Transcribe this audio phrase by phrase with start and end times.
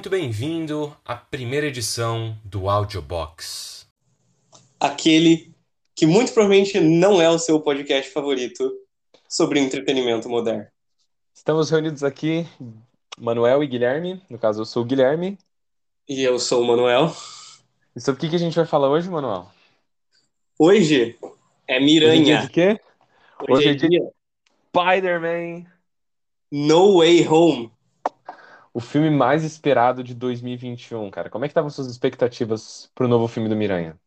[0.00, 3.86] muito bem-vindo à primeira edição do Audiobox.
[4.80, 5.54] Aquele
[5.94, 8.72] que muito provavelmente não é o seu podcast favorito
[9.28, 10.66] sobre entretenimento moderno.
[11.34, 12.46] Estamos reunidos aqui,
[13.18, 14.22] Manuel e Guilherme.
[14.30, 15.36] No caso, eu sou o Guilherme.
[16.08, 17.14] E eu sou o Manuel.
[17.94, 19.50] E sobre o que que a gente vai falar hoje, Manuel?
[20.58, 21.18] Hoje
[21.68, 22.40] é Hoje é dia Miranha.
[22.40, 22.80] de quê?
[23.46, 24.10] Hoje Hoje é é dia dia
[24.74, 25.66] Spider-Man,
[26.50, 27.79] No Way Home.
[28.80, 31.30] O filme mais esperado de 2021, cara.
[31.30, 33.98] Como é que estavam suas expectativas pro novo filme do Miranha?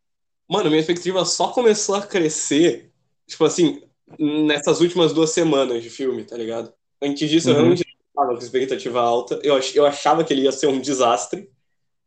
[0.49, 2.91] Mano, minha expectativa só começou a crescer,
[3.27, 3.81] tipo assim,
[4.19, 6.73] nessas últimas duas semanas de filme, tá ligado?
[7.01, 7.55] Antes disso, eu Uhum.
[7.55, 9.39] realmente não tava com expectativa alta.
[9.43, 11.49] Eu, eu achava que ele ia ser um desastre.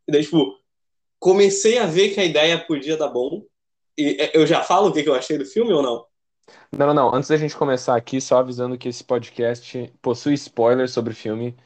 [0.09, 0.59] E daí, tipo,
[1.21, 3.45] comecei a ver que a ideia podia dar bom.
[3.98, 6.07] E é, eu já falo o que que eu achei do filme ou não?
[6.73, 7.15] Não, não, não.
[7.15, 11.57] Antes da gente começar aqui, só avisando que esse podcast possui spoilers sobre o filme.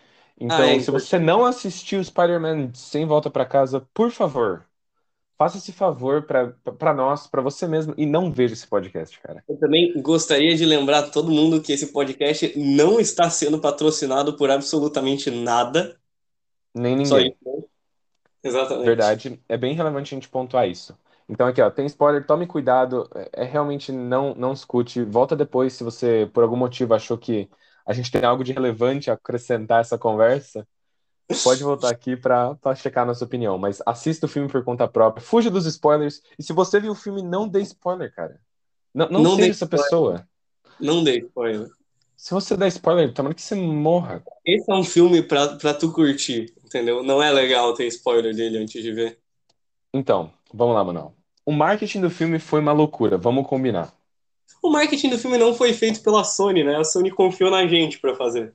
[0.40, 4.64] Então, Ah, é se você não assistiu Spider-Man Sem Volta pra Casa, por favor,
[5.36, 9.44] faça esse favor pra pra nós, pra você mesmo, e não veja esse podcast, cara.
[9.46, 14.36] Eu também gostaria de lembrar a todo mundo que esse podcast não está sendo patrocinado
[14.36, 15.98] por absolutamente nada.
[16.74, 17.36] Nem Só ninguém.
[17.42, 17.56] isso.
[17.58, 17.64] né?
[18.42, 18.86] Exatamente.
[18.86, 20.96] Verdade, é bem relevante a gente pontuar isso.
[21.28, 25.74] Então aqui, ó, tem spoiler, tome cuidado, é, é realmente não não escute, volta depois
[25.74, 27.48] se você por algum motivo achou que
[27.86, 30.66] a gente tem algo de relevante a acrescentar essa conversa,
[31.42, 34.88] pode voltar aqui pra para checar a nossa opinião, mas assista o filme por conta
[34.88, 38.40] própria, fuja dos spoilers, e se você viu o filme, não dê spoiler, cara.
[38.94, 39.84] Não, não, Não seja dê essa spoiler.
[39.84, 40.28] pessoa.
[40.80, 41.68] Não dei spoiler.
[42.16, 44.22] Se você der spoiler, tomara que você morra.
[44.44, 47.02] Esse é um filme pra, pra tu curtir, entendeu?
[47.02, 49.18] Não é legal ter spoiler dele antes de ver.
[49.92, 51.14] Então, vamos lá, Manuel.
[51.44, 53.92] O marketing do filme foi uma loucura, vamos combinar.
[54.62, 56.76] O marketing do filme não foi feito pela Sony, né?
[56.76, 58.54] A Sony confiou na gente pra fazer.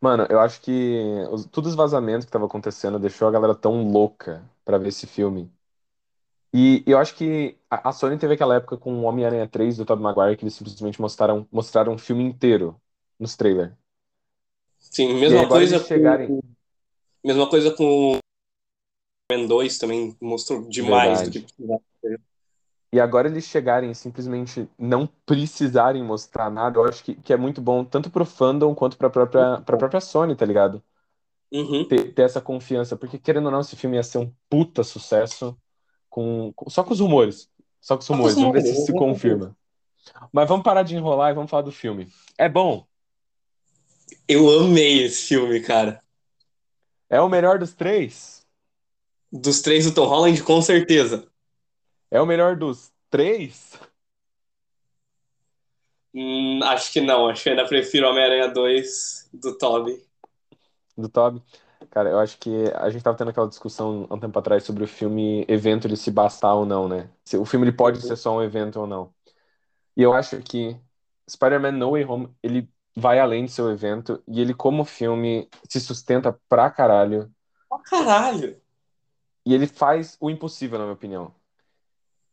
[0.00, 3.90] Mano, eu acho que os, todos os vazamentos que estavam acontecendo deixou a galera tão
[3.90, 5.50] louca pra ver esse filme.
[6.54, 9.84] E eu acho que a, a Sony teve aquela época com o Homem-Aranha 3 do
[9.84, 12.80] Tobey Maguire que eles simplesmente mostraram, mostraram um filme inteiro
[13.18, 13.72] nos trailers.
[14.78, 16.28] Sim, mesma coisa eles chegarem.
[16.28, 16.40] com.
[17.24, 18.18] Mesma coisa com o
[19.30, 21.54] Man 2 também mostrou demais do que Verdade.
[21.54, 21.82] precisava.
[22.92, 27.36] E agora eles chegarem e simplesmente não precisarem mostrar nada, eu acho que, que é
[27.36, 30.82] muito bom, tanto pro fandom quanto pra própria, pra própria Sony, tá ligado?
[31.52, 31.86] Uhum.
[31.86, 35.56] ter, ter essa confiança, porque querendo ou não, esse filme ia ser um puta sucesso
[36.08, 37.50] com, com- só com os rumores.
[37.80, 39.56] Só com os rumores, vamos ver se se confirma.
[40.32, 42.08] Mas vamos parar de enrolar e vamos falar do filme.
[42.38, 42.86] É bom,
[44.26, 46.02] Eu amei esse filme, cara.
[47.10, 48.46] é o melhor dos três,
[49.30, 51.28] Dos três do Tom Holland, com certeza.
[52.10, 53.78] É o melhor dos três.
[56.14, 57.28] Hum, acho que não.
[57.28, 60.02] Acho que ainda prefiro Homem-Aranha 2 do Tobey.
[60.96, 61.42] do Toby.
[61.90, 64.84] Cara, eu acho que a gente tava tendo aquela discussão há um tempo atrás sobre
[64.84, 67.08] o filme evento ele se bastar ou não, né?
[67.24, 69.14] Se o filme ele pode ser só um evento ou não.
[69.96, 70.76] E eu acho que
[71.30, 75.48] Spider-Man No Way Home, ele vai além de ser um evento e ele como filme
[75.68, 77.32] se sustenta pra caralho
[77.70, 78.60] Oh, caralho!
[79.44, 81.34] e ele faz o impossível, na minha opinião.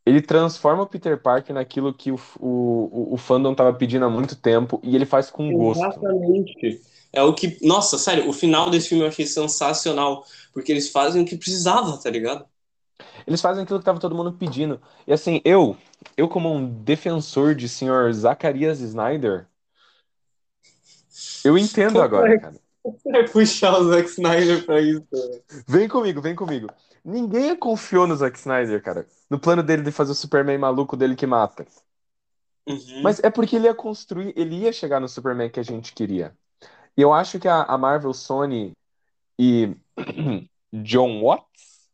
[0.06, 4.36] Ele transforma o Peter Parker naquilo que o, o, o, fandom tava pedindo há muito
[4.36, 5.84] tempo e ele faz com gosto.
[5.84, 6.82] Exatamente.
[7.12, 7.58] É o que.
[7.66, 10.24] Nossa, sério, o final desse filme eu achei sensacional.
[10.54, 12.46] Porque eles fazem o que precisava, tá ligado?
[13.26, 14.80] Eles fazem aquilo que tava todo mundo pedindo.
[15.08, 15.76] E assim, eu,
[16.16, 19.48] eu como um defensor de senhor Zacarias Snyder,
[21.44, 22.40] eu entendo agora, é?
[22.40, 22.56] cara.
[23.32, 25.06] Puxar o Zack Snyder pra isso.
[25.12, 25.40] né?
[25.68, 26.68] Vem comigo, vem comigo.
[27.04, 29.08] Ninguém confiou no Zack Snyder, cara.
[29.30, 31.66] No plano dele de fazer o Superman maluco dele que mata.
[32.68, 33.02] Uhum.
[33.04, 36.36] Mas é porque ele ia construir, ele ia chegar no Superman que a gente queria.
[36.98, 38.72] E eu acho que a, a Marvel, Sony
[39.38, 39.76] e
[40.74, 41.90] John Watts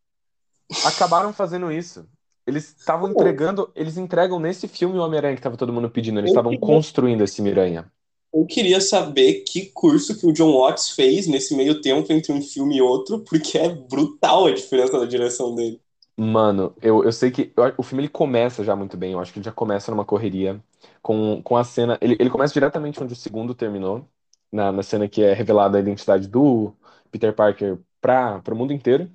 [0.85, 2.07] acabaram fazendo isso.
[2.45, 6.19] Eles estavam entregando, eles entregam nesse filme o Homem-Aranha que tava todo mundo pedindo.
[6.19, 7.91] Eles estavam queria- construindo esse Miranha.
[8.33, 12.41] Eu queria saber que curso que o John Watts fez nesse meio tempo entre um
[12.41, 15.81] filme e outro, porque é brutal a diferença da direção dele.
[16.17, 19.13] Mano, eu, eu sei que eu- o filme ele começa já muito bem.
[19.13, 20.63] Eu acho que ele já começa numa correria
[21.01, 21.97] com, com a cena.
[22.01, 24.07] Ele, ele começa diretamente onde o segundo terminou,
[24.51, 26.73] na, na cena que é revelada a identidade do
[27.09, 29.09] Peter Parker para o mundo inteiro.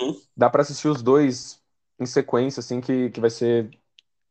[0.00, 0.16] Uhum.
[0.36, 1.62] Dá pra assistir os dois
[1.98, 3.70] em sequência, assim, que, que vai ser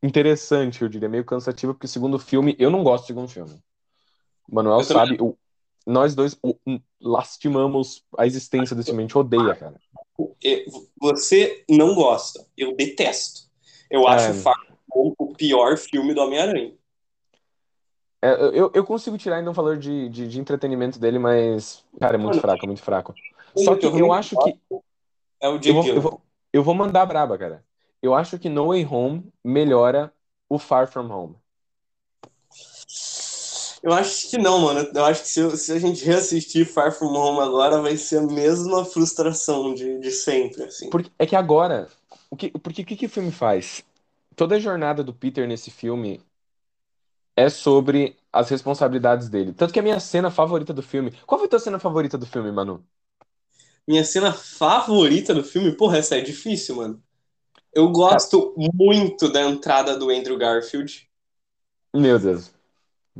[0.03, 3.63] interessante, eu diria, meio cansativo, porque o segundo filme, eu não gosto do segundo filme.
[4.49, 5.37] O Manuel Eu também sabe, o-
[5.85, 6.37] nós dois
[7.01, 9.79] lastimamos a existência desse filme, a gente odeia, cara.
[10.43, 10.65] E-
[10.99, 13.41] Você não gosta, eu detesto.
[13.89, 14.53] Eu acho É.
[14.93, 16.73] o o pior filme do Homem-Aranha.
[18.21, 22.15] É, eu, eu consigo tirar ainda um valor de, de, de entretenimento dele, mas, cara,
[22.15, 23.13] é muito Mano, fraco, é muito fraco.
[23.55, 24.59] Só que eu acho que.
[25.39, 26.21] É o Eu vou, eu, vou,
[26.53, 27.63] eu vou mandar braba, cara.
[28.01, 30.13] Eu acho que No Way Home melhora
[30.49, 31.35] o Far From Home.
[33.85, 34.89] Eu acho que não, mano.
[34.95, 38.23] Eu acho que se, se a gente reassistir Far From Home agora, vai ser a
[38.23, 40.89] mesma frustração de, de sempre, assim.
[40.89, 41.87] Porque, é que agora.
[42.31, 43.85] O que, porque o que, que o filme faz?
[44.35, 46.19] Toda a jornada do Peter nesse filme
[47.35, 49.53] é sobre as responsabilidades dele.
[49.53, 51.13] Tanto que a minha cena favorita do filme.
[51.27, 52.83] Qual foi a tua cena favorita do filme, Manu?
[53.87, 57.03] Minha cena favorita do filme, porra, essa é difícil, mano.
[57.71, 61.07] Eu gosto muito da entrada do Andrew Garfield.
[61.93, 62.54] Meu Deus.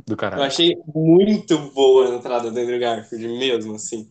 [0.06, 0.42] Do Eu caralho.
[0.42, 4.10] achei muito boa a entrada do Andrew Garfield, mesmo assim.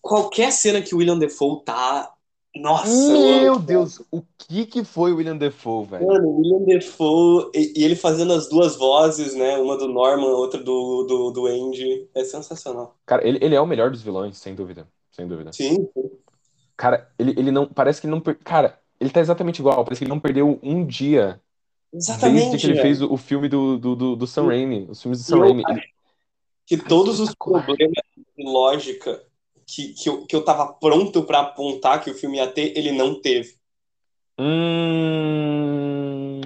[0.00, 2.12] Qualquer cena que o William Defoe tá.
[2.54, 3.58] Nossa, eu Meu.
[3.58, 6.06] Deus, o que que foi o William Defoe, velho?
[6.06, 9.56] Mano, o William Defoe e, e ele fazendo as duas vozes, né?
[9.58, 12.08] Uma do Norman, outra do, do, do Andy.
[12.14, 12.94] É sensacional.
[13.06, 14.86] Cara, ele, ele é o melhor dos vilões, sem dúvida.
[15.12, 15.50] Sem dúvida.
[15.52, 15.88] Sim,
[16.76, 17.66] Cara, ele, ele não.
[17.66, 18.20] Parece que ele não.
[18.20, 19.84] per- Cara, ele tá exatamente igual.
[19.84, 21.40] Parece que ele não perdeu um dia
[21.92, 22.58] desde exatamente.
[22.58, 22.82] que ele velho.
[22.82, 24.86] fez o, filme do, do, do, do Sam Raimi.
[24.88, 25.62] Os filmes do Sam eu Raimi.
[26.66, 27.64] que todos os Espetacular.
[27.64, 27.94] problemas
[28.36, 29.22] de lógica
[29.66, 32.92] que, que, eu, que eu tava pronto pra apontar que o filme ia ter, ele
[32.92, 33.54] não teve.
[34.38, 36.40] Hum...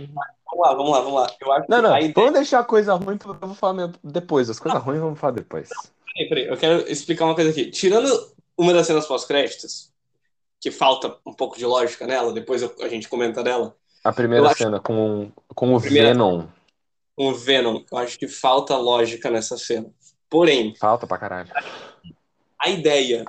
[0.45, 1.37] Vamos lá, vamos lá, vamos lá.
[1.41, 1.95] Eu acho Não, que não.
[1.95, 2.13] a ideia.
[2.15, 4.49] Vamos deixar a coisa ruim, eu vou falar depois.
[4.49, 5.69] As coisas ruins vamos falar depois.
[6.15, 7.71] Peraí, peraí, eu quero explicar uma coisa aqui.
[7.71, 8.09] Tirando
[8.57, 9.93] uma das cenas pós-créditos,
[10.61, 13.77] que falta um pouco de lógica nela, depois a gente comenta dela,
[14.09, 16.47] A primeira acho- cena com, com o Primeira- Venom.
[17.17, 19.91] com o Venom, eu acho que falta lógica nessa cena.
[20.29, 21.51] Porém, Falta pra caralho.
[22.61, 23.25] a ideia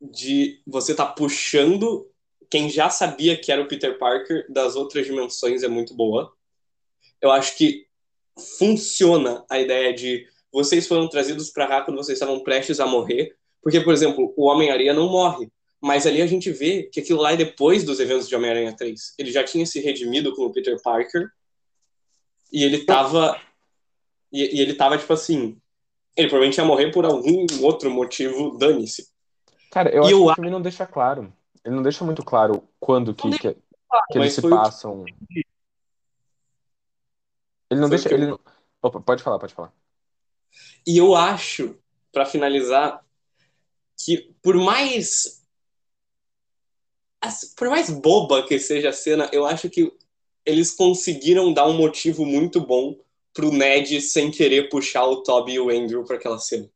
[0.00, 2.06] de você estar puxando
[2.50, 6.32] quem já sabia que era o Peter Parker das outras dimensões é muito boa.
[7.20, 7.86] Eu acho que
[8.58, 13.34] funciona a ideia de vocês foram trazidos pra cá quando vocês estavam prestes a morrer,
[13.62, 15.50] porque, por exemplo, o Homem-Aranha não morre,
[15.84, 19.14] mas ali a gente vê que aquilo lá é depois dos eventos de Homem-Aranha 3.
[19.18, 21.28] Ele já tinha se redimido com o Peter Parker
[22.50, 23.38] e ele tava
[24.32, 25.60] e, e ele tava tipo assim,
[26.16, 29.08] ele provavelmente ia morrer por algum outro motivo, dane-se.
[29.70, 31.30] Cara, eu E acho eu que o filme não deixa claro.
[31.62, 35.04] Ele não deixa muito claro quando que, que, que eles se que- passam.
[37.70, 38.08] Ele não Foi deixa.
[38.08, 38.38] eu- Ele...
[38.82, 39.72] Opa, pode falar, pode falar.
[40.86, 41.76] E eu acho,
[42.12, 43.04] pra finalizar,
[44.02, 45.43] que por mais
[47.56, 49.92] por mais boba que seja a cena, eu acho que
[50.44, 52.96] eles conseguiram dar um motivo muito bom
[53.32, 56.68] pro Ned sem querer puxar o Toby e o Andrew pra aquela cena.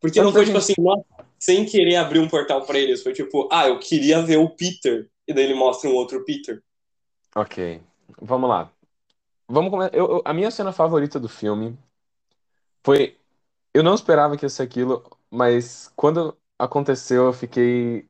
[0.00, 1.04] Porque não foi tipo assim, nossa,
[1.38, 5.08] sem querer abrir um portal pra eles, foi tipo, ah, eu queria ver o Peter
[5.26, 6.62] e daí ele mostra um outro Peter.
[7.34, 7.80] Ok,
[8.20, 8.70] vamos lá.
[9.48, 9.94] Vamos começar.
[9.94, 11.78] Eu, eu- a minha cena favorita do filme
[12.84, 13.16] foi.
[13.74, 18.06] Eu não esperava que ia ser aquilo, mas quando aconteceu, eu fiquei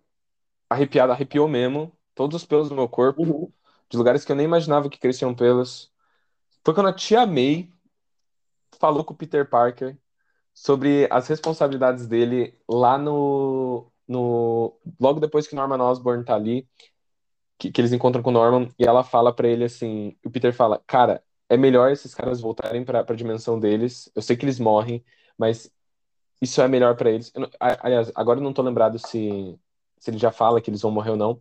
[0.73, 1.93] arrepiado, arrepiou mesmo.
[2.15, 3.53] Todos os pelos do meu corpo,
[3.91, 5.91] de lugares que eu nem imaginava que cresciam pelos.
[6.65, 7.71] Foi quando a tia May
[8.79, 9.97] falou com o Peter Parker
[10.55, 16.69] sobre as responsabilidades dele lá no, no logo depois que Norman Osborn tá ali,
[17.59, 20.55] que, que eles encontram com o Norman e ela fala pra ele assim, o Peter
[20.55, 24.11] fala, cara, é melhor esses caras voltarem pra para dimensão deles.
[24.15, 25.05] Eu sei que eles morrem,
[25.39, 25.71] mas
[26.43, 27.33] isso é melhor pra eles.
[27.35, 29.59] Não- a- aliás, agora eu não tô lembrado se
[30.03, 31.41] se ele já fala que eles vão morrer ou não.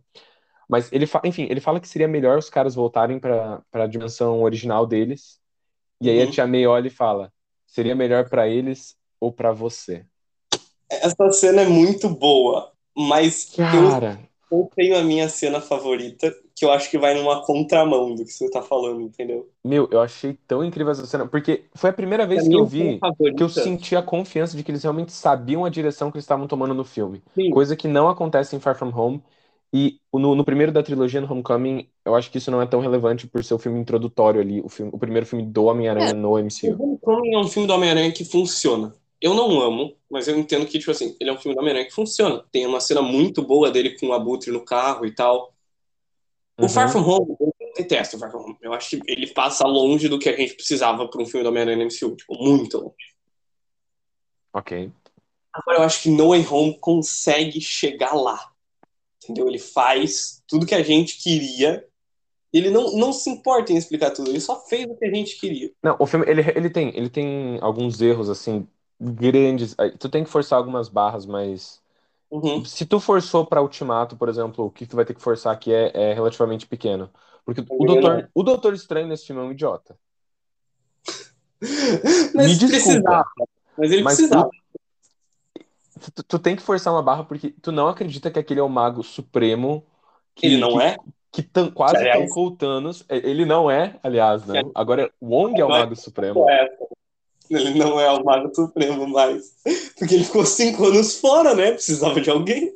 [0.68, 4.42] Mas ele, enfim, ele fala que seria melhor os caras voltarem pra para a dimensão
[4.42, 5.40] original deles.
[6.00, 6.30] E aí a Uhum.
[6.32, 7.32] tia May olha e fala:
[7.66, 10.06] seria melhor pra eles ou pra você?
[10.90, 14.18] Essa cena é muito boa, mas eu Cara,
[14.52, 18.32] eu tenho a minha cena favorita, que eu acho que vai numa contramão do que
[18.32, 19.50] você tá falando, entendeu?
[19.64, 22.66] meu, eu achei tão incrível essa cena, porque foi a primeira vez A que eu
[22.66, 26.24] vi que eu senti a confiança de que eles realmente sabiam a direção que eles
[26.24, 27.22] estavam tomando no filme.
[27.34, 29.22] sim, Coisa que não acontece em Far From Home.
[29.72, 32.80] E no, no primeiro da trilogia, no Homecoming, eu acho que isso não é tão
[32.80, 36.32] relevante por ser o filme introdutório ali, o, filme, o primeiro filme do Homem-Aranha no
[36.32, 36.78] o MCU.
[36.78, 38.94] Homecoming é um filme do Homem-Aranha que funciona.
[39.22, 41.86] Eu não amo, mas eu entendo que, tipo assim, ele é um filme do Homem-Aranha
[41.86, 42.44] que funciona.
[42.50, 45.54] Tem uma cena muito boa dele com o Abutre no carro e tal.
[46.58, 46.68] O Uhum.
[46.68, 48.56] Far From Home, eu detesto o Far From Home.
[48.60, 51.50] Eu acho que ele passa longe do que a gente precisava para um filme do
[51.50, 52.16] Homem-Aranha no MCU.
[52.16, 53.14] Tipo, muito longe.
[54.52, 54.90] Ok.
[55.52, 58.50] Agora eu acho que No Way Home consegue chegar lá.
[59.22, 59.46] Entendeu?
[59.46, 61.86] Ele faz tudo que a gente queria.
[62.52, 65.38] Ele não, não se importa em explicar tudo, ele só fez o que a gente
[65.38, 65.70] queria.
[65.82, 68.68] Não, o filme, ele, ele tem, ele tem alguns erros, assim,
[69.02, 69.74] grandes.
[69.98, 71.80] Tu tem que forçar algumas barras, mas
[72.30, 72.64] Uhum.
[72.64, 75.72] se tu forçou pra Ultimato, por exemplo, o que tu vai ter que forçar aqui
[75.72, 77.10] é, é relativamente pequeno.
[77.44, 79.96] Porque o Doutor, o Doutor Estranho nesse filme é um idiota.
[82.34, 82.68] Mas Me desculpa.
[82.68, 83.24] precisava.
[83.76, 84.50] Mas ele Mas precisava.
[86.14, 88.68] tu, tu tem que forçar uma barra porque tu não acredita que aquele é o
[88.68, 89.84] mago supremo
[90.34, 90.96] que, Ele não que, é?
[91.30, 93.04] que tan- quase aliás- tancou o Thanos.
[93.08, 94.62] É, Ele não é, aliás, né?
[94.74, 95.78] Agora Wong é o é.
[95.80, 96.48] mago supremo.
[96.48, 96.68] É,
[97.54, 99.56] ele não é o Mago Supremo mais.
[99.98, 101.72] Porque ele ficou cinco anos fora, né?
[101.72, 102.72] Precisava de alguém.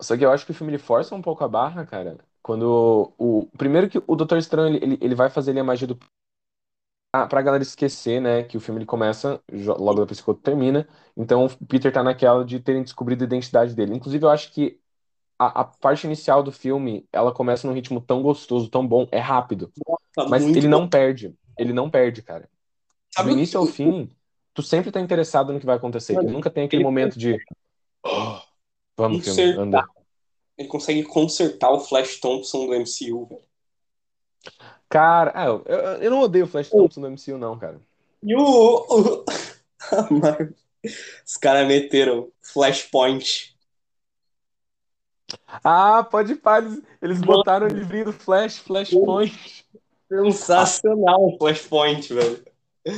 [0.00, 2.18] Só que eu acho que o filme ele força um pouco a barra, cara.
[2.42, 3.46] Quando o.
[3.56, 5.98] Primeiro que o Doutor Estranho ele, ele, vai fazer ali a magia do.
[7.12, 8.42] Ah, pra galera esquecer, né?
[8.42, 9.40] Que o filme ele começa
[9.78, 10.86] logo depois que o outro termina.
[11.16, 13.94] Então o Peter tá naquela de terem descobrido a identidade dele.
[13.94, 14.78] Inclusive, eu acho que
[15.38, 19.18] a, a parte inicial do filme ela começa num ritmo tão gostoso, tão bom, é
[19.18, 19.72] rápido.
[20.14, 20.68] Tá Mas ele bom.
[20.68, 21.34] não perde.
[21.58, 22.48] Ele não perde, cara.
[23.10, 24.10] Sabe Do início ao fim,
[24.56, 26.14] tu sempre tá interessado no que vai acontecer.
[26.14, 27.36] Mano, Ele nunca tem aquele ele- momento de.
[28.02, 28.40] "Oh,
[28.96, 29.62] vamos, filme, Consertar.
[29.62, 29.84] anda.
[30.58, 33.42] Ele consegue consertar o Flash Thompson do MCU, velho.
[34.88, 37.78] Cara, ah, eu, eu, eu não odeio o Flash Thompson do MCU, não, cara.
[38.22, 39.24] E o.
[41.26, 43.56] Os caras meteram Flashpoint.
[45.64, 49.66] Ah, pode pá, eles, eles botaram o livrinho do Flash, Flashpoint.
[50.08, 52.44] Sensacional o Flashpoint, velho.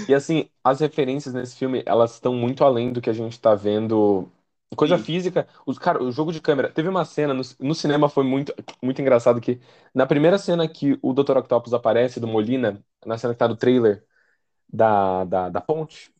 [0.09, 3.55] E assim, as referências nesse filme, elas estão muito além do que a gente tá
[3.55, 4.29] vendo.
[4.77, 5.05] Coisa Sim.
[5.05, 6.71] física, os, cara, o jogo de câmera.
[6.71, 9.61] Teve uma cena no, no cinema foi muito, muito engraçado que
[9.95, 11.39] na primeira cena que o Dr.
[11.39, 14.05] Octopus aparece do Molina, na cena que tá do trailer
[14.71, 16.13] da, da, da ponte,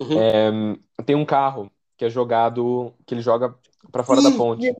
[0.00, 0.18] Uhum.
[0.20, 3.54] é, tem um carro que é jogado, que ele joga
[3.90, 4.74] pra fora da Sim, ponte.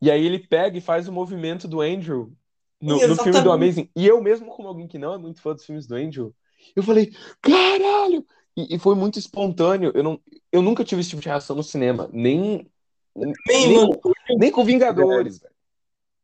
[0.00, 2.30] E aí ele pega e faz o movimento do Andrew
[2.84, 3.52] no, no filme do.
[3.52, 3.90] Amazing.
[3.96, 6.34] E eu mesmo, como alguém que não é muito fã dos filmes do Andrew,
[6.74, 8.26] eu falei, caralho!
[8.56, 9.90] E, e foi muito espontâneo.
[9.94, 10.20] Eu, não,
[10.52, 12.08] eu nunca tive esse tipo de reação no cinema.
[12.12, 12.70] Nem,
[13.46, 14.00] Bem, nem, mano,
[14.36, 15.54] nem com Vingadores, velho.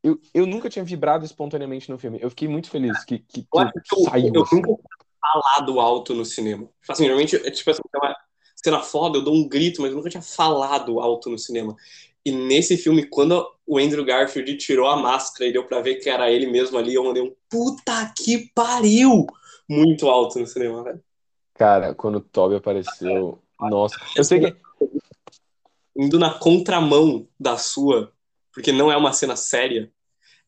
[0.03, 2.19] Eu, eu nunca tinha vibrado espontaneamente no filme.
[2.21, 4.33] Eu fiquei muito feliz que, que, que eu, saiu.
[4.35, 4.57] eu assim.
[4.57, 6.65] nunca tinha falado alto no cinema.
[6.81, 8.17] Tipo assim, normalmente, é tipo assim, é uma
[8.57, 11.77] cena foda, eu dou um grito, mas eu nunca tinha falado alto no cinema.
[12.25, 16.11] E nesse filme, quando o Andrew Garfield tirou a máscara e deu pra ver que
[16.11, 19.27] era ele mesmo ali, eu mandei um puta que pariu!
[19.69, 21.03] Muito alto no cinema, velho.
[21.55, 23.97] Cara, quando o Toby apareceu, nossa.
[24.17, 24.57] Eu sei que
[25.97, 28.13] Indo na contramão da sua,
[28.53, 29.93] porque não é uma cena séria,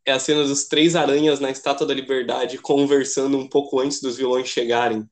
[0.04, 4.16] é a cena dos três aranhas na Estátua da Liberdade conversando um pouco antes dos
[4.16, 5.08] vilões chegarem.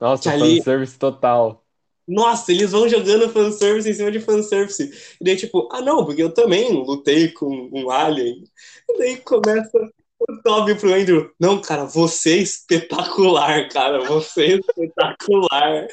[0.00, 1.63] Nossa, Que ali- fanservice total.
[2.06, 5.16] Nossa, eles vão jogando fanservice em cima de fanservice.
[5.20, 8.44] E daí, tipo, ah, não, porque eu também lutei com um alien.
[8.88, 9.78] E daí começa
[10.18, 11.30] o Toby pro Andrew.
[11.40, 14.04] Não, cara, você é espetacular, cara.
[14.04, 15.88] Você é espetacular.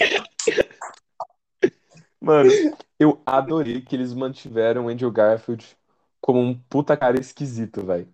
[2.19, 2.51] Mano,
[2.99, 5.65] eu adorei que eles mantiveram o Andrew Garfield
[6.19, 8.07] como um puta cara esquisito, velho.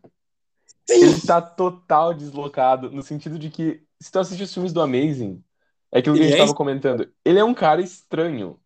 [0.90, 5.44] Ele tá total deslocado, no sentido de que, se tu assiste os filmes do Amazing,
[5.92, 7.10] é aquilo que a Ele gente é tava comentando.
[7.24, 8.60] Ele é um cara estranho.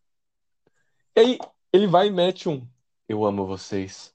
[1.16, 1.40] E aí,
[1.74, 2.66] ele vai e mete um
[3.08, 4.14] Eu amo vocês.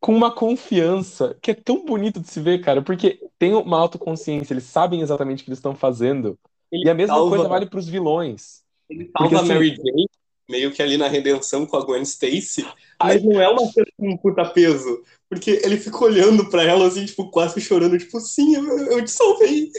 [0.00, 4.52] Com uma confiança que é tão bonito de se ver, cara, porque tem uma autoconsciência,
[4.52, 6.38] eles sabem exatamente o que eles estão fazendo.
[6.70, 8.62] ele E a mesma salva, coisa vale pros vilões.
[8.90, 10.06] ele porque, salva a assim- Mary Jane,
[10.50, 12.66] meio que ali na redenção com a Gwen Stacy.
[13.00, 15.02] Mas não é uma cena com um puta peso.
[15.28, 17.96] Porque ele fica olhando pra ela, assim, tipo, quase chorando.
[17.96, 19.70] Tipo, sim, eu, eu te salvei.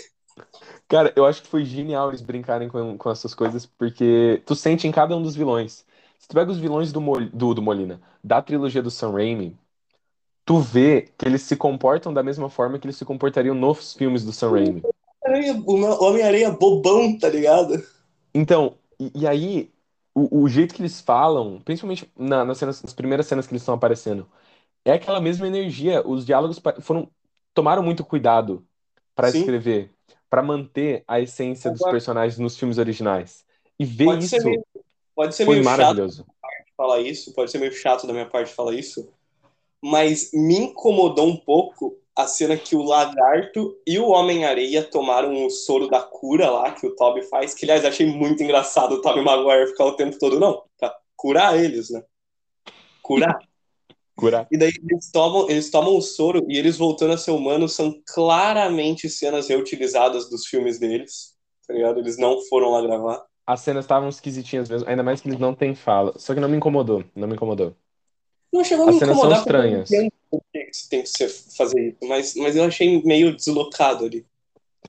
[0.94, 4.88] Cara, eu acho que foi genial eles brincarem com, com essas coisas, porque tu sente
[4.88, 5.86] em cada um dos vilões.
[6.20, 9.58] Se tu pega os vilões do, Mol- do, do Molina, da trilogia do Sam Raimi,
[10.46, 14.26] tu vê que eles se comportam da mesma forma que eles se comportariam nos filmes
[14.26, 14.88] do Sam Raimi.
[15.66, 17.82] O Homem-Aranha bobão, tá ligado?
[18.34, 19.72] Então, e, e aí,
[20.14, 23.62] o, o jeito que eles falam, principalmente na- nas, cenas- nas primeiras cenas que eles
[23.62, 24.30] estão aparecendo,
[24.86, 26.08] é aquela mesma energia.
[26.08, 27.12] Os diálogos foram,
[27.54, 28.68] tomaram muito cuidado
[29.16, 29.42] pra Sim.
[29.42, 29.93] escrever,
[30.34, 33.46] pra manter a essência dos Agora- personagens nos filmes originais.
[33.80, 34.66] E ver Pode isso ser meio,
[35.16, 36.26] pode ser foi meio chato maravilhoso.
[36.76, 39.08] falar isso, pode ser meio chato da minha parte falar isso,
[39.80, 45.52] mas me incomodou um pouco a cena que o Lagarto e o Homem-Areia tomaram o
[45.52, 49.22] soro da cura lá, que o Toby faz, que aliás achei muito engraçado o Toby
[49.22, 52.04] Maguire ficar o tempo todo, não, pra curar eles, né?
[53.04, 53.38] Curar.
[54.16, 54.48] Curar.
[54.52, 58.00] E daí eles tomam, eles tomam o soro e eles voltando a ser humanos são
[58.14, 61.36] claramente cenas reutilizadas dos filmes deles,
[61.68, 62.00] tá ligado?
[62.00, 63.26] Eles não foram lá gravar.
[63.46, 66.14] As cenas estavam esquisitinhas mesmo, ainda mais que eles não têm fala.
[66.18, 67.76] Só que não me incomodou, não me incomodou.
[68.54, 69.92] Não chegou a As me cenas são incomodar porque eu estranhas.
[69.92, 73.36] entendo por que que você tem que ser, fazer isso, mas, mas eu achei meio
[73.36, 74.26] deslocado ali.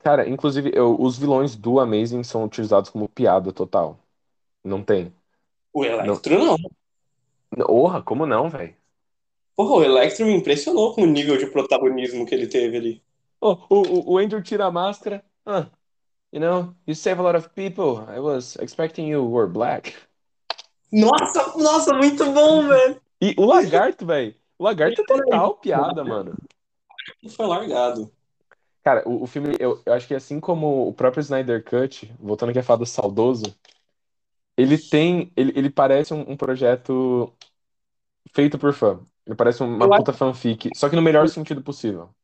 [0.02, 3.98] Cara, inclusive, eu- os vilões do Amazing são utilizados como piada total.
[4.62, 5.12] Não tem.
[5.72, 6.56] O Electro não.
[7.66, 8.74] Porra, como não, velho?
[9.56, 13.02] Porra, o Electro me impressionou com o nível de protagonismo que ele teve ali.
[13.40, 15.24] Oh, o, o, o Andrew tira a máscara.
[15.46, 15.66] Ah,
[16.32, 18.04] you know, you save a lot of people.
[18.08, 19.94] I was expecting you were black.
[20.90, 23.00] Nossa, nossa, muito bom, velho.
[23.20, 24.34] E o lagarto, velho.
[24.58, 26.34] O lagarto é total piada, mano.
[27.36, 28.10] Foi largado.
[28.82, 32.50] Cara, o, o filme, eu, eu acho que assim como o próprio Snyder Cut, voltando
[32.50, 33.54] aqui a falar do saudoso,
[34.56, 35.32] ele tem.
[35.36, 37.32] Ele, ele parece um, um projeto
[38.32, 39.04] feito por fã.
[39.26, 42.14] Ele parece uma Eu acho- puta fanfic, só que no melhor sentido possível.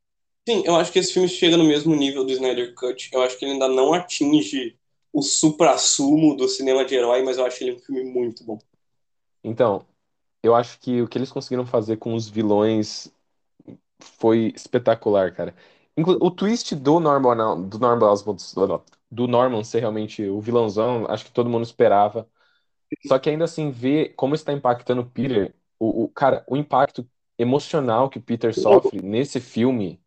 [0.47, 3.09] Sim, eu acho que esse filme chega no mesmo nível do Snyder Cut.
[3.13, 4.77] Eu acho que ele ainda não atinge
[5.13, 8.59] o supra-sumo do cinema de herói, mas eu acho ele um filme muito bom.
[9.43, 9.85] Então,
[10.43, 13.13] eu acho que o que eles conseguiram fazer com os vilões
[14.01, 15.55] foi espetacular, cara.
[16.21, 18.39] O twist do Norman, do Norman Osborn,
[19.11, 22.27] do Norman ser realmente o vilãozão, acho que todo mundo esperava.
[23.01, 27.09] Só que ainda assim, ver como está impactando o Peter, o, o- cara, o impacto
[27.37, 30.01] emocional que o Peter sofre nesse filme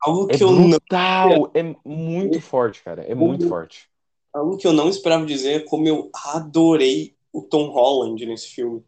[0.00, 3.90] Algo é que eu não, brutal, é muito forte, cara, é muito forte.
[4.32, 8.84] algo que eu não esperava dizer é como eu adorei o Tom Holland nesse filme.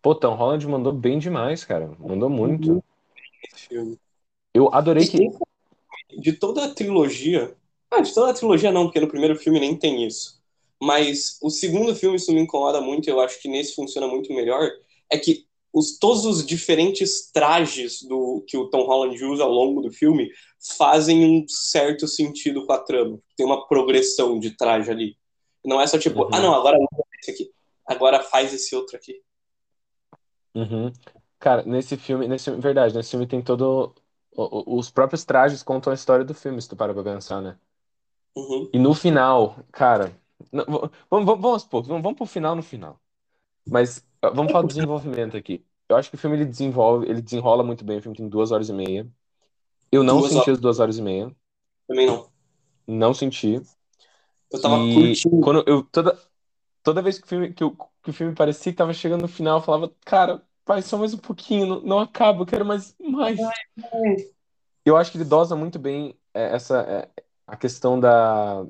[0.00, 2.80] Pô, Tom Holland mandou bem demais, cara, mandou muito.
[4.54, 5.18] Eu adorei que
[6.18, 7.56] de toda a trilogia.
[7.90, 10.42] Ah, de toda a trilogia não, porque no primeiro filme nem tem isso.
[10.82, 14.68] Mas o segundo filme, isso me incomoda muito, eu acho que nesse funciona muito melhor,
[15.14, 19.80] é que os, todos os diferentes trajes do que o Tom Holland usa ao longo
[19.80, 20.30] do filme
[20.78, 23.18] fazem um certo sentido com a trama.
[23.36, 25.16] Tem uma progressão de traje ali.
[25.64, 26.30] Não é só tipo, Uhum.
[26.32, 27.50] ah não, agora usa esse aqui.
[27.86, 29.20] Agora faz esse outro aqui.
[30.54, 30.92] Uhum.
[31.38, 33.94] Cara, nesse filme, nesse filme- verdade, nesse filme tem todo.
[34.36, 37.56] Os próprios trajes contam a história do filme, se tu para pra pensar, né?
[38.36, 38.68] Uhum.
[38.72, 40.16] E no final, cara.
[40.52, 40.90] não, vamos,
[41.26, 42.98] vamos, vamos, vamos, vamos pro final no final.
[43.66, 45.64] Mas ah, vamos falar do desenvolvimento aqui.
[45.88, 47.98] Eu acho que o filme ele desenvolve, ele desenrola muito bem.
[47.98, 49.06] O filme tem duas horas e meia.
[49.92, 50.56] Eu não Duas senti horas.
[50.56, 51.34] as duas horas e meia.
[51.86, 52.28] Também não.
[52.86, 53.60] Não senti.
[54.52, 55.40] Eu tava E curtindo.
[55.40, 56.18] quando eu toda
[56.82, 57.70] toda vez que o filme que, o
[58.02, 61.14] que o filme parecia que tava chegando no final, eu falava, cara, vai só mais
[61.14, 63.38] um pouquinho, não, não acaba, eu quero mais mais.
[64.84, 68.64] Eu acho que ele dosa muito bem é, essa é, a questão da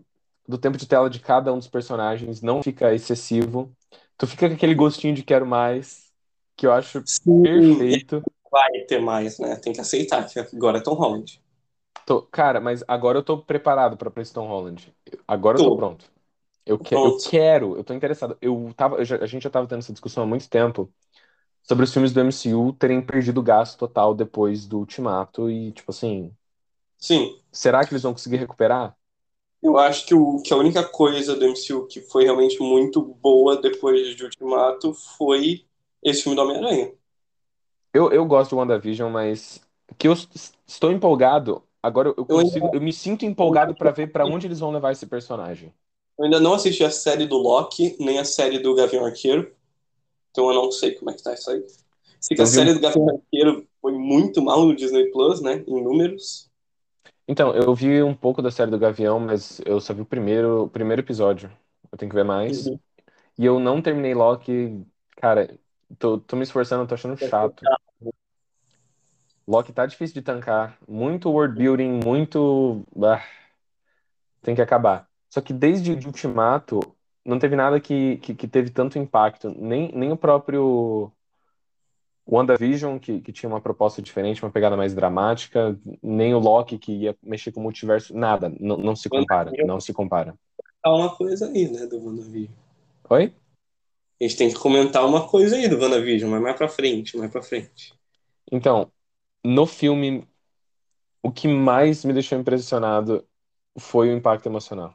[0.46, 3.74] do tempo de tela de cada um dos personagens, não fica excessivo.
[4.18, 6.12] Tu fica com aquele gostinho de quero mais,
[6.57, 8.27] que eu acho Sim, perfeito.
[8.50, 9.57] vai ter mais, né?
[9.57, 11.40] Tem que aceitar que agora é Tom Holland.
[12.07, 14.94] Tô- cara, mas agora eu tô preparado pra Preston Holland.
[15.27, 15.72] Agora eu tô Tô.
[15.72, 16.11] pronto.
[16.66, 17.24] Eu, que, eu Pronto.
[17.24, 18.38] quero, eu tô interessado.
[18.42, 20.92] Eu tava, eu já- a gente já tava tendo essa discussão há muito tempo
[21.62, 25.90] sobre os filmes do MCU terem perdido o gasto total depois do Ultimato e, tipo
[25.92, 26.35] assim,
[26.98, 28.94] Sim, será que eles vão conseguir recuperar?
[29.64, 33.57] Eu acho que, o, que a única coisa do MCU que foi realmente muito boa
[33.57, 35.64] depois de Ultimato foi
[36.03, 36.92] esse filme do Homem-Aranha.
[37.92, 39.62] Eu, eu gosto de WandaVision, mas
[39.96, 40.12] que eu
[40.66, 41.62] estou empolgado.
[41.83, 45.07] Agora eu consigo, eu me sinto empolgado pra ver pra onde eles vão levar esse
[45.07, 45.72] personagem.
[46.18, 49.50] Eu ainda não assisti a série do Loki, nem a série do Gavião Arqueiro.
[50.31, 51.64] Então eu não sei como é que tá isso aí.
[52.20, 55.64] Sei que a série do Gavião Arqueiro foi muito mal no Disney Plus, né?
[55.66, 56.50] Em números.
[57.26, 60.64] Então, eu vi um pouco da série do Gavião, mas eu só vi o primeiro,
[60.64, 61.50] o primeiro episódio.
[61.90, 62.66] Eu tenho que ver mais.
[62.66, 62.78] Uhum.
[63.38, 64.84] E eu não terminei Loki.
[65.16, 65.58] Cara,
[65.98, 67.64] tô, tô me esforçando, tô achando chato.
[69.46, 70.78] Loki tá difícil de tancar.
[70.87, 72.84] Muito world building, muito.
[73.02, 73.22] Ah,
[74.42, 75.08] tem que acabar.
[75.28, 76.80] Só que desde o Ultimato,
[77.24, 79.50] não teve nada que, que, que teve tanto impacto.
[79.56, 81.10] Nem, nem o próprio
[82.26, 86.92] WandaVision, que, que tinha uma proposta diferente, uma pegada mais dramática, nem o Loki, que
[86.92, 88.16] ia mexer com o multiverso.
[88.16, 88.52] Nada.
[88.60, 89.50] Não, não se compara.
[89.66, 90.34] Não se compara.
[90.82, 92.54] Tá uma coisa aí, né, do WandaVision.
[93.10, 93.34] Oi?
[94.20, 97.30] A gente tem que comentar uma coisa aí do WandaVision, mas mais pra frente, mais
[97.30, 97.92] pra frente.
[98.50, 98.90] Então,
[99.44, 100.26] no filme,
[101.22, 103.26] o que mais me deixou impressionado
[103.78, 104.94] foi o impacto emocional.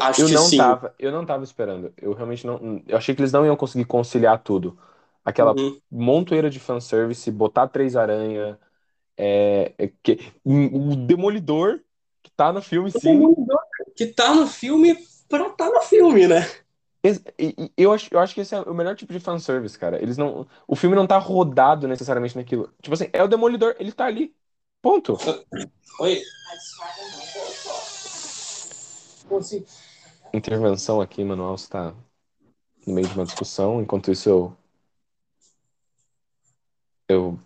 [0.00, 0.56] Acho Eu que não sim.
[0.56, 1.92] tava, eu não tava esperando.
[1.96, 2.82] Eu realmente não.
[2.86, 4.78] Eu achei que eles não iam conseguir conciliar tudo.
[5.24, 5.78] Aquela Uhum.
[5.90, 8.58] montoeira de fanservice, botar três aranha,
[9.16, 11.80] é, é que, o Demolidor,
[12.22, 13.34] que tá no filme, sim.
[13.96, 14.96] Que tá no filme
[15.28, 16.46] pra tá no filme, né?
[17.76, 20.02] Eu acho, eu acho que esse é o melhor tipo de fanservice, cara.
[20.02, 20.46] Eles não.
[20.66, 22.72] O filme não tá rodado necessariamente naquilo.
[22.82, 24.34] Tipo assim, é o Demolidor, ele tá ali.
[24.82, 25.16] Ponto.
[26.00, 26.22] Oi.
[30.32, 31.94] Intervenção aqui, Manuel está
[32.86, 33.80] no meio de uma discussão.
[33.80, 34.56] Enquanto isso, eu.
[37.08, 37.38] Eu.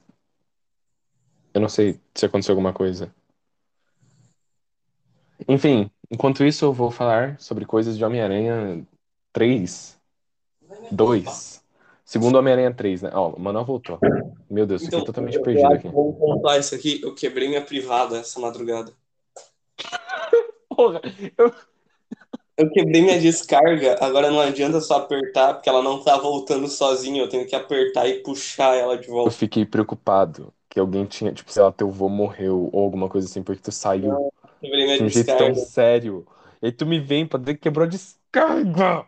[1.55, 3.14] Eu não sei se aconteceu alguma coisa.
[5.48, 8.87] Enfim, enquanto isso, eu vou falar sobre coisas de Homem-Aranha
[9.33, 9.98] 3.
[10.90, 11.62] 2.
[12.05, 13.11] Segundo Homem-Aranha 3, né?
[13.14, 13.98] Ó, o Manuel voltou.
[14.51, 15.88] Meu Deus, fiquei totalmente eu- perdido eu aqui.
[15.88, 17.01] Vou contar isso aqui.
[17.03, 18.92] Eu quebrei minha privada essa madrugada.
[20.68, 21.01] Porra,
[21.37, 21.55] eu...
[22.57, 27.23] Eu quebrei minha descarga, agora não adianta só apertar, porque ela não tá voltando sozinha,
[27.23, 29.31] eu tenho que apertar e puxar ela de Eu volta.
[29.31, 33.43] fiquei preocupado que alguém tinha, tipo, sei lá, teu avô morreu ou alguma coisa assim,
[33.43, 36.27] porque tu saiu Quebrei minha de um jeito tão sério.
[36.62, 39.07] E aí tu me vem pra dizer que quebrou a descarga.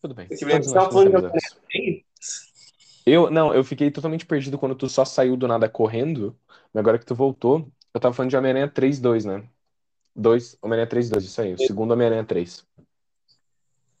[0.00, 0.26] Tudo bem.
[0.30, 1.30] Eu quebrei Todos nós falando.
[3.06, 6.36] Eu, não, eu fiquei totalmente perdido quando tu só saiu do nada correndo,
[6.72, 9.48] mas agora que tu voltou, eu tava falando de Homem-Aranha 3-2, né?
[10.20, 12.64] 2, Homem-Aranha 3-2, isso aí, o segundo Homem-Aranha 3.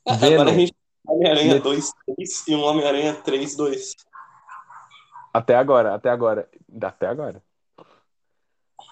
[0.06, 0.54] Ah, Agora a Venom.
[0.54, 3.94] gente tem Homem-Aranha Let- 2, 3 e um Homem-Aranha 3, 2.
[5.32, 6.48] Até agora, até agora.
[6.82, 7.42] Até agora.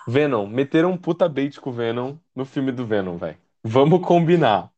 [0.07, 3.37] Venom, meteram um puta bait com o Venom no filme do Venom, velho.
[3.62, 4.71] Vamos combinar.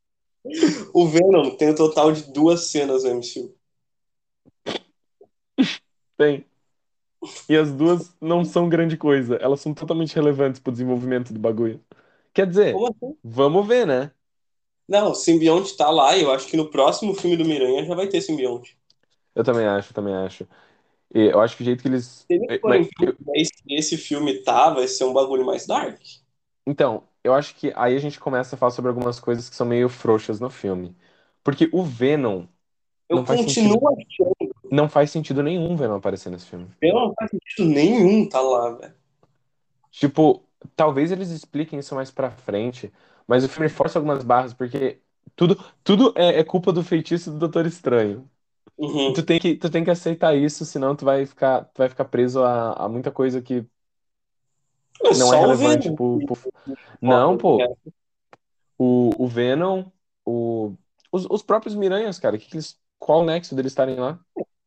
[0.92, 3.54] O Venom tem um total de duas cenas no MCU.
[6.16, 6.44] Tem.
[7.48, 9.36] E as duas não são grande coisa.
[9.36, 11.80] Elas são totalmente relevantes pro desenvolvimento do bagulho.
[12.34, 13.16] Quer dizer, assim?
[13.22, 14.12] vamos ver, né?
[14.88, 17.94] Não, o simbionte tá lá e eu acho que no próximo filme do Miranha já
[17.94, 18.76] vai ter simbionte.
[19.34, 20.46] Eu também acho, eu também acho.
[21.14, 22.26] E eu acho que o jeito que eles.
[22.30, 23.16] Se eles Eh, mas ver
[23.68, 26.00] esse, filme tá, vai ser um bagulho mais dark.
[26.66, 29.66] Então, eu acho que aí a gente começa a falar sobre algumas coisas que são
[29.66, 30.96] meio frouxas no filme.
[31.42, 32.46] Porque o Venom
[33.08, 36.68] Eu não faz sentido, continuo achando não faz sentido nenhum o Venom aparecer nesse filme.
[36.80, 38.94] que não faz sentido nenhum tá lá, velho.
[39.90, 42.92] Tipo, talvez eles expliquem isso mais pra frente,
[43.26, 45.00] mas o filme força algumas barras, porque
[45.36, 48.30] tudo, tudo é, é culpa do feitiço do Doutor Estranho.
[48.78, 49.12] Uhum.
[49.14, 52.04] tu tem que, tu tem que aceitar isso, senão tu vai ficar, tu vai ficar
[52.06, 53.66] preso a, a muita coisa que
[55.04, 56.38] É não é relevante pro, pro-
[57.00, 57.70] Não, pô.
[58.78, 59.90] O, o Venom,
[60.24, 60.74] o,
[61.12, 64.18] os, os próprios Miranhas, cara, que que eles, qual o nexo deles estarem lá?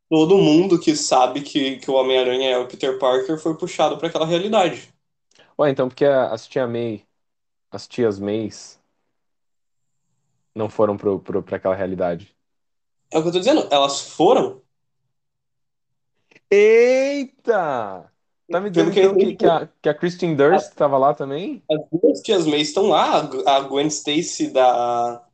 [0.09, 4.07] Todo mundo que sabe que, que o Homem-Aranha é o Peter Parker foi puxado pra
[4.07, 4.92] aquela realidade.
[5.59, 7.05] Ué, então porque a- as tia May,
[7.71, 8.79] as tias Mays
[10.55, 12.35] não foram pro, pro, pra aquela realidade?
[13.11, 14.61] É o que eu tô dizendo, elas foram.
[16.49, 18.11] Eita!
[18.49, 21.13] Tá me dizendo Pelo então que- que, que, a, que a Kristen Durst tava lá
[21.13, 21.63] também?
[21.71, 25.25] As duas tias May estão lá, a Gwen Stacy da.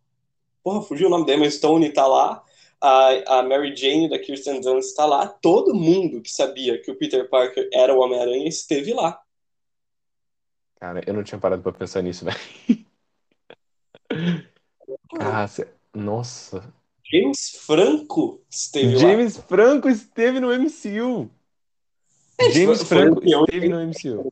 [0.63, 2.43] Porra, fugiu o nome da Emma Stone tá lá,
[2.79, 5.27] a, a Mary Jane da Kirsten Dunst tá lá.
[5.27, 9.19] Todo mundo que sabia que o Peter Parker era o Homem-Aranha esteve lá.
[10.79, 12.85] Cara, eu não tinha parado pra pensar nisso, velho.
[15.19, 16.73] Ah, cê- nossa.
[17.03, 18.99] James Franco esteve lá.
[19.01, 21.29] James Franco esteve no MCU.
[22.51, 24.31] James foi- foi Franco esteve no MCU.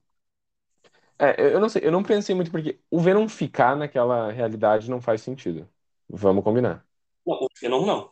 [1.20, 4.90] É, eu eu não sei, eu não pensei muito porque o Venom ficar naquela realidade
[4.90, 5.68] não faz sentido.
[6.08, 6.86] Vamos combinar.
[7.26, 8.12] Não, o Venom não.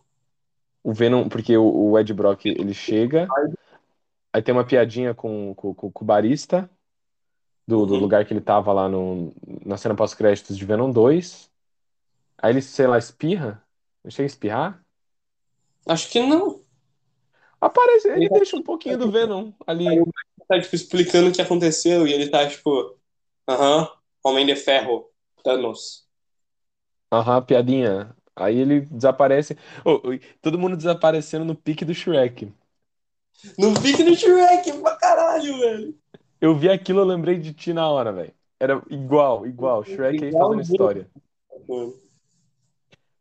[0.84, 3.28] O Venom, porque o, o Ed Brock, ele chega,
[4.34, 6.70] aí tem uma piadinha com, com, com- com o barista
[7.68, 8.00] do, do Uhum.
[8.02, 9.34] lugar que ele tava lá no,
[9.66, 11.52] na cena pós-créditos de Venom 2.
[12.38, 13.64] Aí ele, sei lá, espirra.
[14.04, 14.86] Ele chega a espirrar.
[15.88, 16.64] Acho que não.
[17.60, 19.88] Aparece, ele Ele- deixa um pouquinho do Venom ali.
[19.90, 20.04] Aí
[20.48, 23.00] Tá, tipo, explicando o que aconteceu e ele tá, tipo,
[23.50, 23.90] aham,
[24.24, 25.10] Homem de Ferro,
[25.44, 26.08] Thanos.
[27.12, 28.16] Aham, piadinha.
[28.36, 29.58] Aí ele desaparece.
[29.86, 30.00] Ô,
[30.42, 32.54] todo mundo desaparecendo no pique do Shrek.
[33.58, 35.96] No pique do Shrek, pra caralho, velho.
[36.40, 38.34] Eu vi aquilo, eu lembrei de ti na hora, velho.
[38.60, 39.84] Era igual, igual.
[39.84, 41.10] Shrek aí fazendo história.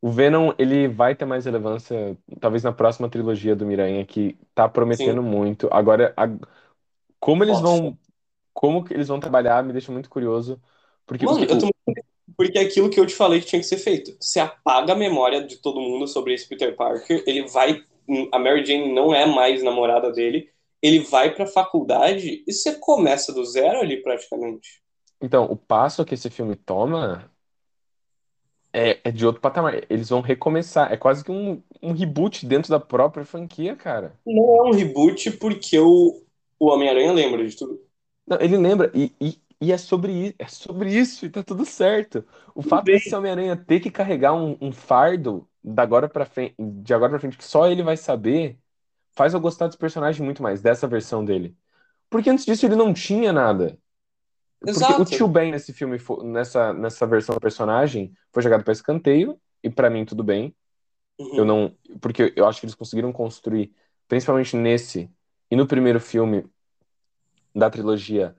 [0.00, 4.68] O Venom, ele vai ter mais relevância, talvez na próxima trilogia do Miranha, que tá
[4.68, 5.68] prometendo muito.
[5.72, 6.28] Agora, a-
[7.20, 7.82] como eles Nossa.
[7.82, 7.98] vão,
[8.52, 10.60] como que eles vão trabalhar, me deixa muito curioso,
[11.06, 12.04] porque Mano, que- eu tô muito...
[12.36, 14.16] Porque aquilo que eu te falei que tinha que ser feito.
[14.20, 17.84] Você apaga a memória de todo mundo sobre esse Peter Parker, ele vai.
[18.32, 20.50] A Mary Jane não é mais namorada dele,
[20.84, 24.82] ele vai pra faculdade e você começa do zero ali praticamente.
[25.20, 27.30] então, o passo que esse filme toma
[28.70, 29.82] é, é de outro patamar.
[29.88, 30.92] Eles vão recomeçar.
[30.92, 34.12] É quase que um, um reboot dentro da própria franquia, cara.
[34.26, 36.22] Não é um reboot porque o,
[36.58, 37.80] o Homem-Aranha lembra de tudo.
[38.26, 41.64] Não, ele lembra, e, e, e é sobre isso, é sobre isso, e tá tudo
[41.64, 42.24] certo.
[42.54, 42.96] O fato bem.
[42.96, 47.20] desse Homem-Aranha ter que carregar um, um fardo da agora pra frente, de agora pra
[47.20, 48.58] frente, que só ele vai saber,
[49.16, 51.56] faz eu gostar dos personagens muito mais, dessa versão dele.
[52.10, 53.78] Porque antes disso ele não tinha nada.
[54.60, 55.02] Porque Exato.
[55.02, 59.70] o Tio Ben nesse filme, nessa, nessa versão do personagem, foi jogado pra escanteio, e
[59.70, 60.54] pra mim tudo bem.
[61.18, 61.36] Uhum.
[61.36, 61.76] Eu não.
[62.00, 63.72] Porque eu acho que eles conseguiram construir,
[64.06, 65.10] principalmente nesse
[65.50, 66.46] e no primeiro filme
[67.54, 68.34] da trilogia,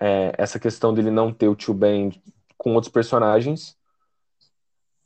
[0.00, 2.10] é, essa questão dele não ter o tio Ben
[2.56, 3.76] com outros personagens.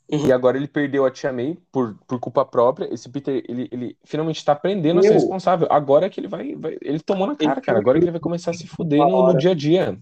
[0.09, 0.27] Uhum.
[0.27, 2.91] E agora ele perdeu a Tia May por, por culpa própria.
[2.93, 5.19] Esse Peter, ele, ele finalmente tá aprendendo a ser Meu.
[5.19, 5.67] responsável.
[5.69, 7.79] Agora é que ele vai, vai- Ele tomou na cara, cara.
[7.79, 9.99] Agora que ele vai começar a se fuder no, no dia a dia.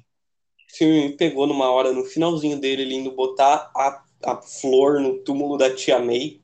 [0.71, 4.99] O filme me pegou numa hora, no finalzinho dele, ele indo botar a a flor
[4.99, 6.41] no túmulo da tia May.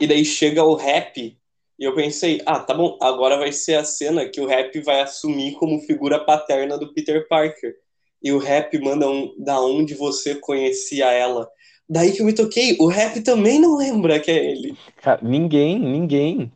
[0.00, 1.36] E daí chega o rap.
[1.78, 5.00] E eu pensei, ah, tá bom, agora vai ser a cena que o rap vai
[5.00, 7.74] assumir como figura paterna do Peter Parker.
[8.22, 11.48] E o rap manda um da onde você conhecia ela.
[11.88, 14.76] Daí que eu me toquei, o rap também não lembra que é ele.
[14.96, 16.52] Cara, ninguém, ninguém.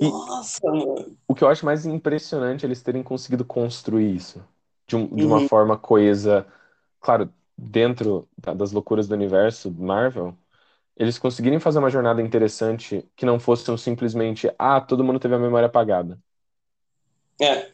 [0.00, 1.16] Nossa, mano.
[1.28, 4.44] O que eu acho mais impressionante é eles terem conseguido construir isso
[4.86, 5.48] de, um- de uma Uhum.
[5.48, 6.46] forma coesa,
[7.00, 10.36] claro, dentro da- das loucuras do universo Marvel,
[10.96, 15.34] eles conseguirem fazer uma jornada interessante que não fosse um simplesmente, ah, todo mundo teve
[15.36, 16.20] a memória apagada.
[17.40, 17.72] É,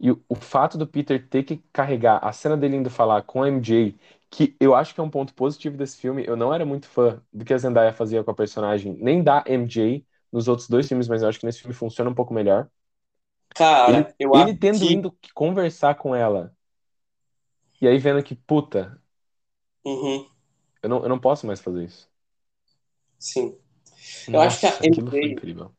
[0.00, 3.42] E o, o fato do Peter ter que carregar a cena dele indo falar com
[3.42, 3.94] a MJ,
[4.32, 7.22] que eu acho que é um ponto positivo desse filme, eu não era muito fã
[7.32, 11.08] do que a Zendaya fazia com a personagem, nem da MJ nos outros dois filmes,
[11.08, 12.70] mas eu acho que nesse filme funciona um pouco melhor.
[13.54, 14.90] cara, Ele, eu ele tendo que.
[14.90, 16.54] ido conversar com ela,
[17.82, 18.98] e aí vendo que, puta,
[19.84, 20.26] Uhum,
[20.82, 22.10] eu não, eu não posso mais fazer isso.
[23.18, 23.56] sim.
[24.32, 25.74] Eu acho que a MJ incrível.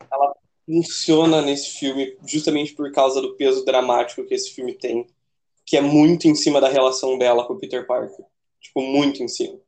[0.66, 5.08] funciona nesse filme justamente por causa do peso dramático que esse filme tem,
[5.66, 8.26] que é muito em cima da relação dela com o Peter Parker.
[8.64, 9.60] Tipo, muito em cima.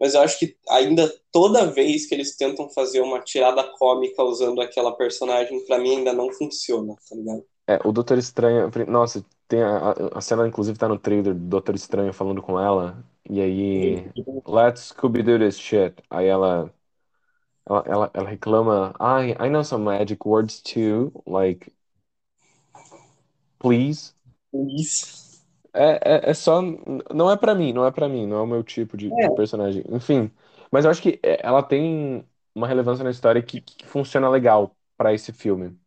[0.00, 4.60] Mas eu acho que ainda toda vez que eles tentam fazer uma tirada cômica usando
[4.60, 7.44] aquela personagem, pra mim ainda não funciona, tá ligado?
[7.66, 11.74] É, o Doutor Estranho, nossa, tem a, a- cena inclusive tá no trailer do Doutor
[11.74, 14.10] Estranho falando com ela, e aí,
[14.46, 15.94] let's Scooby-Doo this shit.
[16.10, 16.72] Aí ela,
[17.68, 21.72] ela, ela, ela reclama, I, I know some magic words too, like,
[23.58, 24.14] please.
[24.52, 25.25] Isso.
[25.76, 26.60] É, é, é só,
[27.14, 29.28] não é pra mim, não é pra mim, não é o meu tipo de, de
[29.28, 29.28] É.
[29.30, 29.84] personagem.
[29.90, 30.30] Enfim,
[30.72, 34.76] mas eu acho que é, ela tem uma relevância na história que, que funciona legal
[34.96, 35.78] pra esse filme.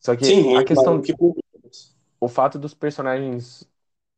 [0.00, 1.96] Só que Sim, a muito questão, que muitos.
[2.20, 3.68] o fato dos personagens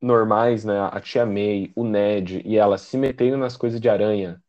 [0.00, 0.80] normais, né?
[0.80, 4.42] A Tia May, o Ned e ela se metendo nas coisas de aranha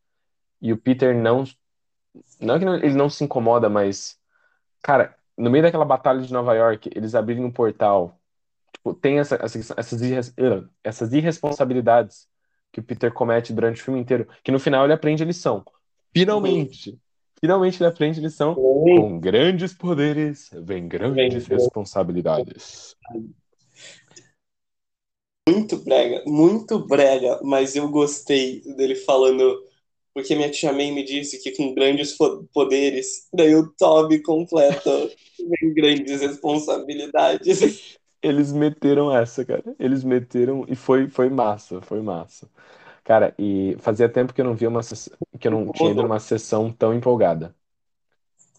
[0.62, 1.46] e o Peter não.
[2.42, 4.20] Não é que não- ele não se incomoda, mas.
[4.84, 8.21] Cara, no meio daquela batalha de Nova York, eles abrirem um portal.
[8.82, 10.34] Tipo, tem essa, essa- essas, irres-
[10.84, 12.28] essas irresponsabilidades
[12.72, 15.64] que o Peter comete durante o filme inteiro, que no final ele aprende a lição.
[16.12, 16.98] Finalmente!
[17.40, 18.56] Finalmente ele aprende a lição.
[18.56, 22.96] Com grandes poderes vem grandes grandes responsabilidades.
[25.48, 29.64] Muito brega, muito brega, mas eu gostei dele falando,
[30.14, 32.16] porque minha tia May me disse que com grandes
[32.54, 38.00] poderes, daí o Toby completa, vem grandes responsabilidades.
[38.22, 39.64] Eles meteram essa, cara.
[39.80, 42.50] Eles meteram e foi, foi massa, foi massa.
[43.04, 46.04] Cara, e fazia tempo que eu não via uma sess- que eu não tinha ido
[46.04, 47.56] numa sessão tão empolgada.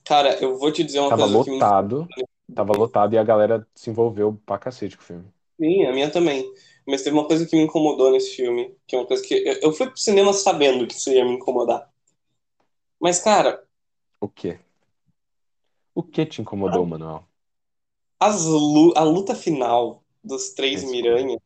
[0.05, 2.13] Cara, eu vou te dizer uma Tava coisa que me lotado,
[2.55, 5.33] tava lotado e a galera se envolveu pra cacete com o filme.
[5.61, 6.45] Sim, a minha também.
[6.87, 9.55] Mas teve uma coisa que me incomodou nesse filme, que é uma coisa que eu,
[9.63, 11.89] eu fui pro cinema sabendo que isso ia me incomodar.
[13.01, 13.63] Mas, cara,
[14.21, 14.59] O quê?
[15.95, 17.27] O que te incomodou, Manuel?
[18.27, 21.39] As lu- a luta final dos três Esse Miranha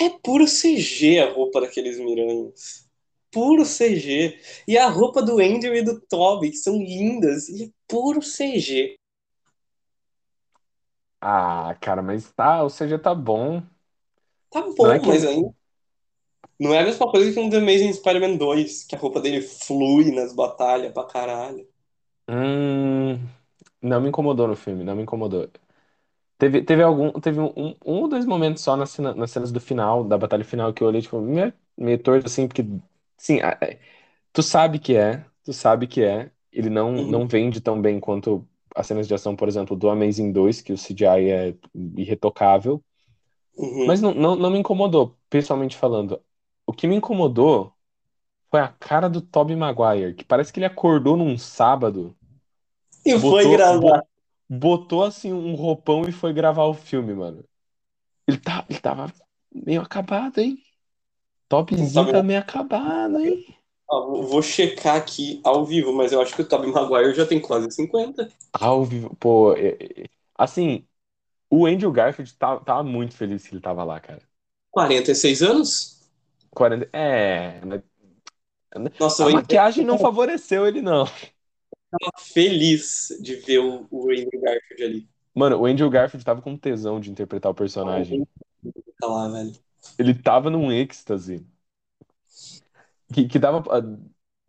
[0.00, 2.88] é puro CG a roupa daqueles Miranhas.
[3.30, 4.40] Puro CG.
[4.66, 8.96] E a roupa do Andrew e do Toby, que são lindas, e é puro CG.
[11.20, 13.62] Ah, cara, mas tá, o CG tá bom.
[14.50, 15.54] Tá bom, Não é que- mas ainda.
[16.58, 19.40] Não é a mesma coisa que um The Amazing Spider-Man 2, que a roupa dele
[19.42, 21.66] flui nas batalhas pra caralho.
[22.28, 23.18] Hum,
[23.82, 25.48] não me incomodou no filme, não me incomodou.
[26.38, 29.60] Teve, teve algum, teve um, um, ou dois momentos só na cena- nas cenas do
[29.60, 32.64] final, da batalha final, que eu olhei, tipo, meio, meio torto, assim, porque,
[33.18, 33.78] sim, a- a-
[34.32, 37.06] tu sabe que é, tu sabe que é, ele não, Uhum.
[37.06, 40.72] não vende tão bem quanto as cenas de ação, por exemplo, do Amazing 2, que
[40.72, 41.56] o CGI é
[41.96, 42.84] irretocável,
[43.56, 43.84] Uhum.
[43.84, 46.22] mas não, não, não me incomodou, pessoalmente falando.
[46.66, 47.74] O que me incomodou
[48.50, 52.16] foi a cara do Tobey Maguire, que parece que ele acordou num sábado,
[53.04, 53.80] E foi botou, gravar.
[53.80, 54.06] bo-
[54.48, 57.44] botou assim um roupão e foi gravar o filme, mano.
[58.26, 59.12] Ele, tá, ele tava
[59.52, 60.62] meio acabado, hein?
[61.48, 63.46] Topzinho tá meio acabado, hein?
[63.88, 67.70] Vou- checar aqui ao vivo, mas eu acho que o Tobey Maguire já tem quase
[67.70, 68.28] 50.
[68.52, 70.04] Ao vivo, pô, é- é-
[70.36, 70.86] assim,
[71.50, 74.22] o Andrew Garfield tá, tava muito feliz que ele tava lá, cara.
[74.72, 76.00] 46 anos?
[76.50, 77.82] 40, é, mas
[78.98, 81.04] Nossa, a maquiagem não favoreceu ele, não.
[81.90, 85.08] Tava feliz de ver o, o Andrew Garfield ali.
[85.34, 88.26] Mano, o Andrew Garfield tava com tesão de interpretar o personagem.
[88.98, 89.52] Tá lá, velho.
[89.98, 91.46] Ele tava num êxtase.
[93.12, 93.62] Que, que dava.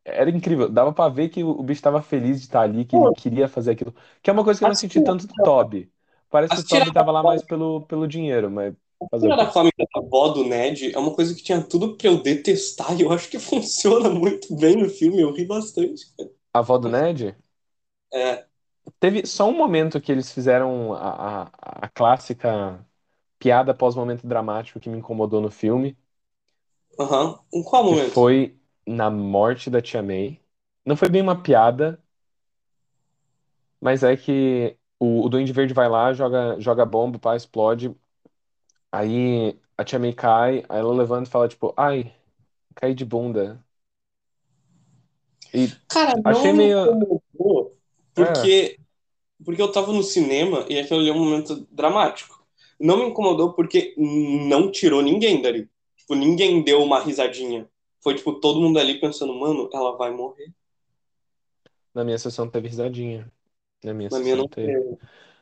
[0.04, 3.14] Era incrível, dava pra ver que o, bicho tava feliz de estar ali, que ele
[3.16, 3.94] queria fazer aquilo.
[4.22, 5.92] Que é uma coisa que eu não senti tanto do Toby.
[6.30, 9.52] Parece que o Toby tava lá mais pelo, pelo dinheiro, mas A quê?
[9.54, 13.04] cômica da avó do Ned é uma coisa que tinha tudo pra eu detestar e
[13.04, 15.22] eu acho que funciona muito bem no filme.
[15.22, 16.06] Eu ri bastante.
[16.18, 16.30] cara.
[16.54, 17.36] A avó do Ned?
[18.14, 18.48] É,
[19.00, 21.52] Teve só um momento que eles fizeram a, a,
[21.86, 22.86] a clássica
[23.40, 25.98] piada pós-momento dramático que me incomodou no filme,
[27.00, 27.38] aham.
[27.54, 28.22] Em qual momento?
[28.22, 30.42] foi na morte da Tia May.
[30.86, 32.02] Não foi bem uma piada,
[33.80, 37.96] mas é que o, o Duende Verde vai lá, joga, joga bomba, o pai explode.
[38.92, 42.14] Aí a Tia May cai, aí ela levanta e fala, tipo, ai,
[42.76, 43.64] caí de bunda.
[45.54, 46.78] E Cara, não achei me meio.
[46.84, 47.78] incomodou,
[48.18, 48.80] É, porque,
[49.46, 52.46] porque eu tava no cinema e ali é um momento dramático.
[52.80, 55.70] Não me incomodou porque não tirou ninguém dali.
[55.98, 57.70] Tipo, ninguém deu uma risadinha.
[58.04, 60.54] Foi, tipo, todo mundo ali pensando, mano, ela vai morrer.
[61.94, 63.32] na minha sessão teve risadinha.
[63.84, 64.78] Na minha Na minha sessão não teve.
[64.82, 64.98] teve.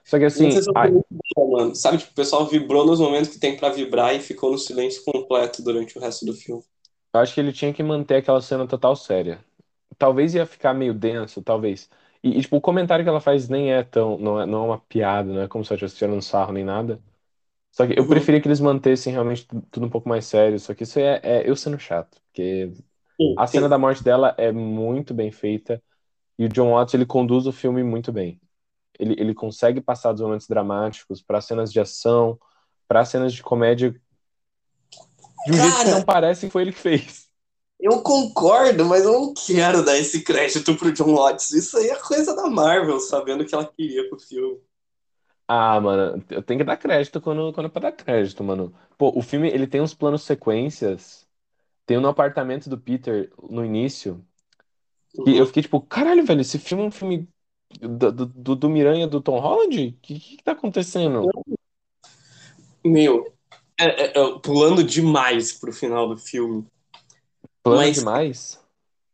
[0.06, 1.76] Só que Minha assim, sensação a- foi muito boa, mano.
[1.76, 5.04] Sabe, tipo, o pessoal vibrou nos momentos que tem pra vibrar e ficou no silêncio
[5.06, 6.64] completo durante o resto do filme.
[7.14, 9.44] eu acho que ele tinha que manter aquela cena total séria.
[10.00, 11.90] Talvez ia ficar meio denso, talvez.
[12.24, 14.20] E, e, tipo, o comentário que ela faz nem é tão.
[14.20, 16.54] Não é, não é uma piada, não é como se ela estivesse tirando um sarro
[16.54, 17.02] nem nada.
[17.72, 18.08] Só que eu Uhum.
[18.08, 20.60] preferia que eles mantessem realmente tu- tudo um pouco mais sério.
[20.60, 22.22] Só que isso é, é eu sendo chato.
[22.28, 22.74] Porque
[23.20, 23.70] Sim, a cena sim.
[23.70, 25.84] da morte dela é muito bem feita.
[26.40, 28.42] E o John Watts, ele conduz o filme muito bem.
[29.00, 32.40] Ele, ele consegue passar dos momentos dramáticos para cenas de ação,
[32.88, 33.96] para cenas de comédia,
[35.46, 37.29] de um jeito que Cara, não parece que foi ele que fez.
[37.80, 41.52] Eu concordo, mas eu não quero dar esse crédito pro John Watts.
[41.52, 44.60] Isso aí é coisa da Marvel, sabendo o que ela queria com o filme.
[45.48, 48.74] Ah, mano, eu tenho que dar crédito quando, quando é pra dar crédito, mano.
[48.98, 51.28] Pô, o filme, ele tem uns planos sequências.
[51.86, 54.26] Tem um no apartamento do Peter no início.
[55.26, 55.46] E eu Uhum.
[55.48, 57.28] fiquei tipo, caralho, velho, esse filme é um filme
[57.82, 59.88] do, do, do, Miranha do Tom Holland?
[59.90, 61.30] O que, que que tá acontecendo?
[62.84, 63.34] Meu,
[63.80, 66.66] é- é- é, pulando demais pro final do filme.
[67.64, 68.60] Plano Mas demais?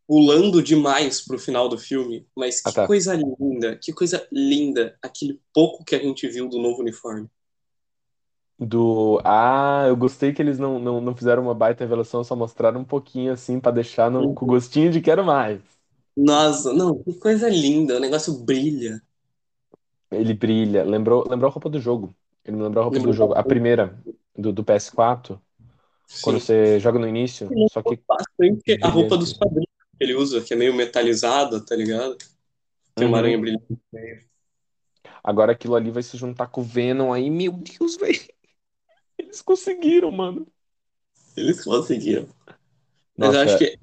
[0.07, 2.27] pulando demais pro final do filme.
[2.35, 2.85] Mas Ah, que tá.
[2.85, 7.29] coisa linda, que coisa linda aquele pouco que a gente viu do novo uniforme.
[8.57, 9.19] Do.
[9.25, 12.85] Ah, eu gostei que eles não, não, não fizeram uma baita revelação, só mostraram um
[12.85, 15.61] pouquinho assim pra deixar no, com gostinho de quero mais.
[16.15, 19.01] Nossa, não, que coisa linda, o negócio brilha.
[20.11, 20.83] Ele brilha.
[20.83, 22.15] Lembrou, lembrou a roupa do jogo.
[22.43, 23.33] Ele me lembrou a roupa do Lembrou jogo.
[23.33, 23.99] A primeira,
[24.35, 25.41] do, do PS4,
[26.21, 29.39] quando você joga no início, só que Bastante a roupa dos brilhante.
[29.39, 32.17] quadrinhos que ele usa, que é meio metalizada, tá ligado?
[32.95, 33.23] Tem uma Uhum.
[33.23, 34.25] aranha brilhante no meio.
[35.23, 38.21] Agora aquilo ali vai se juntar com o Venom aí, meu Deus, velho.
[39.17, 40.47] Eles conseguiram, mano.
[41.35, 42.27] Eles conseguiram.
[43.17, 43.77] Mas eu acho que.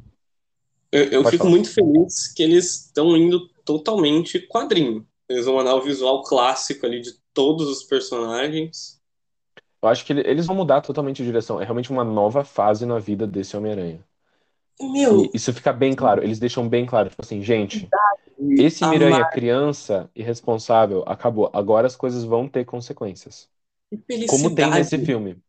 [0.91, 1.51] Eu, eu pode fico falar.
[1.51, 5.07] muito feliz que eles estão indo totalmente quadrinho.
[5.29, 9.02] Eles vão mandar o visual clássico ali de todos os personagens.
[9.83, 11.61] Eu acho que ele- eles vão mudar totalmente a direção.
[11.61, 14.05] É realmente uma nova fase na vida desse Homem-Aranha.
[14.81, 16.23] Meu, E isso fica bem claro.
[16.23, 17.93] Eles deixam bem claro, tipo assim, gente,
[18.57, 21.51] esse Miranha Mar- criança irresponsável acabou.
[21.55, 23.51] Agora as coisas vão ter consequências.
[23.91, 25.43] que Como tem nesse filme.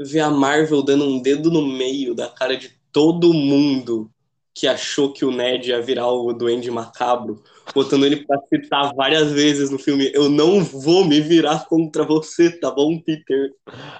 [0.00, 4.10] ver a Marvel dando um dedo no meio da cara de todo mundo
[4.54, 7.42] que achou que o Ned ia virar o Duende Macabro,
[7.74, 10.10] botando ele pra citar várias vezes no filme.
[10.14, 13.50] Eu não vou me virar contra você, tá bom, Peter?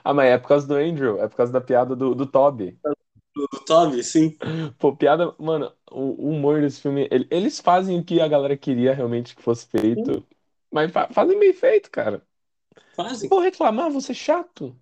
[0.05, 2.79] Ah, mas é por causa do Andrew, é por causa da piada do, do Toby.
[3.35, 4.37] Do, do Toby, sim.
[4.79, 8.57] Pô, piada, mano, o, o humor desse filme, ele- eles fazem o que a galera
[8.57, 10.27] queria realmente que fosse feito,
[10.71, 12.23] mas fa- fazem bem feito, cara.
[12.97, 13.29] Fazem.
[13.31, 14.79] Vou reclamar, vou ser chato.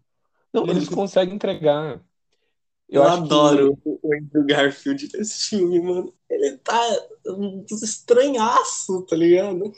[0.53, 2.03] Não, eles conseguem entregar.
[2.93, 6.13] Eu, Eu adoro que o Andrew Garfield nesse filme, mano.
[6.31, 6.81] Ele tá
[7.27, 9.73] um estranhaço, tá ligado?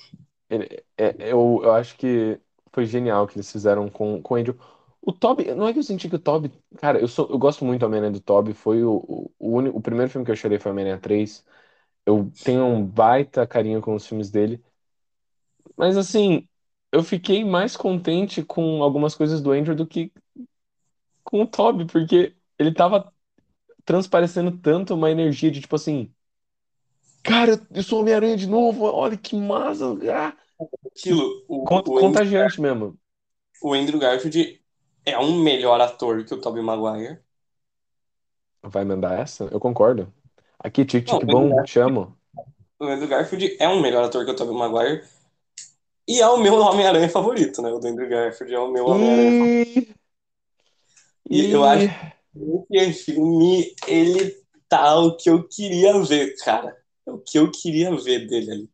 [0.48, 2.40] ele- é- eu, eu acho que
[2.72, 4.56] foi genial o que eles fizeram com, com o Andrew.
[5.02, 6.52] O Toby, não é que eu senti que o Toby.
[6.78, 8.52] Cara, eu, sou, eu gosto muito do Homem-Aranha do Toby.
[8.54, 11.44] Foi o, o, o, único, o primeiro filme que eu chorei foi Homem-Aranha 3.
[12.06, 14.62] Eu tenho um baita carinho com os filmes dele.
[15.76, 16.48] Mas assim,
[16.92, 20.12] eu fiquei mais contente com algumas coisas do Andrew do que
[21.24, 23.12] com o Toby, porque ele tava
[23.84, 26.14] transparecendo tanto uma energia de tipo assim.
[27.22, 29.86] Cara, eu sou Homem-Aranha de novo, olha que massa!
[30.12, 30.36] Ah!
[30.86, 32.98] Aquilo, o, Con- o, Andrew, Contagiante mesmo.
[33.62, 34.60] o Andrew Garfield
[35.06, 37.18] é um melhor ator que o Tobey Maguire.
[38.62, 39.44] Vai mandar essa?
[39.44, 40.12] Eu concordo.
[40.58, 42.16] Aqui, tic tic Andrew, bom, Gar- te amo.
[42.78, 45.02] o Andrew Garfield é um melhor ator que o Tobey Maguire.
[46.06, 47.70] E é o meu Homem-Aranha favorito, né?
[47.70, 49.94] O do Andrew Garfield é o meu Homem-Aranha favorito.
[51.30, 51.86] E, E eu acho
[52.70, 54.36] esse filme, ele
[54.68, 56.76] tá o que eu queria ver, cara.
[57.06, 58.70] É o que eu queria ver dele ali.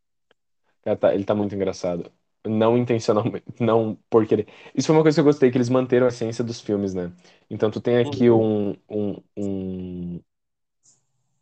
[0.82, 2.10] Cara, tá- ele tá muito engraçado.
[2.48, 4.46] não intencionalmente, não por querer.
[4.74, 7.12] Isso foi uma coisa que eu gostei, que eles manteram a essência dos filmes, né?
[7.50, 10.20] Então tu tem aqui um, um, um,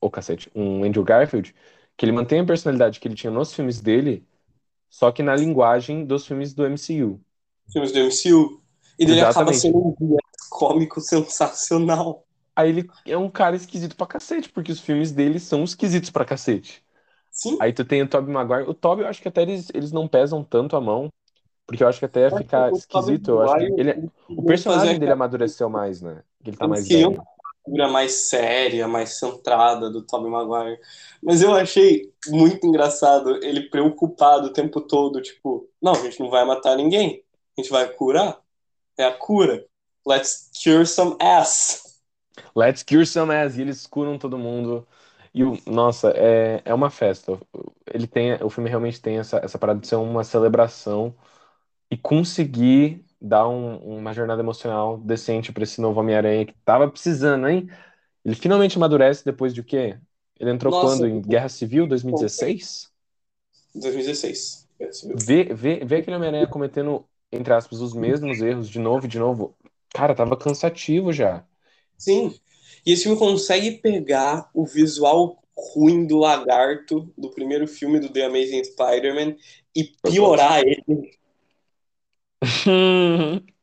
[0.01, 1.55] ô cacete, um Andrew Garfield,
[1.97, 4.27] que ele mantém a personalidade que ele tinha nos filmes dele,
[4.91, 7.21] só que na linguagem dos filmes do MCU.
[7.73, 8.63] Filmes do MCU.
[8.99, 10.24] E dele acaba sendo um viés
[10.67, 12.25] cômico sensacional.
[12.57, 16.25] Aí ele é um cara esquisito pra cacete, porque os filmes dele são esquisitos pra
[16.25, 16.83] cacete.
[17.31, 17.59] Sim.
[17.61, 18.69] Aí tu tem o Tobey Maguire.
[18.69, 21.09] O Tobey, eu acho que até eles, eles não pesam tanto a mão,
[21.67, 23.31] porque eu acho que até ia ficar O Tobey esquisito.
[23.33, 26.23] Eu acho que ele, eles o personagem dele amadureceu mais, né?
[26.45, 27.11] Ele tá mais velho.
[27.11, 27.25] uma
[27.65, 30.79] figura mais séria, mais centrada do Tobey Maguire.
[31.21, 36.31] Mas eu achei muito engraçado ele preocupado o tempo todo, tipo, não, a gente não
[36.31, 37.25] vai matar ninguém.
[37.59, 38.39] A gente vai curar.
[38.97, 39.67] É a cura.
[40.07, 42.01] Let's cure some ass.
[42.55, 43.57] Let's cure some ass.
[43.57, 44.87] E eles curam todo mundo.
[45.33, 47.39] E, o- nossa, é, é uma festa.
[47.93, 51.15] Ele tem, o filme realmente tem essa, essa parada de ser uma celebração
[51.91, 57.49] e conseguir dar um- uma jornada emocional decente pra esse novo Homem-Aranha que tava precisando,
[57.49, 57.69] hein?
[58.25, 59.99] Ele finalmente amadurece depois de o quê?
[60.41, 61.07] Ele entrou Nossa, quando?
[61.07, 62.93] Em Guerra Civil, 2016?
[63.75, 64.67] 2016.
[65.13, 69.19] Ver, ver, ver aquele Homem-Aranha cometendo, entre aspas, os mesmos erros de novo e de
[69.19, 69.57] novo.
[69.95, 71.47] Cara, tava cansativo já.
[71.97, 72.35] Sim.
[72.87, 78.25] E esse filme consegue pegar o visual ruim do lagarto do primeiro filme do The
[78.25, 79.37] Amazing Spider-Man
[79.75, 80.85] e piorar ele.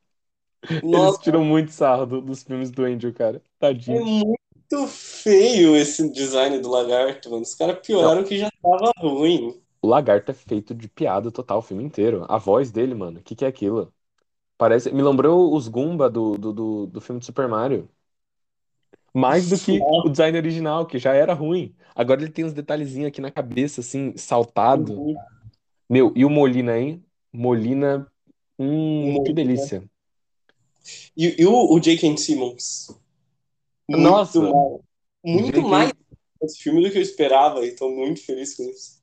[0.92, 3.42] Eles Nossa, tiram muito sarro do- dos filmes do Andrew, cara.
[3.88, 4.00] é Tadinho.
[4.00, 7.42] muito feio esse design do lagarto, mano.
[7.42, 9.62] Os caras pioraram o que já tava ruim.
[9.80, 12.24] O lagarto é feito de piada total o filme inteiro.
[12.28, 13.92] A voz dele, mano, o que que é aquilo?
[14.62, 17.88] Parece, me lembrou os Goomba do, do, do, do filme de Super Mario.
[19.12, 21.74] Mais do que o design original, que já era ruim.
[21.96, 25.04] Agora ele tem uns detalhezinhos aqui na cabeça, assim, saltado.
[25.90, 27.04] Meu, e o Molina, hein?
[27.32, 28.08] Molina,
[28.56, 29.24] hum, Molina.
[29.24, 29.82] que delícia.
[31.16, 32.16] E, e o, o J.K.
[32.16, 32.88] Simmons?
[33.88, 34.38] Muito Nossa.
[34.40, 34.80] mais,
[35.24, 35.68] muito J.K.
[35.68, 35.92] mais
[36.42, 39.02] esse filme do que eu esperava, e tô muito feliz com isso.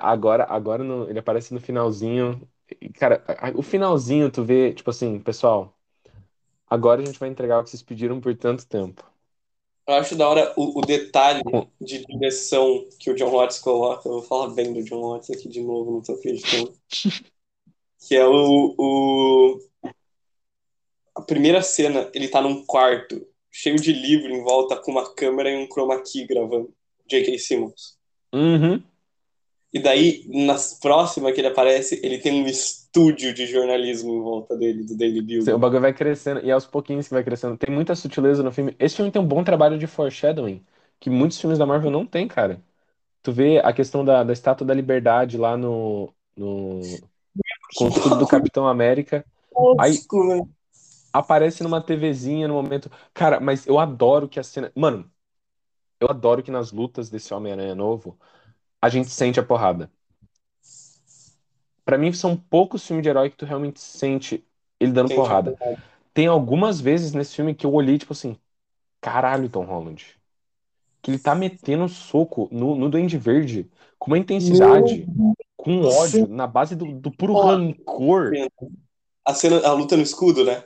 [0.00, 2.48] Agora, agora no- ele aparece no finalzinho.
[2.94, 3.22] Cara,
[3.54, 5.76] o finalzinho, tu vê, tipo assim, pessoal,
[6.68, 9.04] agora a gente vai entregar o que vocês pediram por tanto tempo.
[9.86, 14.08] Eu acho da hora o, o detalhe Com- de direção que o John Watts coloca.
[14.08, 16.72] Eu vou falar bem do John Watts aqui de novo, não tô acreditando.
[18.08, 19.58] Que é o, o.
[21.14, 25.50] A primeira cena, ele tá num quarto, cheio de livro em volta, com uma câmera
[25.50, 26.72] e um chroma key gravando.
[27.08, 27.38] J.K.
[27.38, 27.96] Simmons.
[28.32, 28.82] Uhum.
[29.72, 34.56] E daí, nas próximas que ele aparece, ele tem um estúdio de jornalismo em volta
[34.56, 35.54] dele, do Daily Bugle.
[35.54, 37.56] O bagulho vai crescendo, e aos pouquinhos que vai crescendo.
[37.58, 38.74] Tem muita sutileza no filme.
[38.78, 40.64] Esse filme tem um bom trabalho de foreshadowing,
[40.98, 42.62] que muitos filmes da Marvel não tem, cara.
[43.22, 47.00] Tu vê a questão da, da Estátua da Liberdade lá no, no
[47.74, 49.24] com o escudo do Capitão América.
[49.78, 49.98] Aí-
[51.12, 52.90] aparece numa TVzinha no momento.
[53.14, 54.72] Cara, mas eu adoro que a cena.
[54.74, 55.10] Mano,
[56.00, 58.18] eu adoro que nas lutas desse Homem-Aranha novo,
[58.86, 59.90] a gente sente a porrada.
[61.84, 64.44] Pra mim, são poucos filmes de herói que tu realmente sente
[64.78, 65.56] ele dando Sente porrada.
[66.14, 68.36] Tem algumas vezes nesse filme que eu olhei, tipo assim,
[69.00, 70.16] caralho, Tom Holland.
[71.02, 73.68] Que ele tá metendo soco no, no Duende Verde
[73.98, 75.06] com uma intensidade,
[75.56, 77.46] com ódio, na base do, do puro Ó.
[77.46, 78.32] rancor.
[79.24, 80.64] A cena, a luta no escudo, né?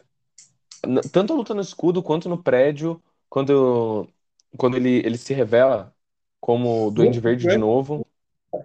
[1.10, 4.08] Tanto a luta no escudo quanto no prédio, quando,
[4.56, 5.94] quando ele, ele se revela
[6.40, 8.06] como Duende Verde de novo.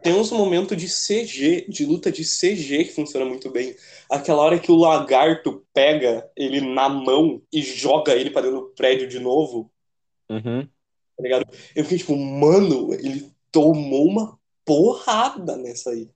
[0.02, 3.76] Tem uns momentos de CG, de luta de CG que funciona muito bem.
[4.10, 8.70] Aquela hora que o lagarto pega ele na mão e joga ele pra dentro do
[8.70, 9.72] prédio de novo,
[10.30, 10.68] Uhum.
[11.16, 11.46] tá ligado?
[11.76, 16.10] Eu fiquei tipo, mano, ele tomou uma porrada nessa aí.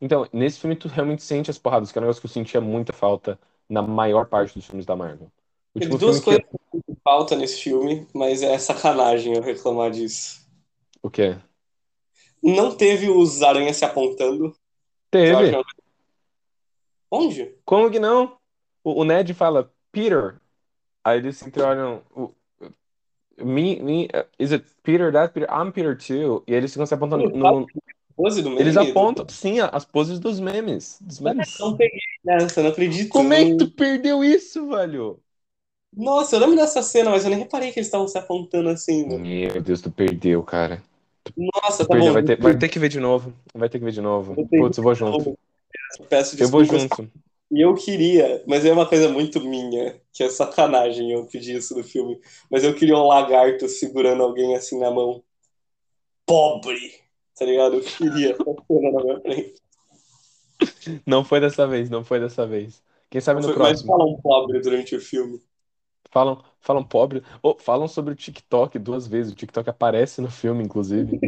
[0.00, 2.60] Então, nesse filme tu realmente sente as porradas, que é um negócio que eu sentia
[2.60, 3.38] muita falta
[3.68, 5.30] na maior parte dos filmes da Marvel.
[5.74, 6.46] Último duas filme que...
[6.46, 10.40] coisas que falta nesse filme, mas é sacanagem eu reclamar disso.
[11.02, 11.36] O quê?
[12.42, 14.54] Não teve os aranhas se apontando.
[15.10, 15.50] Teve.
[15.50, 15.66] Sabe?
[17.10, 17.54] Onde?
[17.64, 18.38] Como que não?
[18.84, 20.40] O, o Ned fala, Peter.
[21.04, 22.02] Aí eles se olham.
[22.14, 22.32] o-
[23.42, 25.48] Me, me, uh, is it Peter that Peter?
[25.50, 26.44] I'm Peter too.
[26.46, 27.66] E eles ficam se apontando no.
[28.14, 28.60] Pose do meme?
[28.60, 30.98] Eles apontam, sim, as poses dos memes.
[31.00, 31.56] Dos memes.
[31.58, 33.08] Não peguei nessa, não acredito.
[33.08, 35.18] Como é que tu perdeu isso, velho?
[35.96, 39.08] Nossa, eu lembro dessa cena, mas eu nem reparei que eles estavam se apontando assim,
[39.08, 39.24] mano.
[39.24, 40.82] Meu Deus, tu perdeu, cara.
[41.36, 42.12] Nossa, tá bom.
[42.12, 43.32] vai ter, vai ter que ver de novo.
[43.54, 44.34] Vai ter que ver de novo.
[44.48, 45.38] Putz, eu vou junto.
[46.08, 46.82] Peço Eu vou desculpas.
[46.98, 47.10] junto.
[47.52, 51.74] E eu queria, mas é uma coisa muito minha, que é sacanagem eu pedir isso
[51.74, 52.20] do filme.
[52.50, 55.22] Mas eu queria um lagarto segurando alguém assim na mão.
[56.24, 56.78] Pobre!
[57.36, 57.76] Tá ligado?
[57.76, 59.54] Eu queria essa cena na minha frente.
[61.06, 62.82] Não foi dessa vez, não foi dessa vez.
[63.08, 63.98] Quem sabe Não no foi- Mas próximo.
[63.98, 65.40] falam pobre durante o filme.
[66.10, 67.22] Falam, falam pobre.
[67.42, 69.32] Oh, falam sobre o TikTok duas vezes.
[69.32, 71.20] O TikTok aparece no filme, inclusive.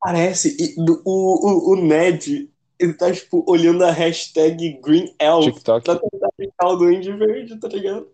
[0.00, 0.56] Parece.
[0.58, 5.82] E do- o, o, o Ned, ele tá, tipo, olhando a hashtag Green Elf TikTok.
[5.84, 8.08] pra tentar ficar o Duende Verde, tá ligado?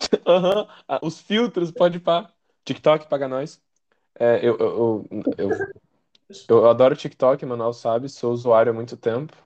[0.26, 0.66] Aham.
[0.88, 2.32] Ah, os filtros, pode pá.
[2.64, 3.62] TikTok paga nós.
[4.18, 5.68] É, eu, eu, eu, eu,
[6.48, 9.36] eu adoro TikTok, Manuel sabe, sou usuário há muito tempo.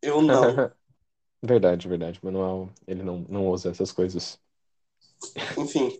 [0.00, 0.64] Eu não.
[1.42, 2.20] Verdade, verdade.
[2.24, 4.40] Manuel, ele não, não usa essas coisas.
[5.58, 5.98] Enfim.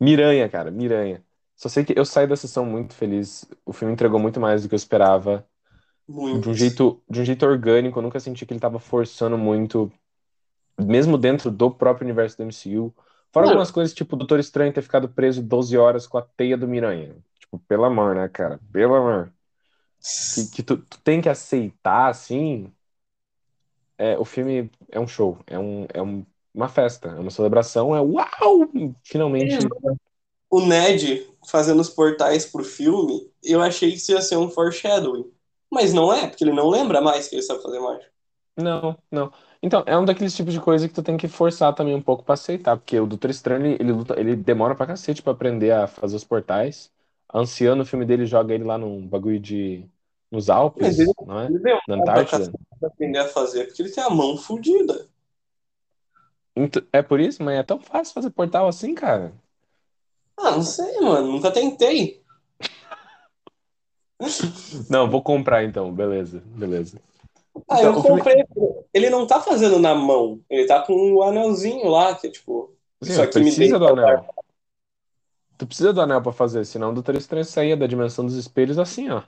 [0.00, 1.24] Miranha, cara, Miranha.
[1.56, 3.44] Só sei que eu saí da sessão muito feliz.
[3.64, 5.46] O filme entregou muito mais do que eu esperava.
[6.08, 6.42] Muito.
[6.42, 9.92] De um jeito, de um jeito orgânico, eu nunca senti que ele tava forçando muito,
[10.80, 12.94] mesmo dentro do próprio universo do MCU.
[13.32, 13.52] Fora Mano.
[13.54, 16.68] algumas coisas, tipo o Doutor Estranho ter ficado preso 12 horas com a teia do
[16.68, 17.16] Miranha.
[17.38, 18.60] Tipo, pelo amor, né, cara?
[18.72, 19.32] Pelo amor.
[20.34, 22.72] Que, que tu, tu tem que aceitar, assim.
[23.98, 27.94] É, o filme é um show, é, um, é um- uma festa, é uma celebração,
[27.94, 28.70] é uau!
[29.04, 29.58] Finalmente.
[30.50, 35.30] O Ned fazendo os portais pro filme, eu achei que isso ia ser um foreshadowing.
[35.70, 38.12] Mas não é, porque ele não lembra mais que ele sabe fazer mágica.
[38.56, 39.32] Não, não.
[39.62, 42.22] Então, é um daqueles tipos de coisa que tu tem que forçar também um pouco
[42.22, 45.70] pra aceitar, porque o Doutor Estranho, ele, ele luta, ele demora pra cacete pra aprender
[45.70, 46.90] a fazer os portais.
[47.28, 49.88] A Anciã, no filme dele, joga ele lá num bagulho de...
[50.30, 51.46] nos Alpes, ele- não é?
[51.46, 52.52] Ele Na Antártida.
[52.78, 55.08] pra aprender a fazer, porque ele tem a mão fodida.
[56.56, 59.32] Ent- É por isso, mas é tão fácil fazer portal assim, cara.
[60.36, 61.32] Ah, não sei, mano.
[61.32, 62.22] Nunca tentei.
[64.88, 67.00] Não, vou comprar então, beleza, beleza.
[67.68, 68.44] Ah, Então, eu o comprei.
[68.94, 70.40] Ele não tá fazendo na mão.
[70.48, 72.74] Ele tá com o anelzinho lá, que é tipo.
[73.02, 74.34] Sim, Isso aqui me precisa deixa do anel.
[75.58, 78.78] Tu precisa do anel pra fazer, senão o Doutor Estranho saía da dimensão dos espelhos
[78.78, 79.22] assim, ó.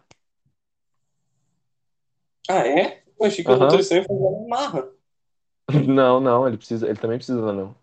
[2.49, 3.03] Ah, é?
[3.19, 3.61] Eu achei que o Aham.
[3.61, 4.89] Doutor Estranho fazia na marra.
[5.89, 7.75] Não, não, ele precisa, ele também precisa anel.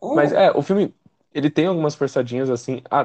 [0.00, 0.94] Ah, Mas é, o filme,
[1.34, 3.02] ele tem algumas forçadinhas assim a,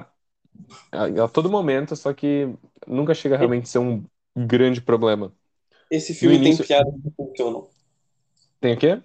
[0.91, 2.47] a, a todo momento, só que
[2.87, 4.05] nunca chega a realmente a ser um
[4.35, 5.33] grande problema.
[5.91, 7.69] Esse filme no início- tem piadas que funcionam.
[8.59, 9.01] Tem o quê?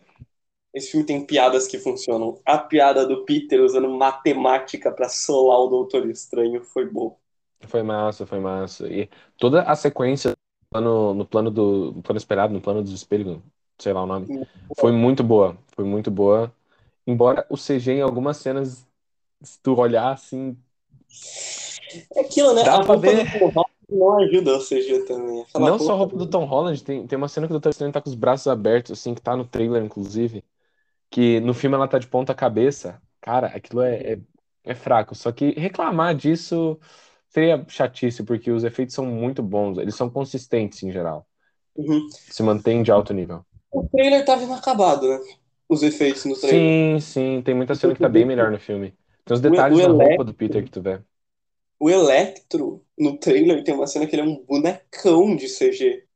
[0.73, 2.41] Esse filme tem piadas que funcionam.
[2.47, 7.17] A piada do Peter usando matemática pra solar o Doutor Estranho foi boa.
[7.69, 8.87] Foi massa, foi massa.
[8.89, 10.37] E toda a sequência
[10.73, 13.43] no, no plano do no plano esperado, no plano dos espelhos,
[13.79, 14.47] sei lá o nome,
[14.79, 15.57] foi muito boa.
[15.75, 16.53] Foi muito boa.
[17.07, 18.87] Embora o CG em algumas cenas,
[19.43, 20.57] se tu olhar assim,
[22.15, 22.65] É aquilo, né?
[22.65, 23.25] Dá a pra roupa ver.
[23.25, 25.43] do Tom Holland não ajuda o CG também.
[25.43, 27.69] Aquela não só a roupa do Tom Holland, tem, tem uma cena que o Dr.
[27.71, 30.45] Estranho tá com os braços abertos, assim, que tá no trailer, inclusive,
[31.11, 33.01] que no filme ela tá de ponta cabeça.
[33.21, 34.19] Cara, aquilo é, é,
[34.65, 35.15] é fraco.
[35.15, 36.79] Só que reclamar disso
[37.29, 41.27] seria chatice, porque os efeitos são muito bons, eles são consistentes em geral.
[41.77, 42.09] Uhum.
[42.11, 43.45] Se mantém de alto nível.
[43.77, 45.21] O trailer tava inacabado, né?
[45.69, 46.75] Os efeitos no trailer.
[46.75, 48.97] Sim, sim, tem muita cena que tá bem melhor no filme.
[49.25, 51.03] Tem os detalhes o na roupa Electro- do Peter que tu vê.
[51.81, 56.07] O Electro, no trailer, tem uma cena que ele é um bonecão de CG.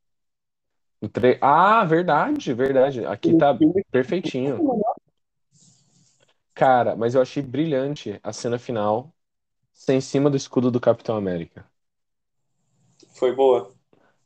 [1.12, 1.38] Tra...
[1.40, 3.04] Ah, verdade, verdade.
[3.06, 4.64] Aqui tá filme, perfeitinho.
[6.54, 9.14] Cara, mas eu achei brilhante a cena final
[9.74, 11.70] ser em cima do escudo do Capitão América.
[13.14, 13.72] Foi boa.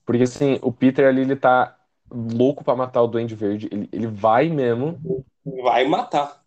[0.05, 1.79] Porque assim, o Peter ali, ele tá
[2.15, 3.69] louco pra matar o Duende Verde.
[3.71, 4.99] Ele, ele vai mesmo.
[5.63, 6.45] Vai matar.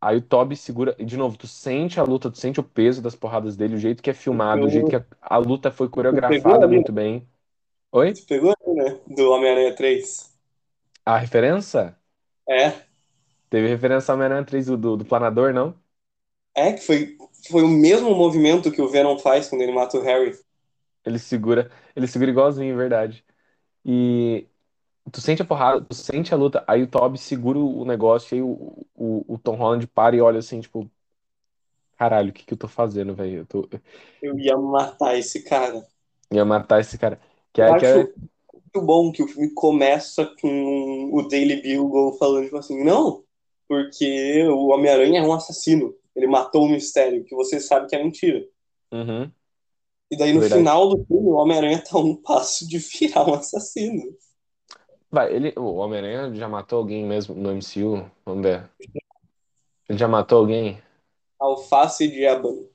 [0.00, 0.94] Aí o Toby segura.
[0.98, 3.78] E de novo, tu sente a luta, tu sente o peso das porradas dele, o
[3.78, 6.76] jeito que é filmado, o jeito que a, a luta foi coreografada ali?
[6.76, 7.28] muito bem.
[7.90, 8.14] Oi?
[8.14, 9.00] Você pegou, né?
[9.08, 10.32] Do Homem-Aranha 3.
[11.04, 11.96] A referência?
[12.48, 12.72] É.
[13.50, 15.74] Teve referência ao Homem-Aranha 3 do, do, do Planador, não?
[16.54, 17.16] É, que foi,
[17.50, 20.38] foi o mesmo movimento que o Venom faz quando ele mata o Harry.
[21.04, 23.24] Ele segura, ele segura igualzinho, verdade.
[23.84, 24.46] E
[25.10, 28.42] tu sente a porrada, tu sente a luta, aí o Toby segura o negócio, aí
[28.42, 30.90] o, o, o Tom Holland para e olha assim, tipo,
[31.96, 33.38] caralho, o que que eu tô fazendo, velho?
[33.38, 33.68] Eu tô...
[34.22, 35.86] Eu ia matar esse cara.
[36.32, 37.20] Ia matar esse cara.
[37.52, 38.12] Que Eu é, que acho é...
[38.52, 43.24] muito bom que o filme começa com o Daily Bugle falando tipo assim, não,
[43.68, 45.94] porque o Homem-Aranha é um assassino.
[46.14, 48.44] Ele matou o mistério, que você sabe que é mentira.
[48.92, 49.30] Uhum.
[50.10, 50.62] E daí no Verdade.
[50.62, 54.02] final do filme, o Homem-Aranha tá a um passo de virar um assassino.
[55.10, 58.10] Vai, ele, o Homem-Aranha já matou alguém mesmo no MCU?
[58.24, 58.68] Vamos ver.
[59.88, 60.82] Ele já matou alguém?
[61.40, 62.68] Alface de ébano.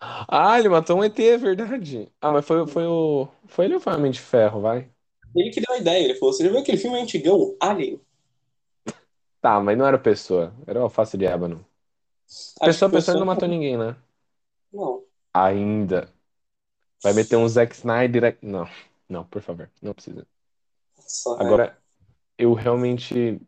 [0.00, 2.10] Ah, ele matou um ET, é verdade.
[2.20, 3.28] Ah, mas foi, foi o.
[3.46, 4.88] Foi ele ou foi o Homem de Ferro, vai?
[5.34, 8.00] Ele que deu a ideia, ele falou, você já viu aquele filme antigão, Alien?
[9.40, 11.64] Tá, mas não era pessoa, era o Alface de Ébano.
[12.60, 13.96] Pessoa, pessoa eu não matou ninguém, né?
[14.72, 15.04] Não.
[15.32, 16.08] Ainda.
[17.02, 18.24] Vai meter um Zack Snyder.
[18.24, 18.68] aqui- Não,
[19.08, 20.26] não, por favor, não precisa.
[21.08, 21.76] Só, Agora,
[22.36, 23.14] eu realmente.
[23.14, 23.40] eu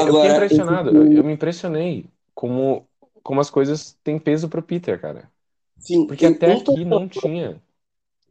[0.00, 0.90] fiquei Agora, impressionado.
[0.90, 2.88] Eu, eu me impressionei como,
[3.22, 5.30] como as coisas têm peso pro Peter, cara.
[5.78, 7.62] Sim, Porque até um aqui não tinha.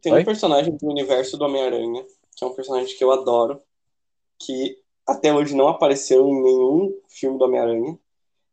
[0.01, 0.21] Tem Oi?
[0.21, 2.05] um personagem do universo do Homem-Aranha,
[2.35, 3.61] que é um personagem que eu adoro,
[4.39, 7.97] que até hoje não apareceu em nenhum filme do Homem-Aranha.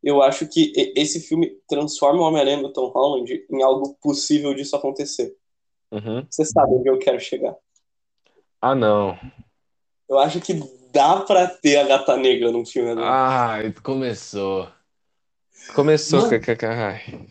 [0.02, 4.76] Eu acho que esse filme transforma o Homem-Aranha do Tom Holland em algo possível disso
[4.76, 5.36] acontecer.
[5.90, 6.26] Uhum.
[6.30, 7.56] Você sabe onde eu quero chegar.
[8.60, 9.18] Ah, não.
[10.12, 10.52] Eu acho que
[10.92, 13.00] dá pra ter a Gata Negra num filme.
[13.02, 14.68] Ai, começou.
[15.74, 16.32] Começou, Mano.
[16.60, 17.28] Ai.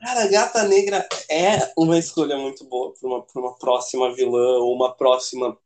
[0.00, 4.58] Cara, a Gata Negra é uma escolha muito boa pra uma, pra uma próxima vilã
[4.58, 5.56] ou uma próxima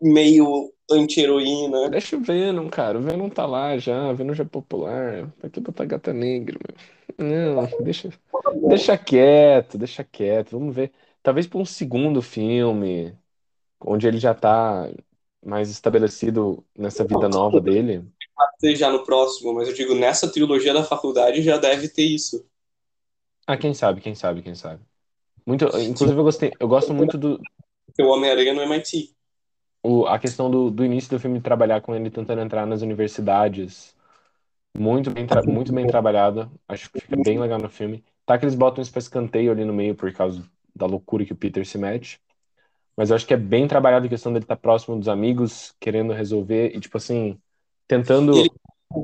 [0.00, 1.90] meio anti-heroína.
[1.90, 2.98] Deixa o Venom, cara.
[2.98, 4.08] O Venom tá lá já.
[4.08, 5.28] O Venom já é popular.
[5.40, 6.60] Pra que botar gata negra,
[7.18, 7.26] meu?
[7.26, 8.08] Não, deixa,
[8.68, 10.52] deixa quieto, deixa quieto.
[10.52, 10.92] Vamos ver.
[11.24, 13.18] Talvez pra um segundo filme,
[13.80, 14.88] onde ele já tá
[15.44, 18.04] mais estabelecido nessa vida nova dele.
[18.74, 22.46] Já no próximo, mas eu digo, nessa trilogia da faculdade já deve ter isso.
[23.46, 24.82] Ah, quem sabe, quem sabe, quem sabe.
[25.46, 27.40] Muito, inclusive eu gostei, eu gosto muito do
[27.98, 29.14] o Homem-Aranha no MIT.
[29.82, 33.96] o, a questão do, do início do filme trabalhar com ele tentando entrar nas universidades.
[34.76, 36.50] Muito bem, muito bem trabalhado.
[36.68, 38.04] Acho que fica bem legal no filme.
[38.24, 41.32] Tá que eles botam isso pra escanteio ali no meio por causa da loucura que
[41.32, 42.20] o Peter se mete.
[42.96, 46.12] Mas eu acho que é bem trabalhado a questão dele estar próximo dos amigos, querendo
[46.12, 47.40] resolver e, tipo assim,
[47.86, 48.32] tentando.
[48.38, 48.50] Ele-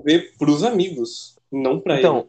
[0.04, 2.08] Ver pros amigos, não pra ele.
[2.08, 2.28] Então,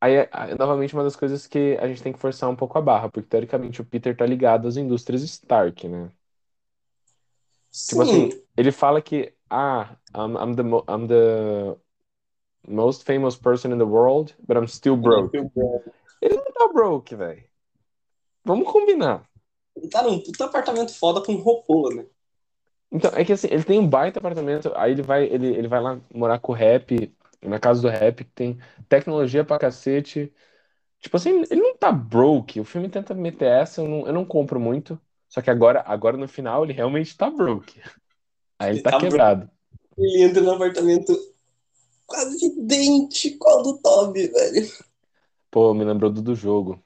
[0.00, 2.76] aí é aí, novamente uma das coisas que a gente tem que forçar um pouco
[2.76, 6.10] a barra, porque teoricamente o Peter tá ligado às indústrias Stark, né?
[7.86, 11.76] Tipo Sim, assim, ele fala que, ah, I'm, I'm the, I'm the
[12.68, 15.34] most famous person in the world, but I'm still broke.
[16.20, 17.44] Ele não tá broke, velho.
[18.44, 19.28] Vamos combinar.
[19.76, 22.06] Ele tá num puta apartamento foda com roupô, né?
[22.90, 25.80] Então, é que assim, ele tem um baita apartamento, aí ele vai, ele, ele vai
[25.80, 27.12] lá morar com o rap,
[27.42, 28.58] na casa do rap, que tem
[28.88, 30.32] tecnologia pra cacete.
[31.00, 32.60] Tipo assim, ele não tá broke.
[32.60, 35.00] O filme tenta meter essa, eu não, eu não compro muito.
[35.28, 37.80] Só que agora, agora no final ele realmente tá broke.
[38.58, 39.50] Aí ele Ele tá tá quebrado.
[39.98, 41.12] Ele entra no apartamento
[42.06, 44.68] quase idêntico ao do Toby, velho.
[45.50, 46.82] Pô, me lembrou do, do jogo.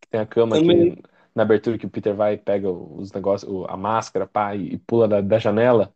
[0.00, 0.92] Que tem a cama Também.
[0.92, 1.02] aqui
[1.34, 5.08] na abertura que o Peter vai e pega os negócios, a máscara, pá, e, pula
[5.08, 5.94] da, da janela.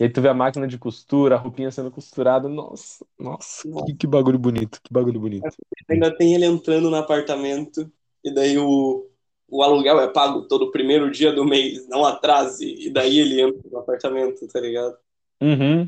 [0.00, 2.48] E aí tu vê a máquina de costura, a roupinha sendo costurada.
[2.48, 5.46] Nossa, nossa, que, que bagulho bonito, que bagulho bonito.
[5.88, 7.90] Ainda tem ele entrando no apartamento,
[8.24, 9.06] e daí o,
[9.48, 13.60] o aluguel é pago todo primeiro dia do mês, não atrase, e daí ele entra
[13.70, 14.96] no apartamento, tá ligado?
[15.40, 15.84] Uhum.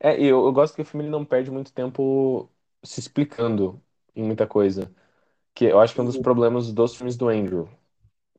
[0.00, 2.50] É, e eu, eu gosto que o filme ele não perde muito tempo
[2.84, 3.82] se explicando
[4.16, 4.94] em muita coisa.
[5.54, 6.22] Que eu acho que é um dos Uhum.
[6.22, 7.68] problemas dos filmes do Andrew.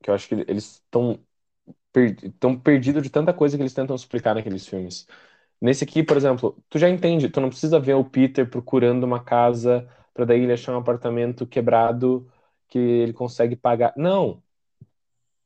[0.01, 1.19] Que eu acho que eles estão
[2.23, 5.07] estão perdidos de tanta coisa que eles tentam explicar naqueles filmes.
[5.61, 9.23] Nesse aqui, por exemplo, tu já entende, tu não precisa ver o Peter procurando uma
[9.23, 12.31] casa pra daí ele achar um apartamento quebrado
[12.69, 13.93] que ele consegue pagar.
[13.97, 14.43] Não.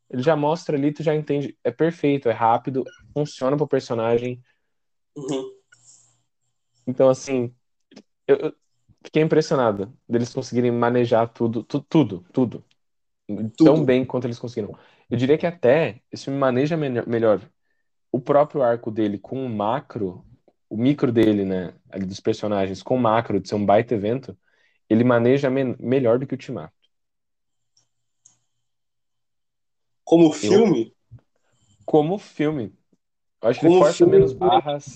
[0.10, 1.58] Ele já mostra ali, tu já entende.
[1.64, 2.84] É perfeito, é rápido,
[3.14, 4.44] funciona pro personagem.
[5.16, 5.54] Uhum.
[6.86, 7.54] Então, assim,
[8.28, 8.56] eu, eu
[9.06, 12.66] fiquei impressionado deles conseguirem manejar tudo, tu- tudo, tudo,
[13.28, 13.86] tão Tudo.
[13.86, 14.78] bem quanto eles conseguiram.
[15.10, 17.42] Eu diria que até esse filme maneja melhor,
[18.12, 20.26] o próprio arco dele com o macro,
[20.70, 24.38] o micro dele, né, ali dos personagens, com o macro de ser um baita evento,
[24.90, 26.74] ele maneja men- melhor do que o Ultimato.
[30.04, 30.94] Como filme,
[31.86, 32.74] Como filme.
[33.42, 34.96] Eu acho que ele força menos barras.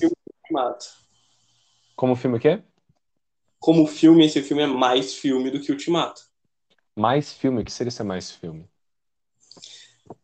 [1.95, 2.61] Como filme o quê?
[3.59, 6.26] Como filme, esse filme é mais filme do que Ultimato.
[6.97, 7.61] Mais filme.
[7.61, 8.67] O que seria ser mais filme?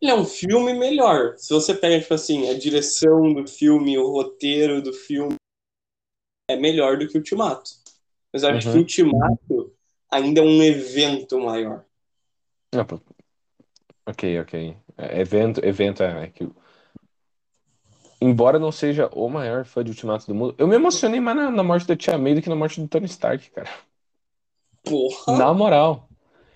[0.01, 1.37] Ele é um filme melhor.
[1.37, 5.35] Se você pega, tipo assim, a direção do filme, o roteiro do filme,
[6.49, 7.69] é melhor do que Ultimato.
[8.31, 8.73] Mas eu acho Uhum.
[8.73, 9.75] que Ultimato
[10.11, 11.85] ainda é um evento maior.
[12.73, 12.85] Ah.
[14.05, 14.77] Ok, ok.
[14.97, 16.49] É, evento, evento é, é que.
[18.21, 21.51] Embora não seja o maior fã de Ultimato do mundo, eu me emocionei mais na,
[21.51, 23.69] na morte da Tia May do que na morte do Tony Stark, cara.
[24.83, 25.37] Porra!
[25.37, 26.09] Na moral.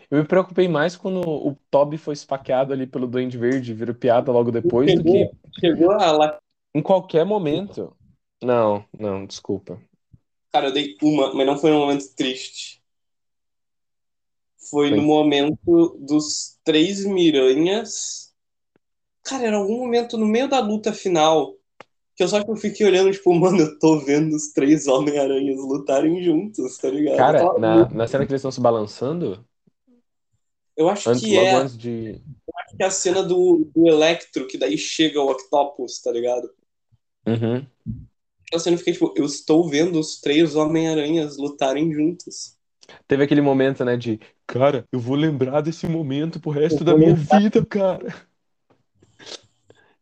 [0.10, 3.94] Eu me preocupei mais quando o Toby foi esfaqueado ali pelo Duende Verde e virou
[3.94, 5.30] piada logo depois do que
[5.60, 6.40] Chegou a lá.
[6.74, 7.94] em qualquer momento.
[8.42, 9.82] Não, não, desculpa.
[10.52, 12.82] Cara, eu dei uma, mas não foi num momento triste.
[14.70, 14.98] Foi Foi.
[14.98, 18.34] no momento dos três miranhas.
[19.24, 21.54] Cara, era algum momento no meio da luta final
[22.18, 25.60] que eu só que eu fiquei olhando, tipo, mano, eu tô vendo os três Homem-Aranhas
[25.60, 27.16] lutarem juntos, tá ligado?
[27.16, 29.46] Cara, na, na cena que eles estão se balançando,
[30.78, 32.22] Eu acho antes, que é, antes de.
[32.78, 36.50] que é a cena do, do Electro, que daí chega o Octopus, tá ligado?
[37.26, 37.68] Uhum.
[38.48, 42.56] aquela cena eu fiquei tipo, eu estou vendo os três Homem-Aranhas lutarem juntos.
[43.08, 47.14] Teve aquele momento, né, de, cara, eu vou lembrar desse momento pro resto da minha
[47.14, 48.28] vida, cara.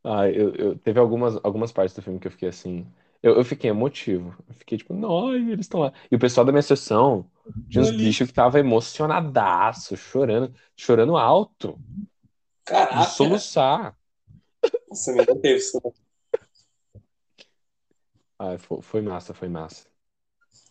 [0.03, 2.85] Ah, eu, eu- teve algumas, algumas partes do filme que eu fiquei assim.
[3.23, 4.35] Eu, eu fiquei emotivo.
[4.47, 5.93] Eu fiquei tipo, não, eles estão lá.
[6.11, 7.25] E o pessoal da minha sessão
[7.69, 13.05] tinha uns bichos que tava emocionadaço, chorando, chorando alto, de Caraca!
[13.05, 13.97] soluçar.
[14.89, 15.61] Nossa, não teve.
[18.39, 19.87] Ah, foi, foi massa, foi massa.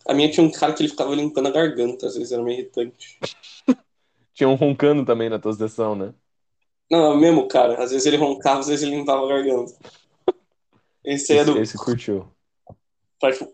[0.06, 2.60] A minha tinha um cara que ele ficava limpando a garganta, às vezes era meio
[2.60, 3.18] irritante.
[4.34, 6.12] Tinha um roncando também na tua sessão, né?
[6.90, 7.82] Não, é o mesmo cara.
[7.82, 9.72] Às vezes ele roncava, às vezes ele limpava a garganta.
[11.04, 11.58] Esse aí é Esse, do.
[11.58, 12.28] esse curtiu.
[13.20, 13.52] faz, tipo,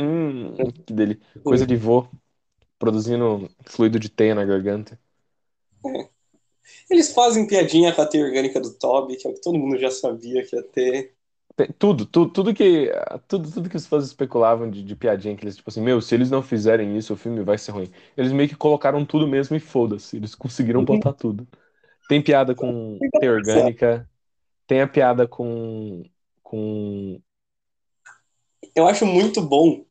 [0.00, 0.54] Hum,
[0.86, 1.20] que dele.
[1.44, 2.06] Coisa de vô,
[2.78, 4.98] produzindo fluido de teia na garganta.
[6.88, 9.78] Eles fazem piadinha com a teia orgânica do Toby, que é o que todo mundo
[9.78, 11.14] já sabia que ia ter.
[11.78, 12.90] Tudo, tudo, tudo que,
[13.28, 16.14] tudo, tudo que os fãs especulavam de, de piadinha, que eles, tipo assim, meu, se
[16.14, 17.90] eles não fizerem isso, o filme vai ser ruim.
[18.16, 21.46] Eles meio que colocaram tudo mesmo e foda-se, eles conseguiram botar tudo.
[22.08, 24.08] Tem piada com teia orgânica,
[24.66, 26.02] tem a piada com,
[26.42, 27.20] com...
[28.74, 29.84] Eu acho muito bom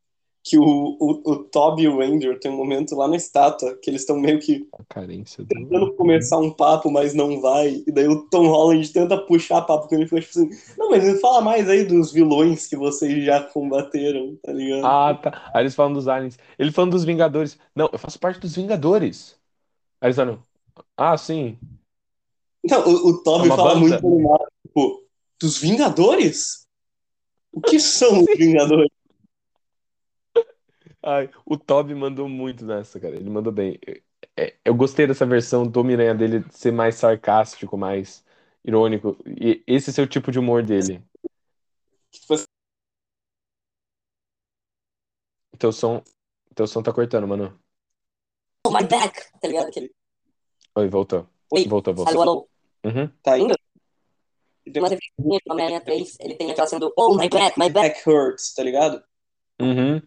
[0.50, 0.64] que o,
[1.00, 4.20] o, o Toby e o Andrew tem um momento lá na estátua que eles estão
[4.20, 5.50] meio que carência do...
[5.50, 7.84] tentando começar um papo, mas não vai.
[7.86, 10.90] E daí o Tom Holland tenta puxar papo com ele e fica tipo assim: Não,
[10.90, 14.86] mas me fala mais aí dos vilões que vocês já combateram, tá ligado?
[14.86, 15.52] Ah, tá.
[15.54, 16.38] Aí eles falam dos aliens.
[16.58, 17.58] Ele falando dos Vingadores.
[17.76, 19.38] Não, eu faço parte dos Vingadores.
[20.02, 20.42] Aí eles falam,
[20.98, 21.58] ah, sim.
[22.64, 23.80] Não, o, o Toby É fala banda?
[23.80, 25.04] muito animado, tipo,
[25.40, 26.68] dos Vingadores?
[27.52, 28.89] O que são os Vingadores?
[31.02, 33.16] Ai, o Toby mandou muito nessa, cara.
[33.16, 33.80] Ele mandou bem.
[34.36, 38.24] É, Eu gostei dessa versão do Homem-Aranha dele ser mais sarcástico, mais
[38.64, 39.18] irônico.
[39.26, 41.04] E esse é o tipo de humor dele.
[42.12, 42.46] Tipo assim,
[45.58, 46.02] Teu som,
[46.56, 47.60] teu som tá cortando, mano.
[48.66, 49.68] Oh, my back, tá ligado?
[49.68, 49.92] Aquele,
[50.76, 51.28] Oi, voltou.
[51.52, 52.22] Oi, Voltou, alô, voltou.
[52.22, 52.50] alô.
[52.86, 53.08] Uhum.
[53.22, 53.56] tá indo?
[54.64, 57.70] Tem uma referência no Homem-Aranha 3, ele tem aquela cena do Oh, my back, my
[57.70, 57.96] back.
[57.96, 59.04] Back Hurts, tá ligado?
[59.60, 60.02] Uhum.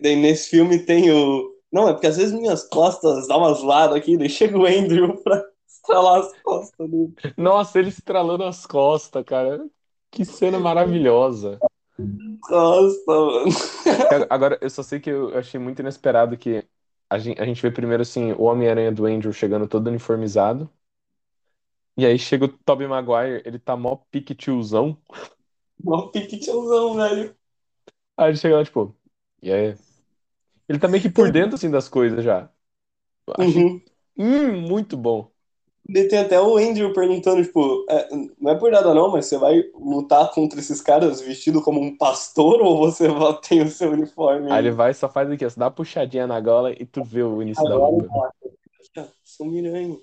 [0.00, 1.54] Daí nesse filme tem o.
[1.72, 5.16] Não, é porque às vezes minhas costas dão umas ladas aqui, daí chega o Andrew
[5.22, 7.14] pra estralar as costas dele.
[7.36, 9.66] Nossa, ele estralando as costas, cara.
[10.10, 11.58] Que cena maravilhosa.
[12.42, 13.46] Costa, mano.
[14.30, 16.64] Agora, eu só sei que eu achei muito inesperado que
[17.08, 20.70] a gente, a gente vê primeiro assim o Homem-Aranha do Andrew chegando todo uniformizado.
[21.96, 24.98] E aí chega o Tobey Maguire, ele tá mó pique tiozão.
[25.82, 27.34] Mó pique tiozão, velho.
[28.16, 28.94] Aí ele chega lá, tipo,
[29.42, 29.76] e aí?
[30.68, 32.50] Ele tá meio que por dentro assim das coisas já.
[33.28, 33.80] Eu Uhum.
[34.16, 35.30] hum, muito bom.
[35.88, 38.08] E tem até o Andrew perguntando, tipo, é,
[38.40, 41.96] não é por nada não, mas você vai lutar contra esses caras vestido como um
[41.96, 43.06] pastor ou você
[43.48, 44.50] tem o seu uniforme?
[44.50, 45.48] Aí ele vai e só faz o quê?
[45.48, 48.10] Você dá uma puxadinha na gola e tu vê o início da Agora, luta.
[48.96, 49.96] Ah, São Miranha.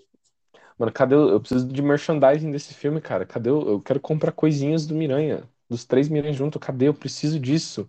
[0.77, 1.15] Mano, cadê.
[1.15, 3.25] Eu preciso de merchandising desse filme, cara.
[3.25, 3.61] Cadê o...
[3.69, 5.43] Eu quero comprar coisinhas do Miranha.
[5.69, 6.59] Dos três Miranha junto.
[6.59, 6.87] Cadê?
[6.87, 7.87] Eu preciso disso.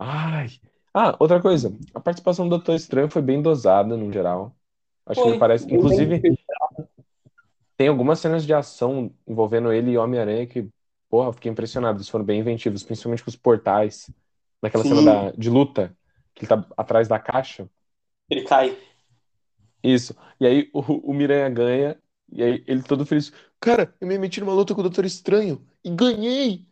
[0.00, 0.48] Ai.
[0.94, 1.76] Ah, outra coisa.
[1.94, 4.56] A participação do Doutor Estranho foi bem dosada, no geral.
[5.04, 5.38] Acho que ele Foi.
[5.38, 5.72] parece...
[5.72, 6.22] Inclusive,
[7.76, 10.68] tem algumas cenas de ação envolvendo ele e Homem-Aranha que,
[11.08, 11.98] porra, eu fiquei impressionado.
[11.98, 14.10] Eles foram bem inventivos, principalmente com os portais.
[14.62, 14.96] Naquela Sim.
[14.96, 15.30] cena da...
[15.32, 15.94] de luta,
[16.34, 17.68] que ele tá atrás da caixa.
[18.28, 18.76] Ele cai.
[19.82, 20.14] Isso.
[20.38, 21.98] E aí o, o Miranha ganha,
[22.32, 23.32] e aí ele todo feliz.
[23.58, 26.69] Cara, eu me meti numa luta com o Doutor Estranho e ganhei!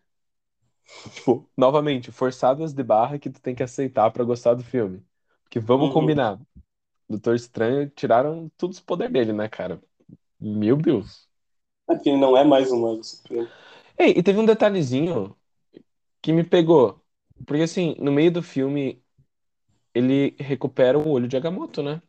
[1.13, 5.05] Tipo, novamente, forçadas de barra que tu tem que aceitar pra gostar do filme.
[5.45, 5.93] Porque vamos Uhum.
[5.93, 6.41] combinar.
[7.09, 9.83] Doutor Estranho tiraram todos os poderes dele, né, cara?
[10.41, 11.29] Meu Deus.
[11.87, 13.53] É porque ele não é mais um supremo.
[13.99, 15.37] Ei, e teve um detalhezinho
[16.23, 17.03] que me pegou.
[17.47, 19.03] Porque assim, no meio do filme,
[19.95, 22.03] ele recupera o olho de Agamotto, né?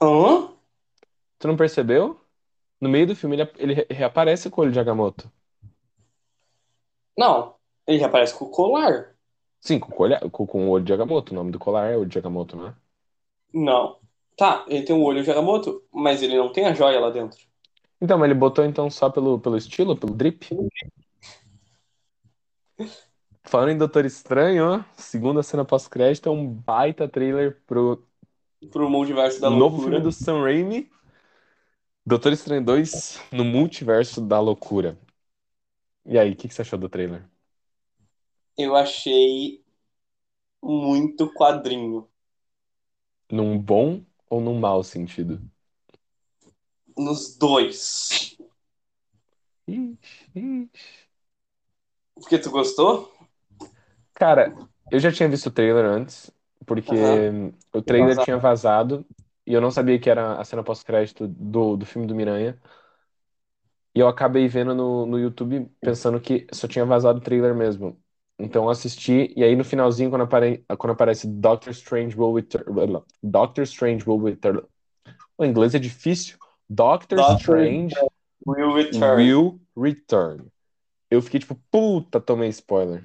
[0.00, 0.30] Hã?
[1.38, 2.20] Tu não percebeu?
[2.80, 5.32] No meio do filme, ele, ele re- reaparece com o olho de Agamotto.
[7.16, 7.56] Não.
[7.86, 9.14] Ele já aparece com o colar.
[9.60, 11.32] Sim, com, colha- com, com o olho de Agamotto.
[11.32, 12.74] O nome do colar é olho de Agamotto, né?
[13.54, 13.98] Não.
[14.36, 17.38] Tá, ele tem o olho de Agamotto, mas ele não tem a joia lá dentro.
[18.00, 20.48] Então, mas ele botou então só pelo, pelo estilo, pelo drip?
[23.44, 28.02] Falando em Doutor Estranho, segunda cena pós-crédito é um baita trailer pro
[28.70, 29.84] Pro multiverso da novo loucura.
[29.84, 30.90] filme do Sam Raimi,
[32.06, 34.98] Doutor Estranho 2 no Multiverso da Loucura.
[36.06, 37.28] E aí, o que, que você achou do trailer?
[38.58, 39.62] Eu achei
[40.62, 42.08] muito quadrinho.
[43.30, 45.38] Num bom ou num mau sentido?
[46.96, 48.36] Nos dois.
[49.72, 51.08] Ixi, ixi.
[52.14, 53.12] Porque tu gostou?
[54.14, 54.54] Cara,
[54.90, 56.30] eu já tinha visto o trailer antes,
[56.66, 57.28] porque Aham.
[57.72, 58.18] o trailer Vazado.
[58.18, 59.04] tinha vazado
[59.46, 62.60] e eu não sabia que era a cena pós-crédito do, do filme do Miranha.
[63.94, 67.96] E eu acabei vendo no, no YouTube pensando que só tinha vazado o trailer mesmo.
[68.38, 70.64] Então eu assisti, e aí no finalzinho, quando, apare...
[70.76, 72.64] quando aparece Doctor Strange will return.
[73.22, 74.62] Doctor Strange will return.
[75.38, 76.36] O inglês é difícil.
[76.68, 77.94] Doctor Doctor Strange
[78.46, 79.22] Will Return.
[79.22, 80.50] will return.
[81.10, 83.04] Eu fiquei tipo, puta, tomei spoiler.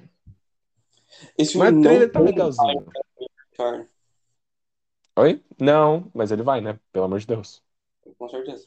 [1.36, 2.86] Esse Mas o trailer tá legalzinho.
[5.16, 5.42] Oi?
[5.58, 6.78] Não, mas ele vai, né?
[6.92, 7.62] Pelo amor de Deus.
[8.18, 8.66] com certeza.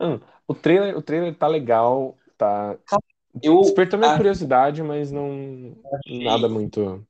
[0.00, 0.20] Hum,
[0.52, 2.76] o trailer, o trailer tá legal, tá.
[3.42, 5.74] Eu, Despertou minha ah, curiosidade, mas não.
[6.06, 7.04] Nada muito.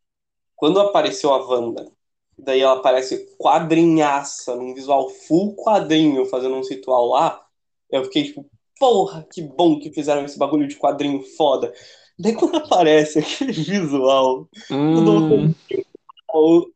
[0.57, 1.91] quando apareceu a Wanda,
[2.39, 7.45] daí ela aparece quadrinhaça, num visual full quadrinho, fazendo um ritual lá,
[7.91, 8.47] eu fiquei tipo,
[8.79, 11.73] porra, que bom que fizeram esse bagulho de quadrinho foda.
[12.19, 15.53] Daí quando aparece aquele visual, Hum,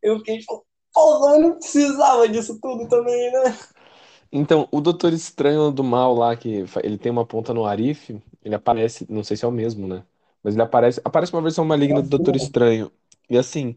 [0.02, 3.56] eu fiquei tipo, porra, eu não precisava disso tudo também, né?
[4.32, 8.10] Então, o Doutor Estranho do Mal lá, que fa- ele tem uma ponta no Arif,
[8.42, 10.04] ele aparece, não sei se é o mesmo, né?
[10.42, 12.90] Mas ele aparece, aparece uma versão maligna do Doutor Estranho.
[13.28, 13.74] E assim,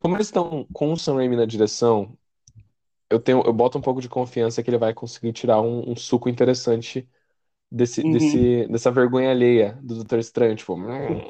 [0.00, 2.16] como eles estão com o Sam Raimi na direção,
[3.10, 5.96] eu tenho, eu boto um pouco de confiança que ele vai conseguir tirar um, um
[5.96, 7.08] suco interessante
[7.70, 8.04] desse, Uhum.
[8.04, 11.20] desse, dessa vergonha alheia do Doutor Estranho, tipo, "Hum,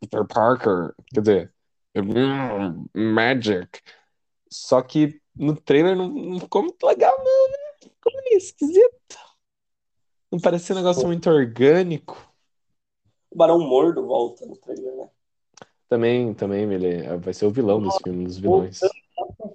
[0.00, 1.54] Peter Parker, quer dizer,
[1.96, 3.80] "Hum, Magic.
[4.50, 7.67] Só que no trailer não, não ficou muito legal, não, né?
[7.80, 9.18] Ficou meio esquisito.
[10.30, 12.32] Não parecia um negócio muito orgânico.
[13.30, 15.08] O Barão Mordo volta no trailer, né?
[15.88, 18.80] Também, também, ele vai ser o vilão desse filme, dos vilões.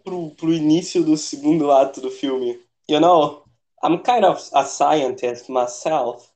[0.03, 2.59] Pro, pro início do segundo ato do filme.
[2.89, 3.45] You know,
[3.84, 6.32] I'm kind of a scientist myself.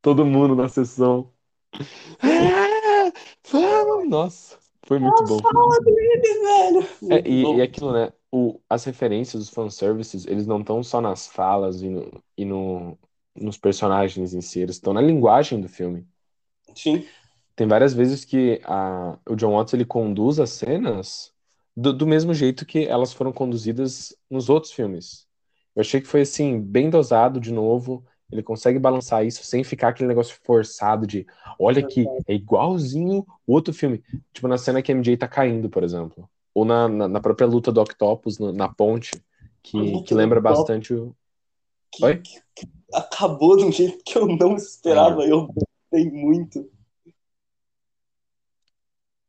[0.00, 1.30] Todo mundo na sessão.
[3.48, 4.08] Ah, vamos!
[4.08, 5.38] Nossa, foi muito bom.
[5.40, 6.88] Fala dele, velho.
[7.10, 8.12] É, e, e aquilo, né?
[8.30, 12.98] O, as referências, os fanservices, eles não estão só nas falas e, no, e no,
[13.34, 16.06] nos personagens em si, eles estão na linguagem do filme.
[16.74, 17.04] Sim.
[17.54, 21.32] Tem várias vezes que a, o John Watts ele conduz as cenas
[21.76, 25.26] do, do mesmo jeito que elas foram conduzidas nos outros filmes.
[25.74, 28.04] Eu achei que foi assim, bem dosado de novo.
[28.30, 31.24] Ele consegue balançar isso sem ficar aquele negócio forçado de
[31.58, 34.02] olha aqui, é igualzinho o outro filme.
[34.32, 36.28] Tipo na cena que a MJ tá caindo, por exemplo.
[36.52, 39.10] Ou na, na, na própria luta do Octopus no- na ponte,
[39.62, 41.14] que, que lembra bastante o.
[41.92, 42.16] Que, Oi?
[42.18, 45.22] que- que acabou de um jeito que eu não esperava.
[45.24, 46.68] Eu gostei muito.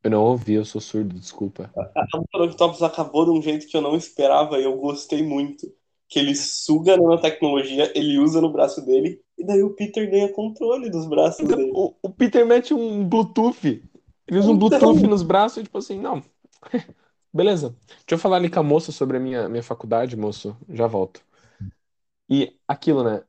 [0.02, 1.70] Eu não ouvi, eu sou surdo, desculpa.
[1.76, 5.22] A luta do Octopus acabou de um jeito que eu não esperava e eu gostei
[5.22, 5.72] muito.
[6.08, 10.32] Que ele suga a nanotecnologia, ele usa no braço dele, e daí o Peter ganha
[10.32, 11.70] controle dos braços dele.
[11.74, 13.82] O, o Peter mete um Bluetooth.
[14.26, 14.58] Ele usa um Então.
[14.58, 16.22] Bluetooth nos braços e, tipo assim, não.
[17.32, 17.76] Beleza.
[17.88, 20.56] Deixa eu falar ali com a moça sobre a minha, minha faculdade, moço.
[20.68, 21.22] Já volto.
[22.28, 23.22] E aquilo, né?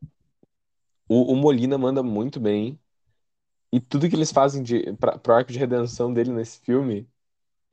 [1.08, 2.80] O, o Molina manda muito bem.
[3.72, 7.10] E tudo que eles fazem de, pra, pro arco de redenção dele nesse filme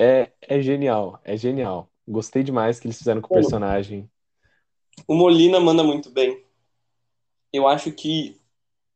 [0.00, 1.20] é, é genial.
[1.24, 1.90] É genial.
[2.08, 4.10] Gostei demais que eles fizeram com o personagem.
[5.06, 6.44] O Molina manda muito bem.
[7.52, 8.40] Eu acho que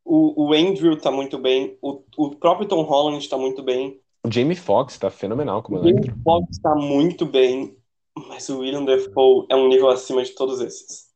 [0.05, 4.31] o, o Andrew tá muito bem, o, o próprio Tom Holland tá muito bem, O
[4.31, 6.17] Jamie Foxx tá fenomenal como o Jamie Electro.
[6.25, 7.77] Foxx tá muito bem,
[8.29, 11.11] mas o William Dafoe é um nível acima de todos esses.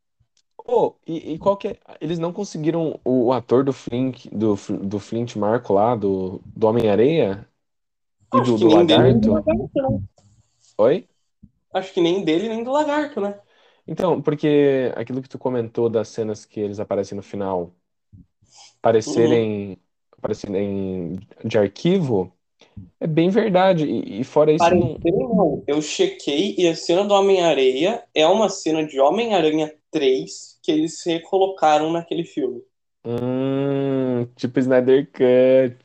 [0.66, 1.78] Oh, e, e qual que é?
[2.00, 6.66] Eles não conseguiram o, o ator do Flint, do, do Flint Marco lá, do, do
[6.66, 7.46] Homem-Areia
[8.32, 9.32] e Acho do, que do nem dele nem do Lagarto?
[9.32, 10.02] Lagarto, né?
[10.78, 11.08] Oi?
[11.72, 13.38] Acho que nem dele nem do Lagarto, né?
[13.86, 17.72] Então, porque aquilo que tu comentou das cenas que eles aparecem no final
[18.80, 19.78] parecerem,
[20.20, 22.32] parecerem de arquivo,
[23.00, 23.86] é bem verdade.
[23.86, 25.62] E, e fora isso, não.
[25.66, 31.02] Eu chequei e a cena do Homem-Areia é uma cena de Homem-Aranha 3 que eles
[31.04, 32.62] recolocaram naquele filme.
[33.04, 35.76] Hum, tipo Snyder Cut.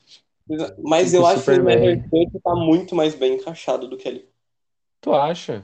[0.82, 1.54] Mas Tipo eu acho que o.
[1.54, 4.30] Snyder Cut tá muito mais bem encaixado do que ele.
[5.02, 5.64] Tu acha?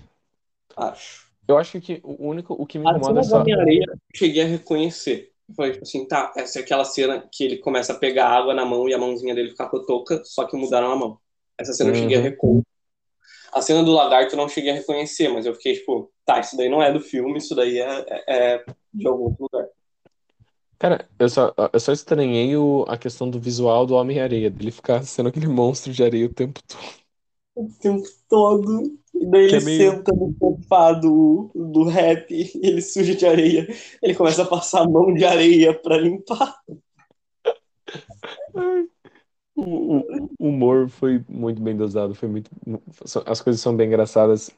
[0.75, 1.24] Acho.
[1.47, 3.41] Eu acho que o único, o que me A incomoda é do só.
[3.41, 5.31] Homem-Areia eu cheguei a reconhecer.
[5.55, 8.65] Falei, tipo assim, tá, essa é aquela cena que ele começa a pegar água na
[8.65, 11.19] mão e a mãozinha dele fica cotoca, só que mudaram a mão.
[11.57, 12.25] Essa cena eu cheguei a Uhum.
[12.29, 12.65] reconhecer.
[13.53, 16.57] A cena do lagarto eu não cheguei a reconhecer, mas eu fiquei tipo, tá, isso
[16.57, 19.67] daí não é do filme, isso daí é, é- é de algum outro lugar.
[20.77, 25.03] Cara, eu só, eu só estranhei o, a questão do visual do Homem-Areia, dele ficar
[25.03, 26.95] sendo aquele monstro de areia o tempo todo.
[27.55, 28.97] O tempo todo.
[29.17, 33.25] E daí Que ele é meio- senta no sofá do, do rap, ele suja de
[33.25, 33.67] areia.
[34.01, 36.55] Ele começa a passar a mão de areia pra limpar.
[39.55, 42.51] O, o- humor foi muito bem dosado, foi muito.
[43.25, 44.49] As coisas são bem engraçadas.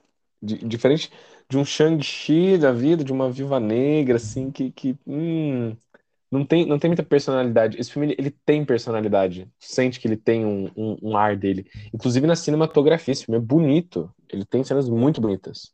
[0.42, 1.12] Di- diferente
[1.50, 5.76] de um Shang-Chi da vida, de uma Viúva Negra, assim, que, que hum,
[6.32, 7.80] não tem, não tem muita personalidade.
[7.80, 9.48] Esse filme, ele, ele tem personalidade.
[9.60, 11.66] Sente que ele tem um, um, um ar dele.
[11.94, 14.12] Inclusive na cinematografia, esse filme é bonito.
[14.30, 15.74] Ele tem cenas muito bonitas.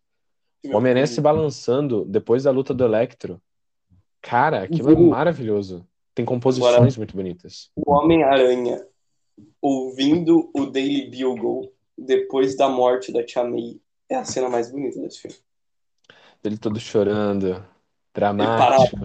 [0.65, 3.41] O Homem-Aranha se balançando depois da luta do Electro.
[4.21, 5.09] Cara, aquilo é Uhum.
[5.09, 5.85] maravilhoso.
[6.15, 7.69] Tem composições muito bonitas.
[7.75, 8.85] O Homem-Aranha
[9.61, 14.99] ouvindo o Daily Bugle depois da morte da Tia May é a cena mais bonita
[14.99, 15.37] desse filme.
[16.43, 17.65] Ele todo chorando,
[18.13, 18.97] dramático.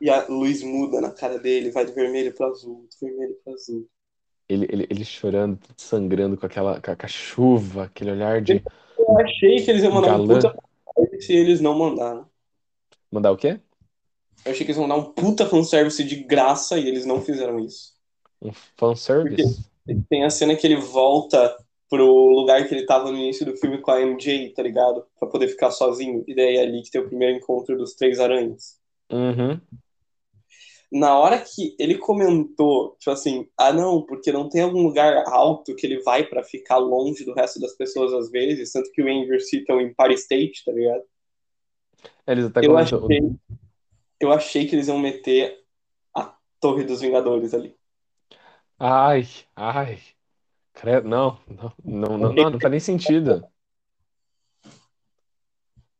[0.00, 3.54] E a luz muda na cara dele, vai do vermelho pro azul, do vermelho pro
[3.54, 3.88] azul.
[4.48, 8.62] Ele, ele, ele chorando, sangrando com aquela com a, chuva, aquele olhar de
[8.98, 10.40] Eu achei que eles iam mandar um Galã.
[10.40, 10.56] puta
[10.94, 12.26] fanservice e eles não mandaram.
[13.10, 13.60] mandar o quê?
[14.44, 17.58] Eu achei que eles iam mandar um puta fanservice de graça e eles não fizeram
[17.58, 17.94] isso.
[18.40, 19.64] Um fanservice?
[20.08, 21.56] Tem a cena que ele volta
[21.88, 25.04] pro lugar que ele tava no início do filme com a MJ, tá ligado?
[25.18, 26.24] Pra poder ficar sozinho.
[26.26, 28.78] E daí é ali que tem o primeiro encontro dos três aranhas.
[29.10, 29.60] Uhum.
[30.90, 35.74] Na hora que ele comentou, tipo assim, ah não, porque não tem algum lugar alto
[35.74, 39.08] que ele vai pra ficar longe do resto das pessoas às vezes, tanto que o
[39.08, 41.02] Andrew cita o Empire State, tá ligado?
[42.26, 42.98] Eles até Eu achei,
[44.20, 45.58] eu achei que eles iam meter
[46.14, 47.74] a Torre dos Vingadores ali.
[48.78, 49.98] Ai, ai.
[50.72, 53.44] Credo, não, não, não, não, não, não faz nem sentido.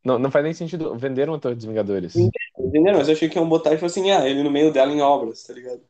[0.03, 0.95] Não, não faz nem sentido.
[0.95, 2.13] Venderam a Torre dos Vingadores.
[2.59, 2.97] Entenderam?
[2.99, 5.43] Mas eu achei que iam botar, tipo assim, ah, ele no meio dela em obras,
[5.43, 5.81] tá ligado?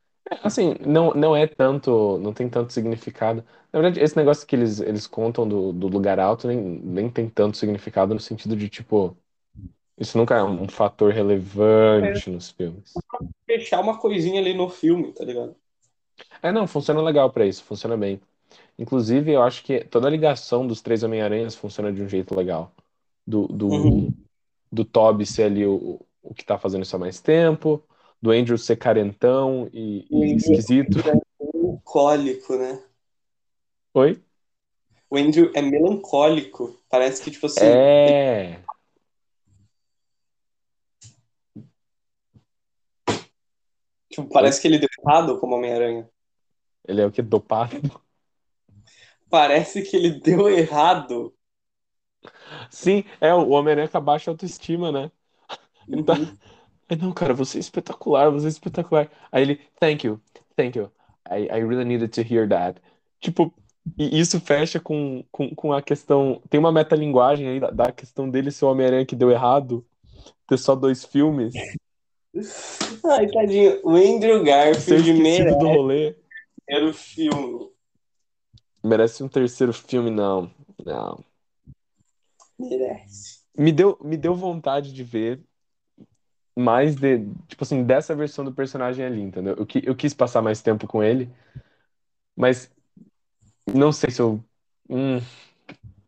[0.43, 3.43] Assim, não, não é tanto, não tem tanto significado.
[3.71, 7.29] Na verdade, esse negócio que eles, eles contam do, do lugar alto nem, nem tem
[7.29, 9.15] tanto significado no sentido de, tipo,
[9.97, 12.93] isso nunca é um fator relevante nos filmes.
[13.45, 15.55] Fechar uma coisinha ali no filme, tá ligado?
[16.41, 18.19] É, não, funciona legal pra isso, funciona bem.
[18.79, 22.73] Inclusive, eu acho que toda a ligação dos três Homem-Aranhas funciona de um jeito legal.
[23.27, 24.13] Do, do, Uhum.
[24.71, 25.99] do Tobey ser ali o,
[26.29, 27.81] o que tá fazendo isso há mais tempo,
[28.21, 30.99] do Andrew ser carentão e, e Andrew- esquisito.
[31.53, 32.83] Melancólico, né?
[33.93, 34.21] Oi?
[35.09, 36.77] O Andrew é melancólico.
[36.89, 38.59] Parece que, tipo assim, É.
[44.09, 46.09] tipo, parece que ele deu errado como Homem-Aranha.
[46.85, 47.21] Ele é o que?
[47.21, 47.79] Dopado?
[49.29, 51.33] Parece que ele deu errado.
[52.69, 55.09] Sim, é o Homem-Aranha com a baixa autoestima, né?
[55.87, 56.03] Uhum.
[56.03, 56.15] Tá.
[56.89, 59.09] Ai, não, cara, você é espetacular, você é espetacular.
[59.31, 60.21] Aí ele, thank you,
[60.55, 60.91] thank you.
[61.29, 62.81] I, I really needed to hear that.
[63.19, 63.53] Tipo,
[63.97, 66.41] e isso fecha com, com, com a questão.
[66.49, 69.85] Tem uma metalinguagem aí da, da questão dele ser o Homem-Aranha que deu errado,
[70.47, 71.53] ter só dois filmes,
[73.05, 73.79] Ai, tadinho.
[73.83, 76.15] O Andrew Garfield merece do rolê.
[76.69, 77.69] o filme.
[78.83, 80.51] Merece um terceiro filme, não.
[80.85, 81.23] Não.
[82.59, 83.39] Merece.
[83.57, 85.41] Me deu, me deu vontade de ver
[86.57, 89.55] mais de, tipo assim, dessa versão do personagem ali, entendeu?
[89.57, 91.31] Eu, eu quis passar mais tempo com ele,
[92.35, 92.71] mas
[93.73, 94.43] não sei se eu.
[94.89, 95.19] hum,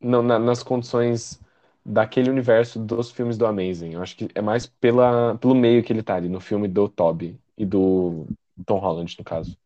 [0.02, 1.39] não, na- nas condições
[1.86, 3.93] daquele universo dos filmes do Amazing.
[3.93, 6.88] Eu acho que é mais pela, pelo meio que ele tá ali, no filme do
[6.89, 8.26] Tobey e do
[8.66, 9.58] Tom Holland, no caso.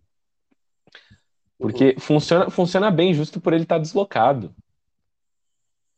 [1.59, 4.53] Porque funciona, funciona bem justo por ele estar deslocado.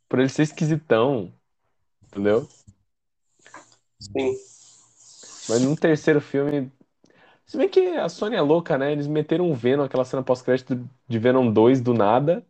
[0.09, 1.31] Por ele ser esquisitão,
[2.07, 2.47] entendeu?
[3.99, 4.35] Sim.
[5.47, 6.71] Mas num terceiro filme.
[7.45, 8.91] Se bem que a Sony é louca, né?
[8.91, 12.45] Eles meteram o Venom, aquela cena pós-crédito de Venom 2 do nada.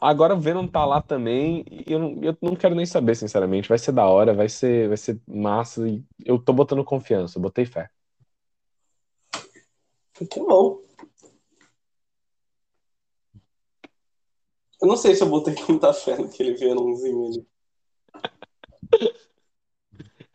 [0.00, 1.64] Agora o Venom tá lá também.
[1.68, 3.68] E eu não, eu não quero nem saber, sinceramente.
[3.68, 5.82] Vai ser da hora, vai ser, vai ser massa.
[6.24, 7.90] Eu tô botando confiança, eu botei fé.
[10.20, 10.80] Muito bom.
[14.80, 17.46] Eu não sei se eu botei muita fé naquele Venomzinho ali.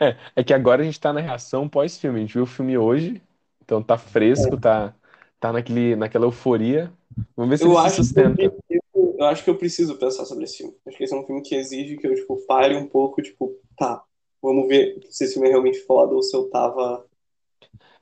[0.09, 2.19] É, é que agora a gente tá na reação pós-filme.
[2.19, 3.21] A gente viu o filme hoje,
[3.63, 4.93] então tá fresco, tá,
[5.39, 6.91] tá naquele, naquela euforia.
[7.35, 8.35] Vamos ver se Eu ele se acho, que eu, sustenta.
[8.35, 10.75] preciso, eu acho que eu preciso pensar sobre esse filme.
[10.87, 13.55] Acho que esse é um filme que exige que eu, tipo, pare um pouco, tipo,
[13.77, 14.03] tá,
[14.41, 17.05] vamos ver se esse filme é realmente foda ou se eu tava.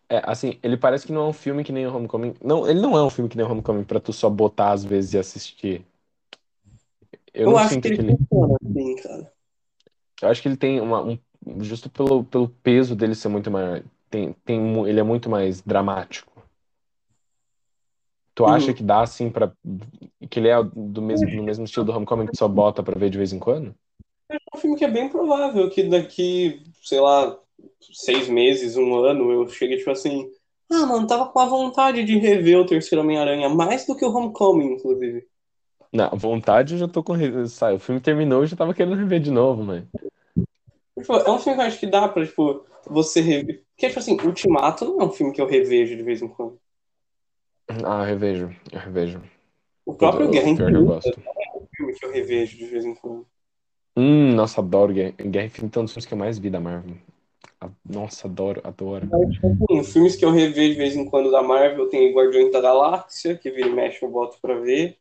[0.10, 2.34] É, assim, ele parece que não é um filme que nem o Homecoming.
[2.44, 4.84] Não, ele não é um filme que nem o Homecoming pra tu só botar às
[4.84, 5.86] vezes e assistir.
[7.34, 8.18] Eu Eu, não acho que ele que ele.
[8.18, 9.34] funciona assim, cara.
[10.22, 11.02] Eu acho que ele tem uma.
[11.04, 11.18] Um,
[11.60, 13.84] justo pelo, pelo peso dele ser muito maior.
[14.10, 16.32] Tem, tem, ele é muito mais dramático.
[18.34, 18.74] Tu acha Uhum.
[18.78, 19.52] que dá assim pra.
[20.30, 23.10] Que ele é do mesmo, no mesmo estilo do Homecoming que só bota pra ver
[23.10, 23.76] de vez em quando?
[24.32, 27.38] É um filme que é bem provável que daqui, sei lá,
[27.94, 30.30] seis meses, um ano, eu chegue, tipo assim,
[30.72, 34.10] Ah, mano, tava com a vontade de rever o terceiro Homem-Aranha, mais do que o
[34.16, 35.28] Homecoming, inclusive.
[35.92, 37.14] Na vontade eu já tô com.
[37.48, 39.86] Sai, o filme terminou, eu já tava querendo rever de novo, mano.
[41.02, 43.64] Tipo, é um filme que eu acho que dá pra, tipo, você rever.
[43.76, 46.60] Porque, tipo assim, Ultimato não é um filme que eu revejo de vez em quando.
[47.86, 49.22] Ah, eu revejo, eu revejo.
[49.86, 51.10] O próprio Guerra que eu Infinita gosto.
[51.10, 53.26] é um filme que eu revejo de vez em quando.
[53.96, 56.60] Hum, nossa, adoro Guerra, Guerra Infinita, é um dos filmes que eu mais vi da
[56.60, 56.98] Marvel.
[57.88, 59.10] Nossa, adoro, adoro.
[59.70, 63.38] Sim, filmes que eu revejo de vez em quando da Marvel tem Guardiões da Galáxia,
[63.38, 64.98] que vira e mexe eu boto pra ver.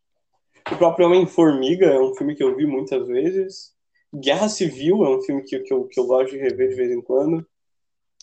[0.71, 3.75] O próprio Homem-Formiga é um filme que eu vi muitas vezes.
[4.15, 6.91] Guerra Civil é um filme que, que, eu, que eu gosto de rever de vez
[6.91, 7.47] em quando.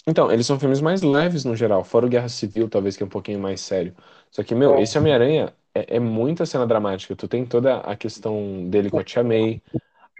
[0.05, 3.05] Então, eles são filmes mais leves no geral, fora o Guerra Civil, talvez, que é
[3.05, 3.93] um pouquinho mais sério.
[4.31, 4.81] Só que, meu, É.
[4.81, 7.15] esse Homem-Aranha é, é muita cena dramática.
[7.15, 9.61] Tu tem toda a questão dele com a Tia May,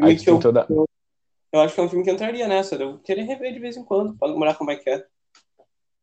[0.02, 0.66] aí tu tem eu, toda.
[0.70, 0.86] eu,
[1.54, 2.76] eu acho que é um filme que entraria nessa.
[2.76, 5.06] Eu querer rever de vez em quando, pra lembrar como é que é.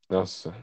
[0.08, 0.54] Nossa.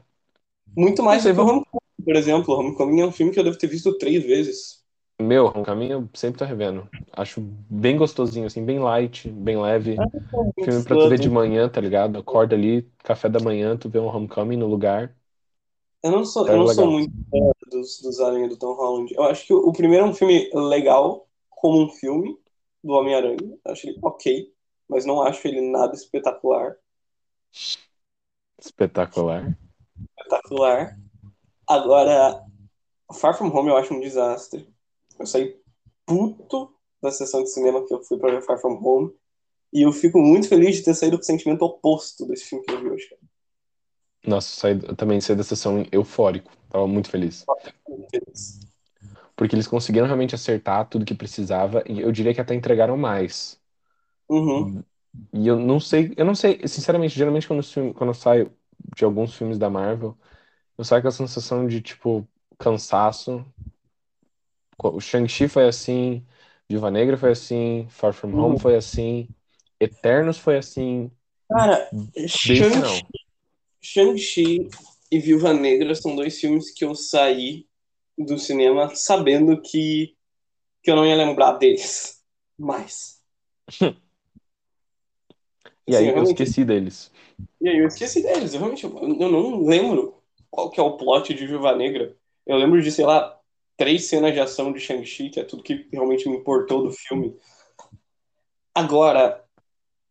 [0.76, 2.54] Muito mais do que o Homecoming, por exemplo.
[2.54, 4.81] O Homecoming é um filme que eu devo ter visto três vezes.
[5.22, 6.88] Meu, Homecoming eu sempre tô revendo.
[7.12, 9.96] Acho bem gostosinho, assim, bem light, bem leve.
[10.62, 12.18] Filme pra tu ver de manhã, tá ligado?
[12.18, 15.14] Acorda ali, café da manhã, tu vê um Homecoming no lugar.
[16.02, 19.14] Eu não sou, É eu não sou muito fã dos, dos Aranha do Tom Holland.
[19.14, 22.36] Eu acho que o, primeiro é um filme legal, como um filme
[22.82, 23.56] do Homem-Aranha.
[23.64, 24.52] Acho ele ok,
[24.88, 26.76] mas não acho ele nada espetacular.
[28.58, 29.56] Espetacular.
[30.18, 30.98] Espetacular.
[31.68, 32.44] Agora,
[33.14, 34.71] Far From Home eu acho um desastre.
[35.18, 35.56] Eu saí
[36.06, 39.12] puto da sessão de cinema que eu fui pra ver Far From Home.
[39.72, 42.72] E eu fico muito feliz de ter saído com o sentimento oposto desse filme que
[42.72, 43.08] eu vi hoje.
[43.10, 43.22] cara.
[44.26, 46.52] Nossa, saí, eu também saí da sessão eufórico.
[46.70, 47.44] Tava muito feliz.
[47.88, 48.60] Muito feliz.
[49.36, 53.60] Porque eles conseguiram realmente acertar tudo que precisava e eu diria que até entregaram mais.
[54.28, 54.84] Uhum.
[55.32, 58.52] E eu não sei, eu não sei, sinceramente, geralmente quando, filme- quando eu saio
[58.96, 60.16] de alguns filmes da Marvel,
[60.78, 63.44] eu saio com a sensação de, tipo, cansaço.
[64.78, 66.26] O Shang-Chi foi assim,
[66.68, 68.58] Viúva Negra foi assim, Far From Home Uhum.
[68.58, 69.28] foi assim,
[69.80, 71.10] Eternos foi assim,
[71.48, 71.88] Cara,
[72.26, 73.06] Shang-Chi.
[73.80, 74.68] Shang-Chi
[75.10, 77.66] e Viúva Negra são dois filmes que eu saí
[78.16, 80.16] do cinema sabendo que,
[80.82, 82.22] que eu não ia lembrar deles
[82.58, 83.20] mais.
[85.86, 87.10] E aí Assim, eu realmente- esqueci deles.
[87.60, 88.52] E aí eu esqueci deles.
[88.54, 88.90] Eu realmente eu
[89.30, 92.16] não lembro qual que é o plot de Viúva Negra.
[92.46, 93.38] Eu lembro de, sei lá,
[93.76, 97.36] três cenas de ação de Shang-Chi, que é tudo que realmente me importou do filme.
[98.74, 99.44] Agora,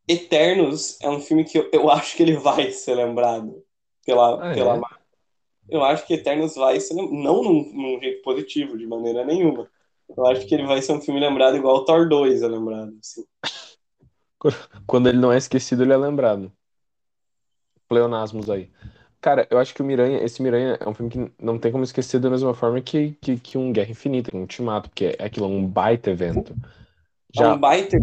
[0.07, 3.63] Eternos é um filme que eu, eu acho que ele vai ser lembrado
[4.05, 4.81] pela, Ah, pela é?
[5.69, 9.69] Eu acho que Eternos vai ser não num, num jeito positivo, de maneira nenhuma.
[10.17, 12.93] Eu acho que ele vai ser um filme lembrado igual o Thor 2 é lembrado.
[12.99, 13.23] assim.
[14.85, 16.51] Quando ele não é esquecido, ele é lembrado.
[17.87, 18.69] Pleonasmos aí.
[19.21, 21.83] Cara, eu acho que o Miranha, esse Miranha é um filme que não tem como
[21.83, 25.45] esquecer da mesma forma que, que, que um Guerra Infinita, um Ultimato, porque é aquilo,
[25.45, 26.57] é um baita evento.
[27.37, 27.97] É Já, um baita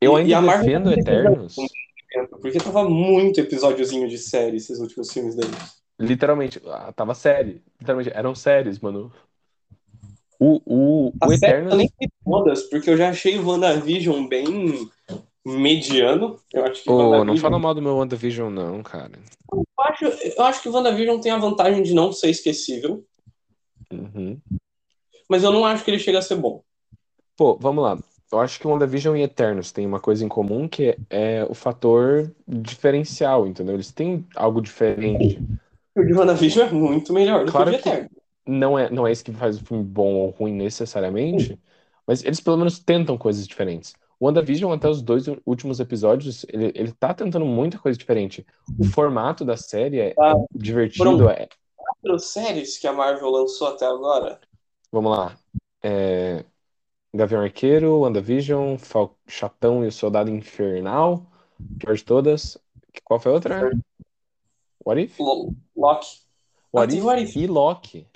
[0.00, 1.56] eu e- ainda e a Marvel defendo Eternos,
[2.12, 5.80] evento, porque tava muito episódiozinho de série esses últimos filmes deles.
[5.98, 9.12] literalmente, ah, tava série, literalmente, eram séries, mano.
[10.38, 14.26] O, o, A o série eu Eternos, nem vi todas, porque eu já achei WandaVision
[14.26, 14.44] bem
[15.44, 16.38] mediano.
[16.52, 19.12] Eu acho que Ô, não fala mal do meu WandaVision, não, cara.
[19.80, 23.04] Eu, acho, eu acho que WandaVision tem a vantagem de não ser esquecível,
[23.92, 24.40] Uhum.
[25.28, 26.62] mas eu não acho que ele chega a ser bom.
[27.36, 27.98] Pô, vamos lá.
[28.32, 32.32] Eu acho que WandaVision e Eternos têm uma coisa em comum que é o fator
[32.46, 33.74] diferencial, entendeu?
[33.74, 35.40] Eles têm algo diferente.
[35.96, 38.10] O de WandaVision é muito melhor do Claro que o de que- Eterno.
[38.46, 41.58] Não é, não é isso que faz o filme bom ou ruim necessariamente,
[42.06, 43.94] mas eles pelo menos tentam coisas diferentes.
[44.20, 48.46] O WandaVision, até os dois últimos episódios, ele, ele tá tentando muita coisa diferente.
[48.78, 53.68] O formato da série é, Ah, divertido, foram- é, Quatro séries que a Marvel lançou
[53.68, 54.38] até agora.
[54.92, 55.38] Vamos lá.
[55.82, 56.44] É...
[57.14, 59.16] Gavião Arqueiro, WandaVision, Fal...
[59.26, 61.26] Chatão e o Soldado Infernal.
[61.78, 62.58] Pior de todas.
[63.02, 63.70] Qual foi a outra?
[64.84, 65.18] What If?
[65.18, 66.20] Lo- Loki.
[66.72, 67.36] What If What If.
[67.36, 68.06] e Loki.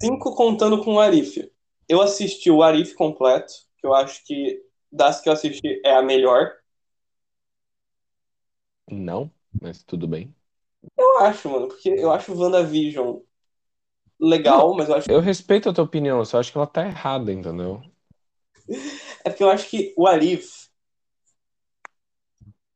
[0.00, 1.50] Cinco contando com o Arif.
[1.88, 4.60] Eu assisti o Arif completo, que eu acho que
[4.92, 6.52] das que eu assisti é a melhor.
[8.90, 10.34] Não, mas tudo bem.
[10.96, 13.20] Eu acho, mano, porque eu acho o WandaVision
[14.20, 16.86] legal, mas eu acho Eu respeito a tua opinião, eu só acho que ela tá
[16.86, 17.82] errada, entendeu?
[19.24, 20.68] é porque eu acho que o Arif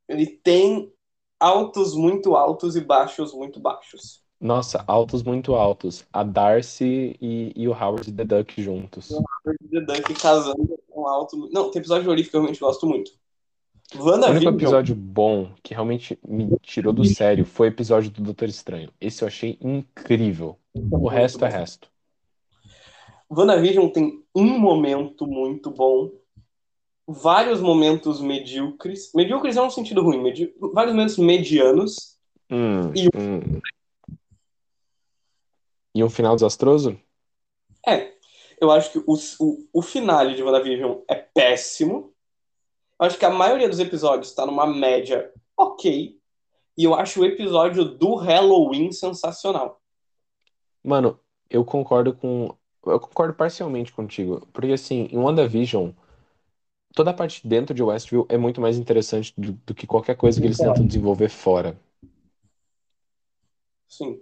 [0.09, 0.93] ele tem
[1.39, 4.25] altos muito altos e baixos muito baixos.
[4.41, 6.07] Nossa, altos muito altos.
[6.13, 9.11] A Darcy e, e o Howard the Duck juntos.
[9.70, 11.48] The Duck casando com alto.
[11.52, 13.12] Não, tem episódio Arif que eu realmente gosto muito.
[13.94, 18.48] O único episódio bom que realmente me tirou do sério foi o episódio do Doutor
[18.48, 18.93] Estranho.
[19.01, 20.59] Esse eu achei incrível.
[20.74, 21.89] O resto é resto.
[23.31, 26.10] WandaVision tem um momento muito bom,
[27.06, 29.12] vários momentos medíocres.
[29.14, 32.18] Medíocres é um sentido ruim, medi- vários momentos medianos.
[32.51, 33.60] Hum, E- hum.
[35.94, 36.98] E um final desastroso?
[37.86, 38.12] É,
[38.61, 42.15] eu acho que o, o, o finale de WandaVision é péssimo.
[42.99, 46.19] Eu acho que a maioria dos episódios está numa média ok.
[46.77, 49.81] E eu acho o episódio do Halloween sensacional.
[50.83, 51.19] Mano,
[51.51, 52.55] eu concordo com.
[52.85, 54.47] Eu concordo parcialmente contigo.
[54.53, 55.91] Porque, assim, em WandaVision,
[56.95, 60.41] toda a parte dentro de Westview é muito mais interessante do, do que qualquer coisa
[60.41, 61.78] que eles tentam desenvolver fora.
[63.89, 64.20] Sim.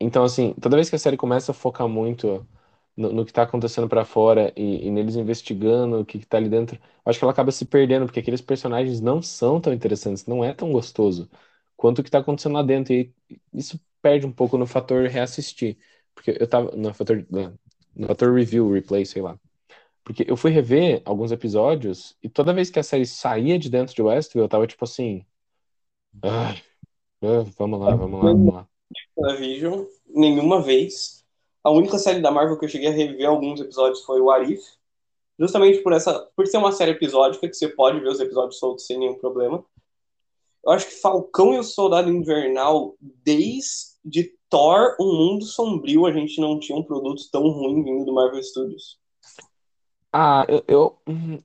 [0.00, 2.46] Então, assim, toda vez que a série começa a focar muito
[2.96, 6.36] no, no que tá acontecendo pra fora e, e neles investigando o que, que tá
[6.38, 10.26] ali dentro, acho que ela acaba se perdendo, porque aqueles personagens não são tão interessantes,
[10.26, 11.28] não é tão gostoso
[11.76, 12.92] quanto o que tá acontecendo lá dentro.
[12.94, 13.12] E
[13.52, 15.78] isso perde um pouco no fator reassistir.
[16.14, 16.70] Porque eu tava.
[16.76, 17.26] No fator,
[17.94, 19.38] no fator review, replay, sei lá.
[20.04, 23.94] Porque eu fui rever alguns episódios e toda vez que a série saía de dentro
[23.94, 25.24] de Westview, eu tava tipo assim.
[26.22, 26.54] "Ah,
[27.58, 28.68] vamos lá, vamos lá, vamos lá.
[30.08, 31.23] Nenhuma vez.
[31.64, 34.62] A única série da Marvel que eu cheguei a rever alguns episódios foi o Arif.
[35.38, 38.86] Justamente por essa, por ser uma série episódica que você pode ver os episódios soltos
[38.86, 39.64] sem nenhum problema.
[40.64, 46.40] Eu acho que Falcão e o Soldado Invernal, desde Thor, Um Mundo Sombrio, a gente
[46.40, 48.98] não tinha um produto tão ruim vindo do Marvel Studios.
[50.12, 51.38] Ah, eu, eu, hum,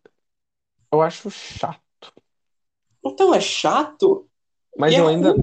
[0.92, 2.14] eu acho chato.
[3.04, 4.30] Então é chato.
[4.78, 5.36] Mas E é eu ainda,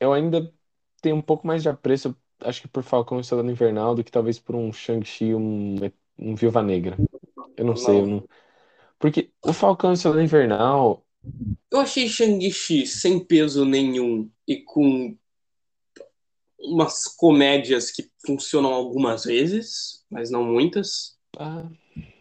[0.00, 0.52] eu ainda
[1.00, 4.10] tenho um pouco mais de apreço, acho que por Falcão e Soldado Invernal, do que
[4.10, 5.76] talvez por um Shang-Chi, um,
[6.18, 6.96] um Viúva Negra.
[7.56, 8.28] Eu não sei, eu não.
[8.98, 11.04] Porque o Falcão e Soldado Invernal,
[11.70, 15.16] Eu achei Shang-Chi sem peso nenhum e com
[16.58, 21.18] umas comédias que funcionam algumas vezes, mas não muitas.
[21.38, 21.68] ah,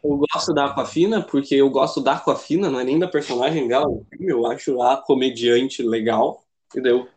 [0.04, 3.88] Eu gosto da Aquafina, porque eu gosto da Aquafina, não é nem da personagem dela
[4.20, 7.08] eu acho a comediante legal, entendeu?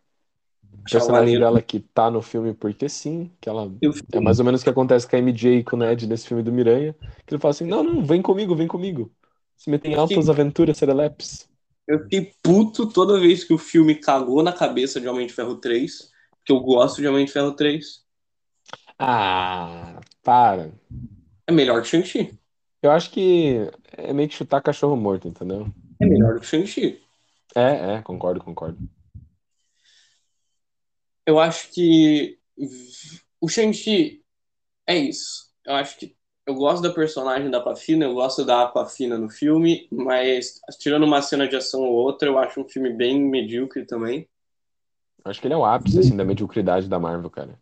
[0.90, 3.70] Personagem dela que tá no filme porque sim, que ela
[4.12, 6.26] é mais ou menos o que acontece com a MJ e com o Ned nesse
[6.26, 6.94] filme do Miranha,
[7.26, 9.10] que ele fala assim, não, não, vem comigo, vem comigo.
[9.56, 11.48] Se meter em altas aventuras, serelepes.
[11.86, 15.56] Eu fiquei puto toda vez que o filme cagou na cabeça de Homem de Ferro
[15.56, 18.02] 3, porque eu gosto de Homem de Ferro 3.
[18.98, 20.72] Ah, para.
[21.46, 22.38] É melhor que Shang-Chi.
[22.82, 25.66] Eu acho que é meio que chutar cachorro morto, entendeu?
[26.00, 27.00] É melhor que Shang-Chi.
[27.54, 28.78] É, é, concordo, concordo.
[31.26, 32.38] Eu acho que
[33.40, 34.22] o Shang-Chi
[34.86, 35.50] é isso.
[35.64, 39.88] Eu acho que eu gosto da personagem da Aquafina, eu gosto da Aquafina no filme,
[39.90, 44.28] mas tirando uma cena de ação ou outra, eu acho um filme bem medíocre também.
[45.24, 47.58] Acho que ele é o ápice, assim, da mediocridade da Marvel, cara.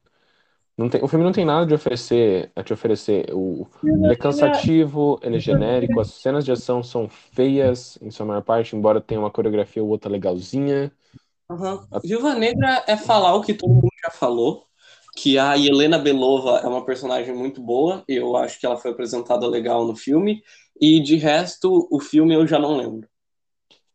[0.77, 3.27] Não tem, o filme não tem nada de oferecer, a te oferecer.
[3.33, 8.27] O, ele é cansativo, ele é genérico, as cenas de ação são feias, em sua
[8.27, 10.91] maior parte, embora tenha uma coreografia ou outra legalzinha.
[11.53, 12.01] Uhum.
[12.03, 14.65] Viúva Negra é falar o que todo mundo já falou,
[15.15, 19.47] que a Helena Belova é uma personagem muito boa, eu acho que ela foi apresentada
[19.47, 20.43] legal no filme,
[20.81, 23.07] e de resto, o filme eu já não lembro.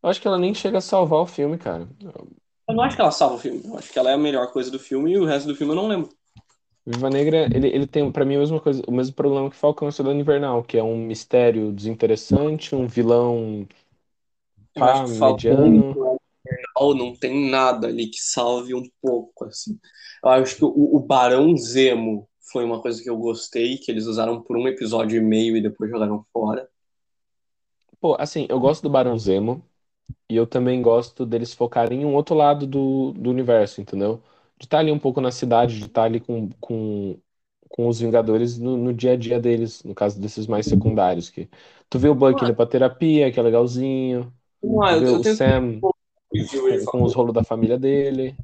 [0.04, 1.88] Eu acho que ela nem chega a salvar o filme, cara.
[2.70, 4.52] Eu não acho que ela salva o filme, eu acho que ela é a melhor
[4.52, 6.10] coisa do filme, e o resto do filme eu não lembro.
[6.86, 9.90] Viva Negra, ele, ele tem, pra mim, a mesma coisa, o mesmo problema que Falcão
[9.90, 13.68] e Soldado Invernal, que é um mistério desinteressante, um vilão
[14.74, 16.07] pá, mediano.
[16.96, 19.80] Não tem nada ali que salve um pouco, assim.
[20.24, 24.06] Eu acho que o, o Barão Zemo foi uma coisa que eu gostei, que eles
[24.06, 26.68] usaram por um episódio e meio e depois jogaram fora.
[28.00, 29.64] Pô, assim, eu gosto do Barão Zemo
[30.30, 34.24] e eu também gosto deles focarem em um outro lado do, do universo, entendeu?
[34.58, 37.20] De estar ali um pouco na cidade, de estar ali com, com,
[37.70, 41.30] com os Vingadores no, no dia a dia deles, no caso desses mais secundários.
[41.30, 41.50] Que
[41.90, 44.34] tu vê o Buck indo pra terapia, que é legalzinho.
[44.84, 45.84] Ah, Tu eu, vê eu o tenho, Sam
[46.86, 48.36] com os rolos da família dele.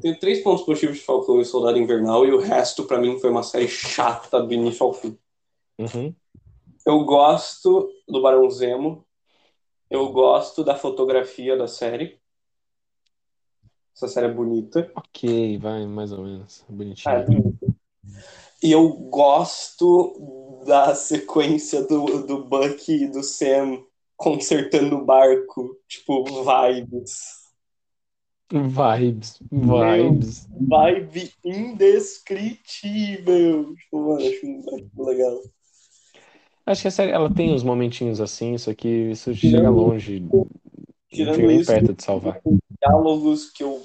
[0.00, 3.30] tenho três pontos positivos de Falcão e Soldado Invernal, e o resto, pra mim, foi
[3.30, 5.18] uma série chata do início ao fim.
[5.78, 6.14] Uhum.
[6.86, 9.04] Eu gosto do Barão Zemo,
[9.90, 12.18] eu gosto da fotografia da série.
[13.96, 14.90] Essa série é bonita.
[14.96, 16.62] Ok, vai, mais ou menos.
[16.62, 17.24] Ah, é Bonitinho.
[17.24, 17.74] bonita.
[18.62, 23.84] E eu gosto da sequência do, do Buck e do Sam
[24.16, 25.76] consertando o barco.
[25.88, 27.44] Tipo, vibes.
[28.52, 30.46] Vibes, vibes.
[30.50, 33.74] Vibe indescritível.
[33.74, 35.40] Tipo, mano, acho, acho legal.
[36.66, 40.48] Acho que a série ela tem uns momentinhos assim, só que isso chega longe Não
[41.12, 42.40] chega isso, perto de salvar.
[42.80, 43.82] diálogos que eu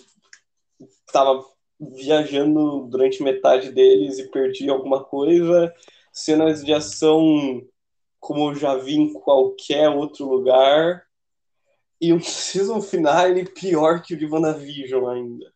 [1.11, 1.43] tava
[1.79, 5.73] viajando durante metade deles e perdi alguma coisa,
[6.11, 7.61] cenas de ação
[8.19, 11.03] como eu já vi em qualquer outro lugar,
[12.01, 15.53] e um season finale pior que o de WandaVision ainda.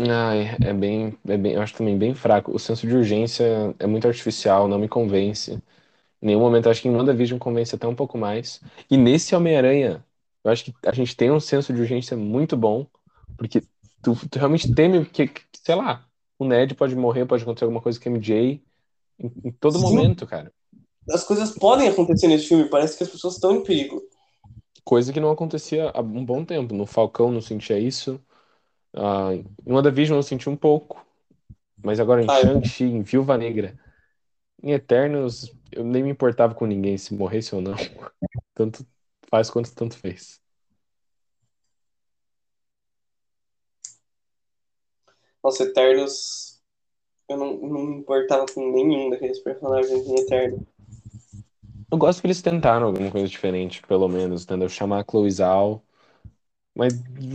[0.00, 2.52] Ai, é bem, é bem, eu acho também bem fraco.
[2.52, 5.52] O senso de urgência é muito artificial, não me convence.
[6.20, 8.60] Em nenhum momento, eu acho que em WandaVision convence até um pouco mais.
[8.90, 10.04] E nesse Homem-Aranha,
[10.44, 12.86] eu acho que a gente tem um senso de urgência muito bom,
[13.36, 13.60] porque
[14.02, 16.04] tu, tu realmente teme que, que, sei lá,
[16.38, 18.62] o Ned pode morrer, pode acontecer alguma coisa com a MJ
[19.18, 19.84] em, em todo Sim.
[19.84, 20.52] momento, cara.
[21.10, 24.02] As coisas podem acontecer nesse filme, parece que as pessoas estão em perigo.
[24.84, 26.74] Coisa que não acontecia há um bom tempo.
[26.74, 28.20] No Falcão não sentia isso.
[28.94, 31.04] Ah, em WandaVision eu senti um pouco.
[31.82, 33.76] Mas agora em Ah, eu- Shang-Chi, em Viúva Negra,
[34.62, 37.74] em Eternos, eu nem me importava com ninguém se morresse ou não.
[38.54, 38.86] Tanto
[39.28, 40.40] faz quanto tanto fez.
[45.42, 46.60] Nossa, Eternos.
[47.28, 50.66] Eu não, não me importava com nenhum daqueles personagens em Eterno.
[51.92, 54.66] Eu gosto que eles tentaram alguma coisa diferente, pelo menos, entendeu?
[54.66, 55.82] Chamar a Chloe Zhao,
[56.74, 56.90] mas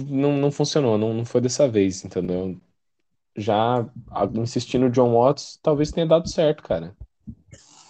[0.09, 2.59] não, não funcionou, não, não foi dessa vez, entendeu?
[3.35, 3.87] Já
[4.33, 6.97] insistir no John Watts, talvez tenha dado certo, cara.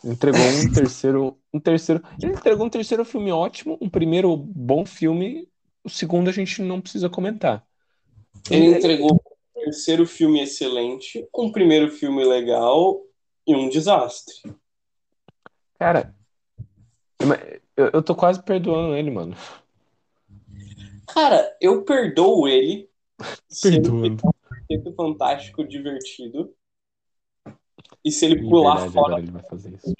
[0.03, 5.47] Entregou um terceiro, um terceiro, ele entregou um terceiro filme ótimo, um primeiro bom filme,
[5.85, 7.65] o segundo a gente não precisa comentar.
[8.51, 12.99] Ele entregou um terceiro filme excelente, um primeiro filme legal
[13.47, 14.35] e um desastre.
[15.79, 16.16] Cara,
[17.75, 19.35] eu, eu tô quase perdoando ele, mano.
[21.07, 22.89] Cara, eu perdoo ele.
[23.49, 24.23] se ele Perdoando.
[24.25, 26.53] um quarteto fantástico divertido.
[28.03, 29.93] E se ele pular verdade, fora ele vai fazer isso.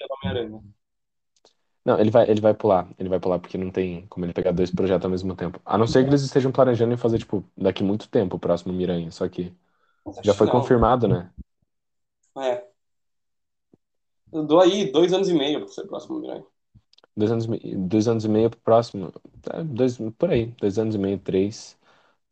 [1.84, 2.88] Não, ele vai, ele vai pular.
[2.98, 5.60] Ele vai pular porque não tem como ele pegar dois projetos ao mesmo tempo.
[5.64, 8.74] A não ser que eles estejam planejando em fazer, tipo, daqui muito tempo o próximo
[8.74, 9.10] Miranha.
[9.10, 9.52] Só que
[10.22, 11.30] já foi Não, confirmado, né?
[12.36, 12.68] É.
[14.32, 16.44] Eu dou aí dois anos e meio pra ser o próximo Homem-Aranha.
[17.18, 19.12] Dois anos, e dois anos e meio pro próximo.
[19.52, 20.46] É, dois, por aí.
[20.60, 21.78] Dois anos e meio, três.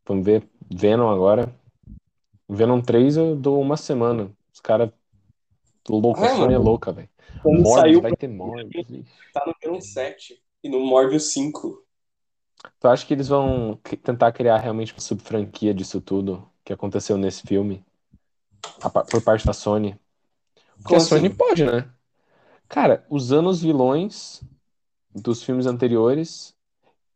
[0.07, 0.49] Vamos ver.
[0.73, 1.53] Venom agora.
[2.49, 4.31] Venom 3 eu dou uma semana.
[4.53, 4.91] Os caras.
[5.89, 6.63] Louco, É, a Sony é mano.
[6.63, 7.09] louca, velho.
[7.41, 8.85] Quando Morbius, saiu, vai ter Morbius.
[8.89, 9.05] ixi.
[9.33, 11.85] tá no Venom 7 e no Morbius 5.
[12.79, 17.17] Tu acha que eles vão c- tentar criar realmente uma sub-franquia disso tudo que aconteceu
[17.17, 17.85] nesse filme?
[18.81, 19.99] A pa- por parte da Sony?
[20.81, 21.35] Porque Como a Sony assim?
[21.35, 21.89] pode, né?
[22.69, 24.41] Cara, usando os vilões
[25.21, 26.55] dos filmes anteriores,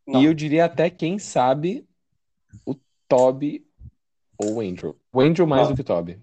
[0.05, 0.21] Não.
[0.21, 1.87] e eu diria até, quem sabe,
[2.65, 2.75] o
[3.07, 3.65] Toby
[4.37, 4.95] ou o Andrew.
[5.13, 5.73] O Andrew mais Não.
[5.73, 6.19] do que o Toby.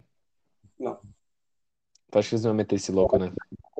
[0.79, 0.99] Não.
[2.11, 3.33] Tu acha que eles vão meter esse louco, né?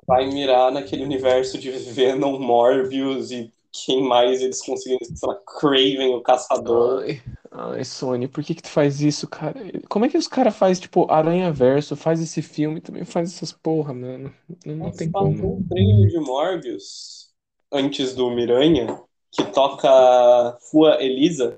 [0.07, 6.15] Vai mirar naquele universo de Venom, Morbius e quem mais eles conseguirem, sei lá, Craven,
[6.15, 7.03] o Caçador.
[7.03, 9.61] Ai, ai, Sony, por que que tu faz isso, cara?
[9.89, 13.33] Como é que os caras fazem, tipo, Aranha Verso, faz esse filme e também faz
[13.33, 14.33] essas porra, mano?
[14.65, 15.57] Não, não tem como.
[15.57, 17.28] um trailer de Morbius
[17.73, 21.57] antes do Miranha que toca Rua Elisa.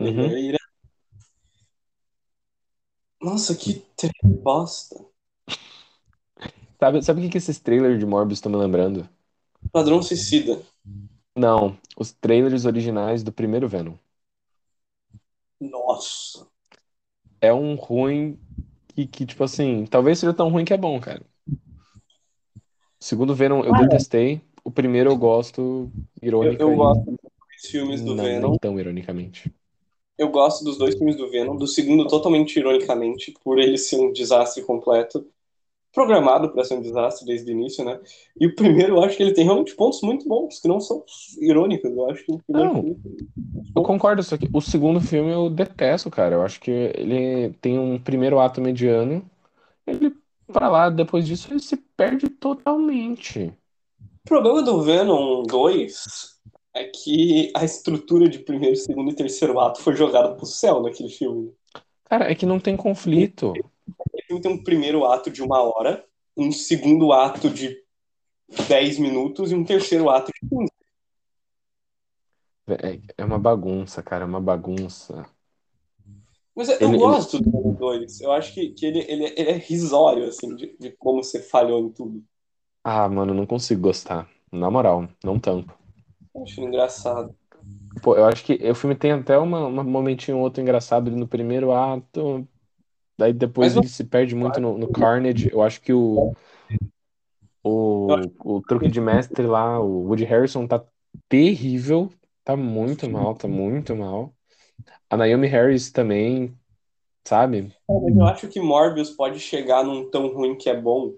[0.00, 0.56] Uhum.
[3.20, 5.04] Nossa, que trailer bosta.
[6.78, 9.08] Sabe, sabe o que que esses trailers de Morbius estão me lembrando?
[9.72, 10.62] Padrão Suicida.
[11.34, 13.94] Não, os trailers originais do primeiro Venom.
[15.60, 16.46] Nossa.
[17.40, 18.38] É um ruim
[18.88, 21.22] que, que, tipo assim, talvez seja tão ruim que é bom, cara.
[23.06, 25.88] O segundo Venom eu detestei, o primeiro eu gosto,
[26.20, 28.50] Eu, irônica eu e gosto dos dois filmes do não, Venom.
[28.50, 29.48] nem tão ironicamente.
[30.18, 31.54] Eu gosto dos dois filmes do Venom.
[31.54, 35.24] Do segundo, totalmente ironicamente, por ele ser um desastre completo.
[35.94, 38.00] Programado para ser um desastre desde o início, né?
[38.40, 41.04] E o primeiro, eu acho que ele tem realmente pontos muito bons, que não são
[41.38, 41.88] irônicos.
[41.88, 42.82] Eu acho que o primeiro Não.
[42.82, 43.00] filme.
[43.76, 46.34] Eu concordo, só que o segundo filme eu detesto, cara.
[46.34, 49.24] Eu acho que ele tem um primeiro ato mediano,
[49.86, 50.12] ele,
[50.52, 53.52] pra lá, depois disso, ele se perde totalmente.
[54.00, 56.36] O problema do Venom 2
[56.74, 61.08] é que a estrutura de primeiro, segundo e terceiro ato foi jogada pro céu naquele
[61.08, 61.54] filme.
[62.04, 63.52] Cara, é que não tem conflito.
[64.28, 66.04] Tem um primeiro ato de uma hora,
[66.36, 67.76] um segundo ato de
[68.68, 70.72] 10 minutos e um terceiro ato de 15.
[72.68, 75.24] É, é uma bagunça, cara, é uma bagunça.
[76.56, 78.20] Mas eu Ele- ele- gosto do Venom 2.
[78.20, 81.80] Eu acho que, que ele, ele, ele é risório, assim, de, de como você falhou
[81.80, 82.24] em tudo.
[82.82, 84.26] Ah, mano, eu não consigo gostar.
[84.50, 85.74] Na moral, não tanto.
[86.34, 87.36] Eu acho engraçado.
[88.02, 91.16] Pô, eu acho que o filme tem até uma, uma momentinho ou outro engraçado ali
[91.18, 92.46] no primeiro ato.
[93.18, 95.50] Daí depois Mas ele se perde muito no, no Carnage.
[95.52, 96.30] Eu acho que o,
[97.62, 100.84] o, o truque de mestre lá, o Woody Harrison, tá
[101.28, 102.12] terrível.
[102.44, 104.35] Tá muito mal, tá muito mal.
[105.08, 106.56] A Naomi Harris também,
[107.24, 107.72] sabe?
[107.88, 111.14] Eu acho que Morbius pode chegar num tão ruim que é bom.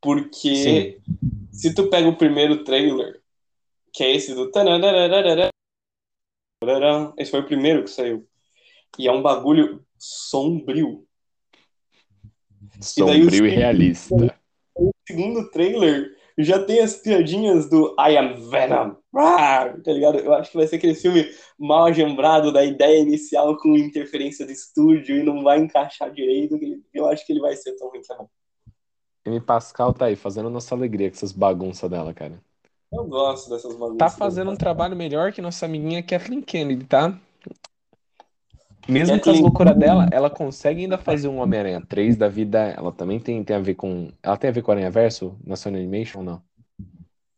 [0.00, 0.98] Porque
[1.52, 3.20] se tu pega o primeiro trailer,
[3.92, 4.50] que é esse do.
[7.18, 8.26] Esse foi o primeiro que saiu.
[8.98, 11.06] E é um bagulho sombrio.
[12.80, 14.14] Sombrio e realista.
[14.74, 18.94] O segundo trailer já tem as piadinhas do I am Venom.
[19.16, 20.18] Ah, tá ligado?
[20.18, 24.52] Eu acho que vai ser aquele filme mal ajambrado da ideia inicial com interferência de
[24.52, 26.58] estúdio e não vai encaixar direito.
[26.94, 28.28] Eu acho que ele vai ser tão ruim que é bom.
[29.26, 29.40] M.
[29.40, 32.40] Pascal tá aí, fazendo nossa alegria com essas bagunças dela, cara.
[32.92, 33.98] Eu gosto dessas bagunças.
[33.98, 37.16] Tá fazendo um trabalho melhor que nossa amiguinha Kathleen Kennedy, tá?
[38.90, 42.58] Mesmo com as loucuras dela, ela consegue ainda fazer um Homem-Aranha 3 da vida.
[42.58, 44.10] Ela também tem, tem a ver com.
[44.22, 46.42] Ela tem a ver com o Aranha Verso na Sony Animation ou não?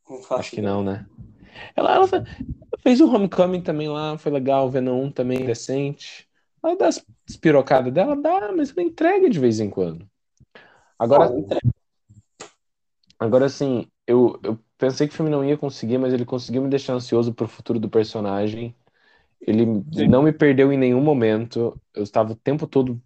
[0.09, 1.07] Não faço Acho que não, né?
[1.77, 2.23] Ela, ela fe-
[2.79, 4.67] fez o Homecoming também lá, foi legal.
[4.67, 6.29] O Venom 1 também decente.
[6.63, 10.09] Ela dá as espirocadas dela, dá, mas ela entrega de vez em quando.
[10.99, 11.31] Agora.
[13.19, 16.69] Agora, assim, eu, eu pensei que o filme não ia conseguir, mas ele conseguiu me
[16.69, 18.75] deixar ansioso pro futuro do personagem.
[19.47, 20.09] Ele Sim.
[20.09, 21.81] não me perdeu em nenhum momento.
[21.95, 23.03] Eu estava o tempo todo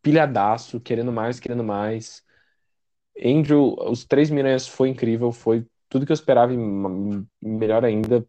[0.00, 2.24] pilhadaço, querendo mais, querendo mais.
[3.18, 6.56] Andrew, os três Miranhas foi incrível, foi tudo que eu esperava e
[7.42, 8.26] melhor ainda.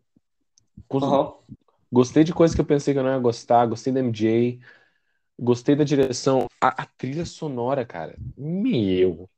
[0.92, 1.34] Aham.
[1.92, 4.60] Gostei de coisas que eu pensei que eu não ia gostar, gostei da MJ,
[5.40, 6.48] gostei da direção.
[6.62, 9.30] A, a trilha sonora, cara, meu.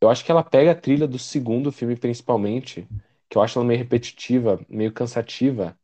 [0.00, 2.86] Eu acho que ela pega a trilha do segundo filme, principalmente,
[3.28, 5.78] que eu acho ela meio repetitiva, meio cansativa,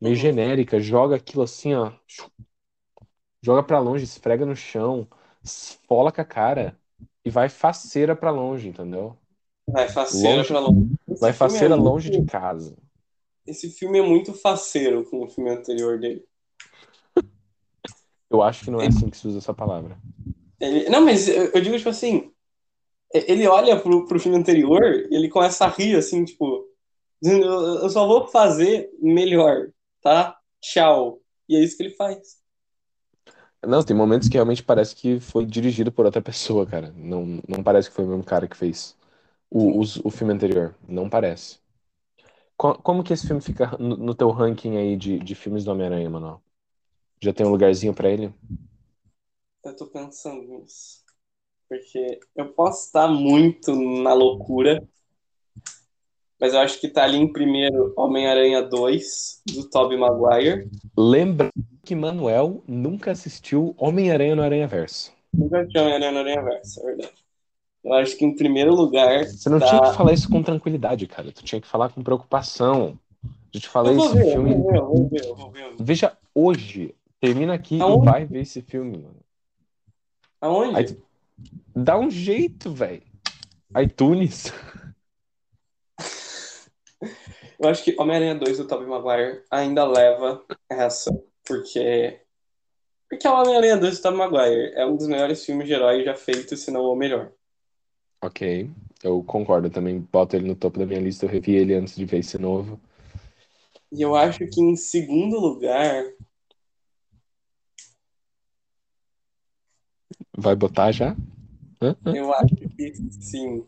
[0.00, 0.20] meio Uhum.
[0.20, 1.92] genérica, joga aquilo assim, ó.
[3.42, 5.06] Joga pra longe, esfrega no chão,
[5.42, 6.78] esfola com a cara
[7.24, 9.16] e vai faceira pra longe, entendeu?
[9.68, 10.90] Vai faceira Longe- pra longe.
[11.10, 12.76] Esse Vai é faceira muito- longe de casa.
[13.46, 16.24] Esse filme é muito faceiro com o filme anterior dele.
[18.28, 19.98] Eu acho que não é assim que se usa essa palavra.
[20.60, 22.30] Ele- Não, mas eu digo, tipo assim,
[23.12, 26.68] ele olha pro, pro filme anterior e ele começa a rir, assim, tipo,
[27.22, 27.42] eu
[27.82, 29.70] eu só vou fazer melhor,
[30.02, 30.38] tá?
[30.60, 31.22] Tchau.
[31.48, 32.40] E é isso que ele faz.
[33.66, 36.92] Não, tem momentos que realmente parece que foi dirigido por outra pessoa, cara.
[36.96, 38.96] Não, não parece que foi o mesmo cara que fez
[39.50, 40.74] o, os- o filme anterior.
[40.88, 41.58] Não parece.
[42.56, 45.72] Co- Como que esse filme fica no, no teu ranking aí de, de filmes do
[45.72, 46.42] Homem-Aranha, Manuel?
[47.22, 48.32] Já tem um lugarzinho pra ele?
[49.64, 51.04] Eu tô pensando nisso.
[51.68, 54.86] Porque eu posso estar muito na loucura,
[56.40, 60.68] mas eu acho que tá ali em primeiro Homem-Aranha 2, do Tobey Maguire.
[60.96, 61.48] Lembra
[61.84, 65.12] que Manuel nunca assistiu Homem-Aranha no Aranha-Verso.
[65.32, 67.12] Nunca tinha Homem-Aranha no Aranha Verso, é verdade.
[67.82, 69.24] Eu acho que em primeiro lugar.
[69.24, 69.66] Você não tá...
[69.66, 71.32] tinha que falar isso com tranquilidade, cara.
[71.32, 72.98] Tu tinha que falar com preocupação.
[73.52, 74.54] Eu te falei Eu esse ver, eu filme.
[74.54, 75.74] vou ver, eu vou ver, eu vou ver.
[75.78, 76.94] Veja hoje.
[77.20, 78.02] Termina aqui Aonde?
[78.02, 79.16] e vai ver esse filme, mano.
[80.40, 80.76] Aonde?
[80.76, 80.98] Aí
[81.74, 83.02] Dá um jeito, velho.
[83.82, 84.52] iTunes.
[87.60, 91.12] Eu acho que Homem-Aranha 2 do Tobey Maguire ainda leva essa,
[91.46, 92.18] porque.
[93.06, 94.72] Porque é o Homem-Aranha 2 do Tobey Maguire.
[94.74, 97.30] É um dos melhores filmes de herói já feitos, se não o melhor.
[98.22, 98.70] Ok,
[99.02, 100.00] eu concordo também.
[100.00, 101.26] Boto ele no topo da minha lista.
[101.26, 102.80] Eu revi ele antes de ver esse novo.
[103.92, 106.02] E eu acho que em segundo lugar.
[110.34, 111.14] Vai botar já?
[112.06, 113.66] Eu acho que sim.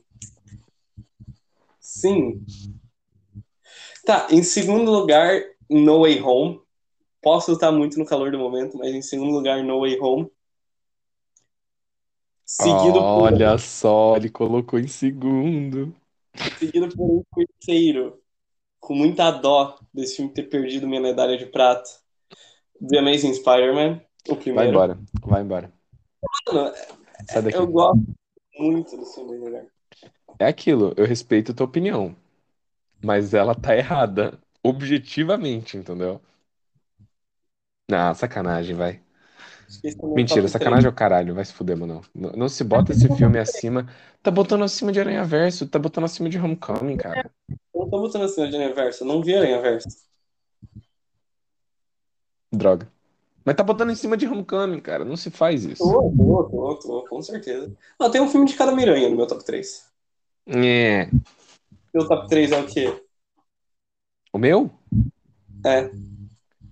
[1.78, 2.42] Sim.
[4.04, 6.60] Tá, em segundo lugar, No Way Home.
[7.22, 10.30] Posso estar muito no calor do momento, mas em segundo lugar, No Way Home.
[12.44, 15.94] Seguido por, Olha só, ele colocou em segundo.
[16.58, 18.20] seguido por um terceiro,
[18.80, 21.88] com muita dó desse filme ter perdido minha medalha de prata.
[22.86, 24.70] The Amazing Spider-Man, o Vai primeiro.
[24.70, 25.72] embora, vai embora.
[26.48, 26.72] Mano,
[27.28, 27.56] Sai daqui.
[27.56, 28.02] eu gosto
[28.58, 29.64] muito do filme lugar.
[30.38, 32.16] É aquilo, eu respeito a tua opinião.
[33.02, 34.38] Mas ela tá errada.
[34.64, 36.20] Objetivamente, entendeu?
[37.92, 39.00] Ah, sacanagem, vai.
[40.14, 42.02] Mentira, sacanagem é o caralho, vai se fuder, mano.
[42.14, 43.86] Não, não se bota esse filme acima.
[44.22, 47.30] Tá botando acima de Aranha Verso, tá botando acima de Homecoming, cara.
[47.74, 49.88] Eu não tô botando assim de Aranha Verso, eu não vi Aranha Verso.
[52.52, 52.90] Droga.
[53.44, 55.04] Mas tá botando em cima de Homecoming, cara.
[55.04, 55.82] Não se faz isso.
[55.82, 57.74] Tô, tô, tô, tô, com certeza.
[57.98, 59.90] Ah, tem um filme de cada miranha no meu top 3.
[60.46, 61.08] É.
[61.94, 63.04] Meu top 3 é o quê?
[64.32, 64.70] O meu?
[65.64, 65.90] É.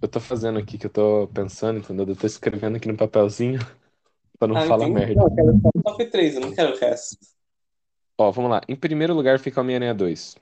[0.00, 2.06] Eu tô fazendo aqui que eu tô pensando, entendeu?
[2.08, 3.58] Eu tô escrevendo aqui no papelzinho
[4.38, 5.14] pra não ah, falar entendi.
[5.14, 5.14] merda.
[5.14, 7.18] Não, eu quero só o top 3, eu não quero o resto.
[8.16, 8.60] Ó, vamos lá.
[8.68, 10.36] Em primeiro lugar fica Homem-Aranha 2.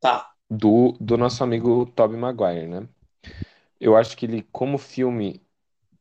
[0.00, 0.34] Tá.
[0.50, 2.88] do, do nosso amigo Tobey Maguire, né?
[3.80, 5.42] Eu acho que ele, como filme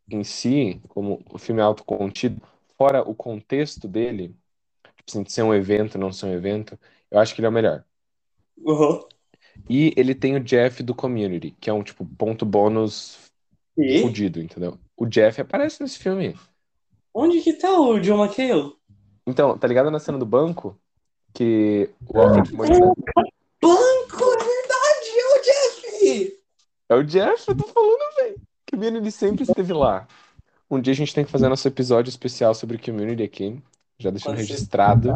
[0.09, 2.41] em si, como o filme autocontido,
[2.77, 4.35] fora o contexto dele,
[4.97, 6.79] tipo assim, de ser um evento, não ser um evento,
[7.13, 7.85] eu acho que ele é o melhor.
[8.57, 8.99] Uhum.
[9.69, 13.19] E ele tem o Jeff do Community, que é um, tipo, ponto bônus
[13.77, 14.79] E fudido, entendeu?
[14.97, 16.35] O Jeff aparece nesse filme.
[17.13, 18.73] onde que tá o John McHale?
[19.27, 20.75] Então, tá ligado na cena do banco?
[21.33, 22.93] Que o Alfred Molina...
[23.61, 26.39] Banco, é verdade, é o Jeff!
[26.89, 28.41] É o Jeff, eu tô falando, velho.
[28.69, 30.07] Community sempre esteve lá.
[30.69, 33.61] Um dia a gente tem que fazer nosso episódio especial sobre Community aqui.
[33.99, 35.15] Já deixando registrado.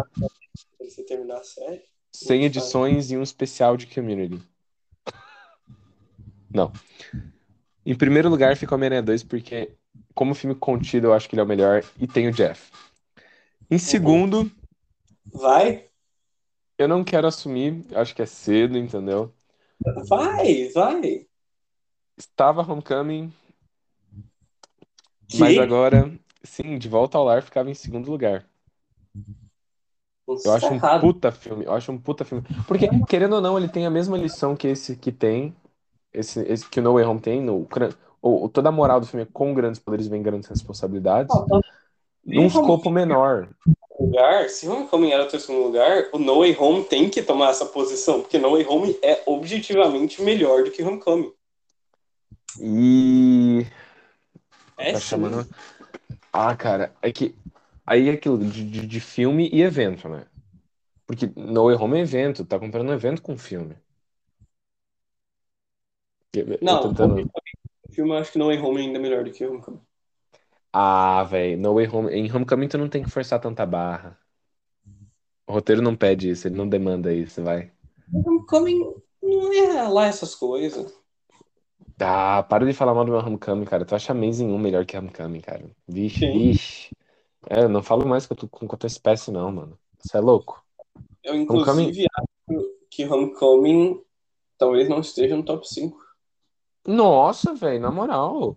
[0.77, 1.83] Quando você terminar a série.
[2.13, 4.41] 100 edições e um especial de Community.
[6.49, 6.71] Não.
[7.85, 9.71] Em primeiro lugar fica o Homem-Aranha 2, porque,
[10.13, 11.83] como filme contido, eu acho que ele é o melhor.
[11.99, 12.71] E tem o Jeff.
[13.69, 14.49] Em segundo,
[15.33, 15.89] Vai,
[16.77, 19.33] eu não quero assumir, acho que é cedo, entendeu?
[20.07, 21.27] vai, vai.
[22.17, 23.31] Estava Homecoming,
[25.27, 25.37] Que?
[25.39, 28.45] mas agora, sim, De Volta ao Lar ficava em segundo lugar.
[30.45, 31.01] Eu acho tá um errado.
[31.01, 31.65] puta filme.
[31.65, 32.43] Eu acho um puta filme.
[32.67, 35.55] Porque, querendo ou não, ele tem a mesma lição que esse que tem.
[36.13, 37.41] Esse, esse que o No Way Home tem.
[37.41, 37.67] No,
[38.21, 41.33] o, o- toda a moral do filme é com grandes poderes vem grandes responsabilidades.
[41.35, 41.61] Num
[42.25, 43.49] Nem escopo menor.
[43.99, 47.65] lugar, se Homecoming era o segundo lugar, o No Way Home tem que tomar essa
[47.65, 51.31] posição, porque No Way Home é objetivamente melhor do que Homecoming.
[52.59, 53.65] E.
[54.77, 55.05] É Tá sim.
[55.07, 55.47] chamando.
[56.31, 57.35] Ah, cara, é que.
[57.87, 60.27] Aí é aquilo de, de, de filme e evento, né?
[61.07, 63.75] Porque No Way Home é evento, tá comparando evento com filme.
[66.33, 67.29] Eu- eu Não, tentando-
[67.89, 69.81] o filme eu acho que No Way Home é ainda melhor do que Homecoming.
[70.73, 72.09] Ah, velho, No Way Home.
[72.13, 74.17] Em Homecoming tu não tem que forçar tanta barra.
[75.45, 77.71] O roteiro não pede isso, ele não demanda isso, vai.
[78.13, 80.93] Homecoming não é lá essas coisas.
[81.99, 83.85] Ah, para de falar mal do meu Homecoming, cara.
[83.85, 85.69] Tu acha Amazing 1 melhor que Homecoming, cara.
[85.87, 86.31] Vixe, Sim.
[86.31, 86.91] vixe.
[87.49, 89.77] É, eu não falo mais com tu- com a tua espécie, não, mano.
[89.99, 90.63] Você é louco?
[91.23, 94.01] Eu, inclusive, acho que Homecoming
[94.57, 95.97] talvez não esteja no top 5.
[96.85, 98.55] Nossa, velho, na moral.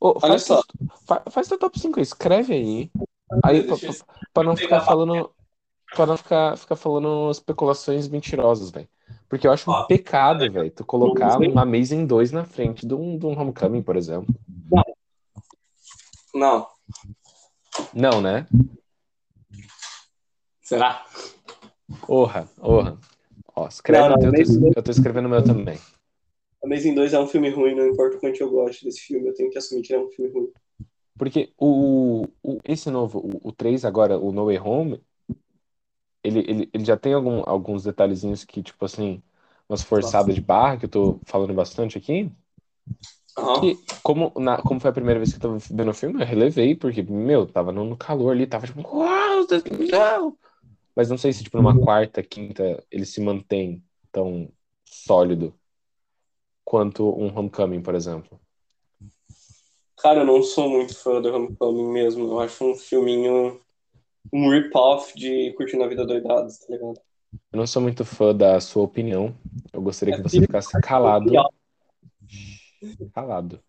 [0.00, 0.62] Olha faz, só.
[0.62, 2.90] teu- fa- faz teu top 5 aí, escreve aí.
[3.42, 3.94] Aí, pra, pra-
[4.32, 5.30] pra não ficar falando.
[5.94, 8.88] Pra não ficar, ficar falando especulações mentirosas, velho.
[9.26, 12.94] Porque eu acho um pecado, velho, tu colocar Não um Amazing 2 na frente de
[12.94, 14.34] um, de um Homecoming, por exemplo.
[14.70, 14.84] Não.
[16.34, 16.66] Não,
[18.22, 18.46] né?
[20.62, 21.04] Será?
[22.06, 22.98] Orra, orra.
[23.56, 25.78] Ó, escreve Não, não, teu, Amazing eu tô escrevendo o meu também.
[26.62, 29.34] Amazing 2 é um filme ruim, não importa o quanto eu gosto desse filme, eu
[29.34, 30.52] tenho que assumir que ele é um filme ruim.
[31.16, 35.02] Porque o, o, esse novo, o, o 3 agora, o No Way Home,
[36.22, 39.22] ele, ele, ele já tem algum, alguns detalhezinhos que, tipo assim,
[39.68, 42.30] umas forçadas de barra, que eu tô falando bastante aqui.
[43.60, 46.26] Que, como, na, como foi a primeira vez que eu tava vendo o filme, eu
[46.26, 49.46] relevei, porque, meu, tava no, no calor ali, tava tipo, uau,
[49.90, 50.36] não!
[50.94, 54.50] Mas não sei se, tipo, numa quarta, quinta, ele se mantém tão
[54.84, 55.54] sólido
[56.64, 58.38] quanto um Homecoming, por exemplo.
[59.98, 62.26] Cara, eu não sou muito fã do Homecoming mesmo.
[62.26, 63.60] Eu acho um filminho.
[64.32, 67.00] Um rip-off de Curtindo a Vida Doidados, tá ligado?
[67.52, 69.34] Eu não sou muito fã da sua opinião.
[69.72, 71.32] Eu gostaria que você ficasse calado.
[73.14, 73.62] Calado.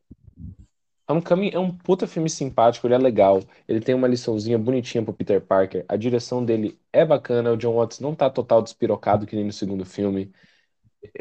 [1.07, 3.41] Homecoming é um puta filme simpático, ele é legal.
[3.68, 5.84] Ele tem uma liçãozinha bonitinha pro Peter Parker.
[5.88, 7.52] A direção dele é bacana.
[7.52, 10.31] O John Watts não tá total despirocado que nem no segundo filme.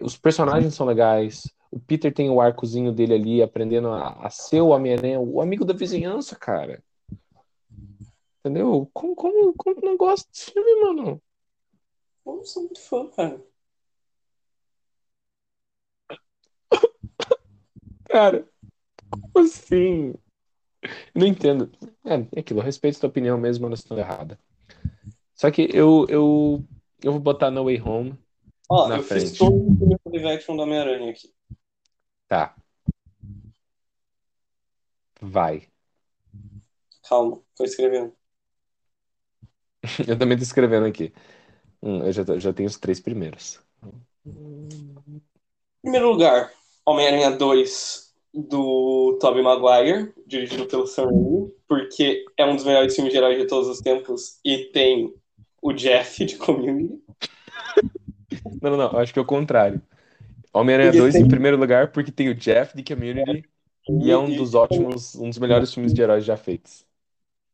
[0.02, 1.50] Os personagens são legais.
[1.70, 5.64] O Peter tem o arcozinho dele ali, aprendendo a, a ser o Homem-Aranha, o amigo
[5.64, 6.82] da vizinhança, cara.
[8.40, 8.88] Entendeu?
[8.92, 11.22] Como, como, como não gosta desse filme, mano?
[12.26, 13.42] Eu sou muito fã, cara.
[18.08, 18.48] Cara,
[19.10, 20.14] como assim?
[21.14, 21.70] Não entendo.
[22.04, 24.38] É, é aquilo, eu respeito a tua opinião mesmo, mas estou errada.
[25.34, 26.64] Só que eu, eu,
[27.02, 28.18] eu vou botar No Way Home.
[28.68, 29.30] Ó, Na eu frente.
[29.30, 31.32] fiz todo o filme live action do Homem-Aranha aqui.
[32.26, 32.54] Tá.
[35.20, 35.68] Vai.
[37.08, 38.14] Calma, tô escrevendo.
[40.06, 41.12] Eu também tô escrevendo aqui.
[41.82, 43.60] Hum, eu já, já tenho os três primeiros.
[45.80, 46.52] Primeiro lugar,
[46.88, 53.12] Homem-Aranha 2 do Tobey Maguire, dirigido pelo Sam Raimi, porque é um dos melhores filmes
[53.12, 55.12] de heróis de todos os tempos e tem
[55.60, 56.98] o Jeff de Community.
[58.62, 58.98] Não, não, não.
[58.98, 59.82] Acho que é o contrário.
[60.52, 63.44] Homem-Aranha Porque 2 tem- em primeiro lugar, porque tem o Jeff de Community
[64.00, 66.86] e é um dos ótimos, um dos melhores filmes de heróis já feitos.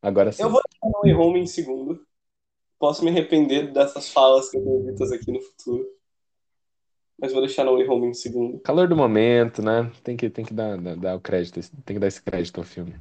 [0.01, 0.43] Agora sim.
[0.43, 2.01] Eu vou deixar No Way Home em segundo.
[2.79, 5.87] Posso me arrepender dessas falas que eu tenho ditas aqui no futuro.
[7.19, 8.59] Mas vou deixar No Way Home em segundo.
[8.61, 9.91] Calor do momento, né?
[10.03, 12.65] Tem que, tem que dar, dar, dar o crédito, tem que dar esse crédito ao
[12.65, 12.95] filme.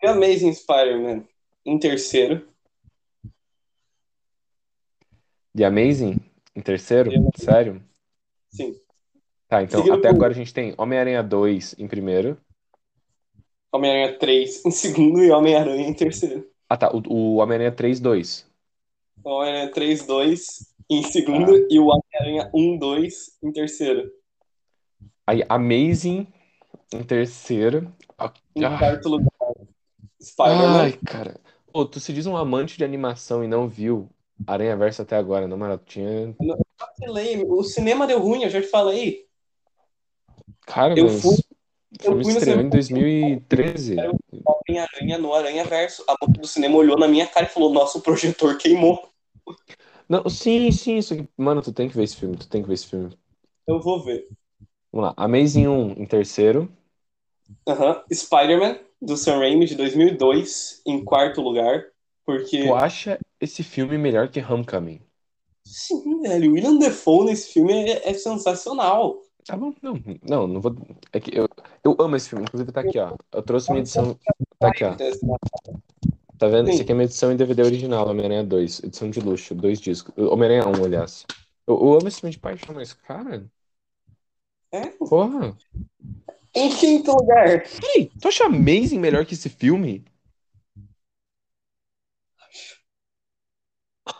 [0.00, 1.24] The Amazing Spider-Man
[1.64, 2.46] em terceiro.
[5.56, 6.20] The Amazing,
[6.54, 7.10] em terceiro?
[7.10, 7.30] Amazing.
[7.36, 7.82] Sério?
[8.50, 8.78] Sim.
[9.48, 12.36] Tá, então Seguido até por- agora a gente tem Homem-Aranha 2 em primeiro.
[13.72, 16.46] Homem-Aranha 3 em segundo e Homem-Aranha em terceiro.
[16.68, 18.46] Ah, tá, o, o Homem-Aranha 3, 2.
[19.24, 24.10] Homem-Aranha 3, 2 em segundo e o Homem-Aranha 1, 2 em terceiro.
[25.26, 26.26] Aí Amazing
[26.92, 27.92] em terceiro.
[28.16, 29.30] Ah, Em ah, quarto lugar,
[30.22, 30.82] Spider-Man.
[30.82, 31.40] Ai, cara.
[31.72, 34.08] Pô, tu se diz um amante de animação e não viu
[34.46, 35.78] Aranha Verso até agora, não, mano?
[35.84, 36.34] Tinha.
[36.78, 37.44] Vacilei.
[37.44, 39.26] O cinema deu ruim, eu já te falei.
[40.66, 41.36] Cara, Eu fui-
[42.00, 42.70] filme fui no estreou em cinema.
[42.70, 43.96] 2013.
[44.44, 46.04] Homem-Aranha no Aranha Verso.
[46.08, 49.08] A moça do cinema olhou na minha cara e falou: Nossa, o projetor queimou.
[50.08, 51.28] Não, sim, sim, isso aqui.
[51.36, 53.16] Mano, tu tem que ver esse filme, tu tem que ver esse filme.
[53.66, 54.28] Eu vou ver.
[54.92, 55.14] Vamos lá.
[55.16, 56.70] Amazing 1 em terceiro.
[57.66, 58.02] Aham.
[58.12, 61.84] Spider-Man, do Sam Raimi, de 2002, em quarto lugar.
[62.24, 62.62] Porque.
[62.62, 65.00] Tu acha esse filme melhor que Homecoming?
[65.64, 66.52] Sim, velho.
[66.52, 69.20] William Defoe nesse filme é, é sensacional.
[69.44, 69.94] Tá bom, não,
[70.28, 70.74] não, não vou.
[71.12, 71.48] É que eu,
[71.84, 73.16] eu amo esse filme, inclusive tá aqui, ó.
[73.32, 74.18] Eu trouxe minha edição.
[74.58, 74.96] Tá aqui, ó.
[76.38, 76.68] Tá vendo?
[76.68, 80.12] Esse aqui é minha edição em DVD original, Homem-Aranha 2, edição de luxo, dois discos.
[80.16, 81.24] Homem-Aranha 1, aliás.
[81.66, 83.46] Eu, eu amo esse filme de paixão, mas, cara,
[84.72, 84.86] É?
[84.86, 85.56] porra.
[86.54, 87.62] Em quinto lugar.
[87.80, 90.04] Peraí, tu acha Amazing melhor que esse filme?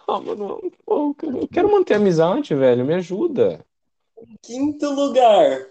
[0.08, 1.14] Ah, mano, eu
[1.50, 3.64] quero- manter a amizade, velho, me ajuda.
[4.42, 5.68] Quinto lugar.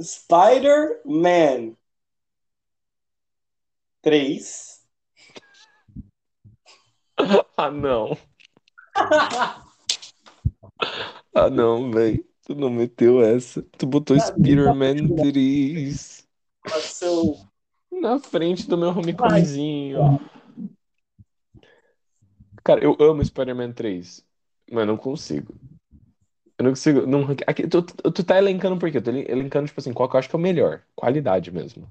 [0.00, 1.74] Spider-Man
[4.06, 4.86] 3.
[7.56, 8.16] Ah, não.
[11.34, 12.24] Ah, não, velho.
[12.46, 13.62] Tu não meteu essa.
[13.76, 16.26] Tu botou Spider-Man 3
[16.64, 17.46] Ação.
[17.90, 20.20] na frente do meu homecomezinho.
[22.62, 24.24] Cara, eu amo Spider-Man 3,
[24.70, 25.54] mas não consigo.
[26.56, 27.06] Eu não consigo.
[27.06, 28.98] Não, aqui, tu, tu, tu tá elencando por quê?
[28.98, 30.82] Eu tô elencando, tipo assim, qual que eu acho que é o melhor.
[30.94, 31.90] Qualidade mesmo.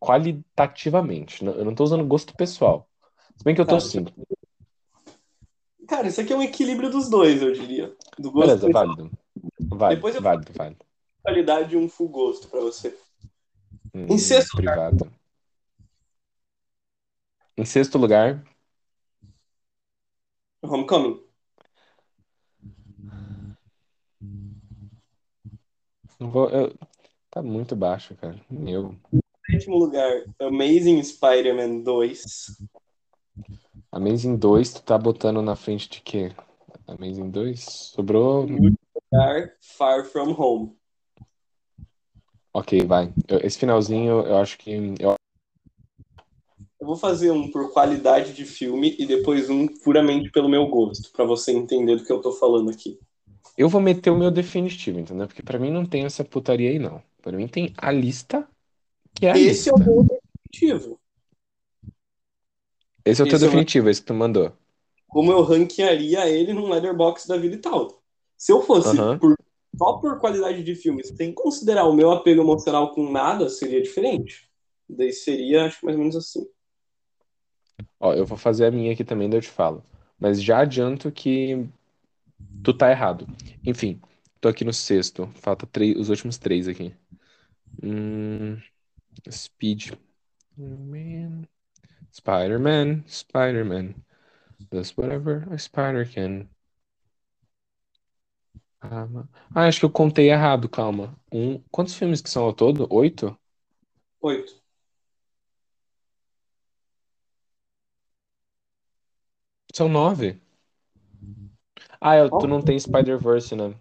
[0.00, 1.44] Qualitativamente.
[1.44, 2.88] Eu não tô usando gosto pessoal.
[3.36, 4.04] Se bem que eu tô Cara, sim.
[5.86, 7.94] Cara, isso aqui é um equilíbrio dos dois, eu diria.
[8.18, 9.18] Do gosto Beleza, pessoal, válido.
[9.68, 10.84] Válido, Depois eu- válido, válido.
[11.22, 12.96] qualidade e um full gosto pra você.
[13.94, 15.10] Hum, Em sexto privado.
[17.56, 18.42] Em sexto lugar,
[20.62, 21.20] Homecoming.
[26.18, 26.74] não vou, eu-
[27.30, 28.40] tá muito baixo, cara.
[28.50, 28.94] Meu.
[29.50, 32.22] Sétimo lugar, Amazing Spider-Man 2.
[33.90, 36.32] Amazing 2, tu tá botando na frente de quê?
[36.86, 37.60] Amazing 2?
[37.60, 38.46] Sobrou.
[38.46, 40.76] Lugar, Far From Home.
[42.52, 43.12] Ok, vai.
[43.42, 44.70] Esse finalzinho, eu acho que.
[44.98, 45.14] Eu...
[46.80, 51.12] Eu vou fazer um por qualidade de filme e depois um puramente pelo meu gosto,
[51.12, 52.98] pra você entender do que eu tô falando aqui.
[53.56, 55.26] eu vou meter o meu definitivo, entendeu?
[55.26, 57.02] Porque pra mim não tem essa putaria aí, não.
[57.20, 58.48] Pra mim tem a lista,
[59.22, 61.00] é Esse é o meu definitivo.
[63.04, 64.52] Esse é o teu esse é definitivo, esse que tu mandou.
[65.08, 68.02] Como eu ranquearia ele num letterbox da vida e tal.
[68.36, 69.36] Se eu fosse por-
[69.76, 74.48] só por qualidade de filme, sem considerar o meu apego emocional com nada, seria diferente.
[74.88, 76.46] Daí seria, acho que mais ou menos assim.
[77.98, 79.82] Ó, eu vou fazer a minha aqui também, daí eu te falo.
[80.18, 81.66] Mas já adianto que
[82.62, 83.26] tu tá errado.
[83.64, 84.00] Enfim,
[84.40, 85.28] tô aqui no sexto.
[85.36, 86.94] Falta três, os últimos três aqui.
[87.82, 88.58] Hum,
[89.30, 89.98] Speed.
[90.56, 91.46] Man.
[92.12, 93.94] Spider-Man, Spider-Man.
[94.70, 96.48] Does whatever a spider can.
[98.82, 99.06] Ah,
[99.54, 101.14] ah, acho que eu contei errado, calma.
[101.32, 102.86] Um, quantos filmes que são ao todo?
[102.90, 103.38] Oito?
[104.20, 104.54] Oito.
[109.74, 110.40] São nove.
[112.00, 113.74] Ah, eu- tu não tem Spider-Verse, né?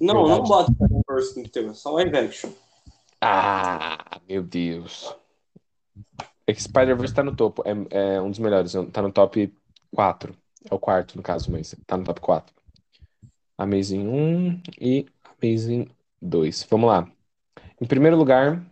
[0.00, 0.48] Não, não Verdade.
[0.48, 2.52] bota Spider-Verse no teu, é só live action.
[3.20, 5.14] Ah, meu Deus.
[6.46, 7.62] É que Spider-Verse tá no topo.
[7.66, 8.72] É, é um dos melhores.
[8.92, 9.52] Tá no top
[9.94, 10.34] 4.
[10.70, 12.54] É o quarto, no caso, mas tá no top 4.
[13.56, 15.06] Amazing 1 e
[15.42, 15.88] Amazing
[16.20, 16.66] 2.
[16.70, 17.10] Vamos lá.
[17.80, 18.62] Em primeiro lugar,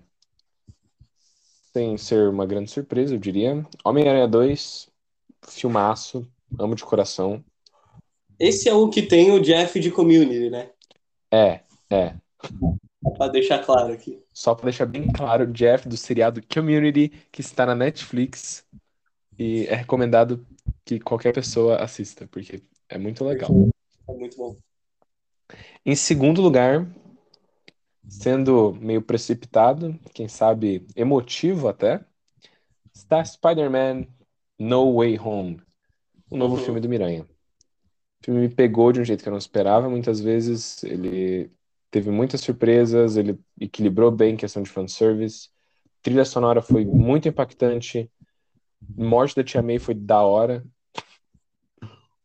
[1.73, 4.89] sem ser uma grande surpresa, eu diria, Homem-Aranha 2,
[5.47, 6.27] filmaço,
[6.59, 7.45] amo de coração.
[8.39, 10.71] Esse é o que tem o Jeff de Community, né?
[11.31, 11.61] É,
[11.91, 12.15] é.
[13.17, 14.23] Pra deixar claro aqui.
[14.33, 18.65] Só pra deixar bem claro, Jeff do seriado Community, que está na Netflix
[19.39, 20.47] e é recomendado
[20.85, 23.51] que qualquer pessoa assista, porque é muito legal.
[24.09, 24.57] É muito bom.
[25.85, 26.87] Em segundo lugar,
[28.09, 32.05] sendo meio precipitado, quem sabe emotivo até,
[32.95, 34.07] está Spider-Man
[34.59, 35.63] No Way Home,
[36.31, 36.65] o novo Uhum.
[36.65, 37.23] filme do Miranha.
[37.23, 41.51] O filme me pegou de um jeito que eu não esperava, muitas vezes ele
[41.91, 45.49] teve muitas surpresas, ele equilibrou bem questão de fanservice,
[46.03, 48.11] trilha sonora foi muito impactante,
[48.97, 50.65] morte da Tia May foi da hora.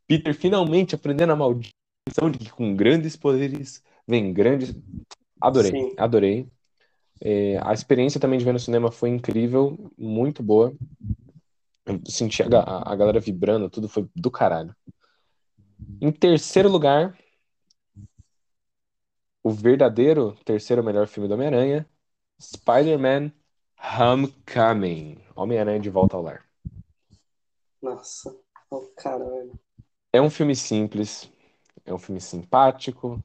[0.08, 4.76] Peter finalmente aprendendo a maldição de que com grandes poderes vem grandes.
[5.42, 5.94] Adorei, Sim.
[5.98, 6.48] adorei.
[7.22, 10.76] É, a experiência também de ver no cinema foi incrível, muito boa.
[11.86, 14.76] Eu senti a, a galera vibrando, tudo foi do caralho.
[16.02, 17.18] Em terceiro lugar,
[19.44, 21.88] o verdadeiro terceiro melhor filme do Homem-Aranha,
[22.42, 23.32] Spider-Man
[23.78, 25.22] Homecoming.
[25.36, 26.46] Homem-Aranha de volta ao lar.
[27.82, 28.34] Nossa.
[28.70, 29.60] Oh, caralho.
[30.12, 31.30] É um filme simples,
[31.86, 33.22] é um filme simpático,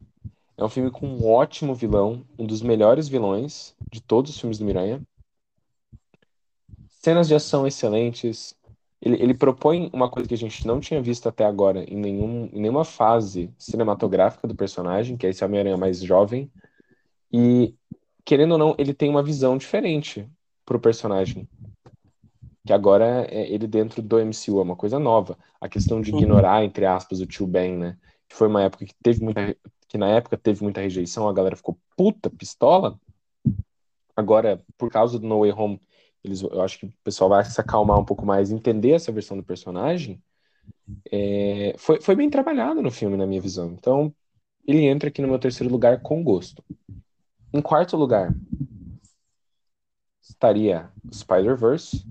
[0.57, 4.59] é um filme com um ótimo vilão, um dos melhores vilões de todos os filmes
[4.59, 5.01] do Miranha.
[6.89, 8.58] Cenas de ação excelentes.
[9.01, 12.47] Ele, ele propõe uma coisa que a gente não tinha visto até agora em, nenhum,
[12.53, 16.51] em nenhuma fase cinematográfica do personagem, que é esse Homem-Aranha mais jovem.
[17.33, 17.75] E,
[18.25, 20.29] querendo ou não, ele tem uma visão diferente
[20.65, 21.49] pro personagem.
[22.67, 25.39] Que agora é ele dentro do MCU, é uma coisa nova.
[25.61, 26.19] A questão de Uhum.
[26.19, 27.97] ignorar, entre aspas, o tio Ben, né?
[28.29, 29.57] Que foi uma época que teve muita.
[29.89, 32.99] Que na época teve muita rejeição, a galera ficou puta, pistola.
[34.15, 35.81] Agora, por causa do No Way Home,
[36.25, 39.37] eles, eu acho que o pessoal vai se acalmar um pouco mais, entender essa versão
[39.37, 40.23] do personagem.
[41.11, 43.73] É, foi, foi bem trabalhado no filme, na minha visão.
[43.73, 44.15] Então,
[44.67, 46.63] ele entra aqui no meu terceiro lugar com gosto.
[47.53, 48.35] Em quarto lugar,
[50.21, 52.05] estaria Spider-Verse.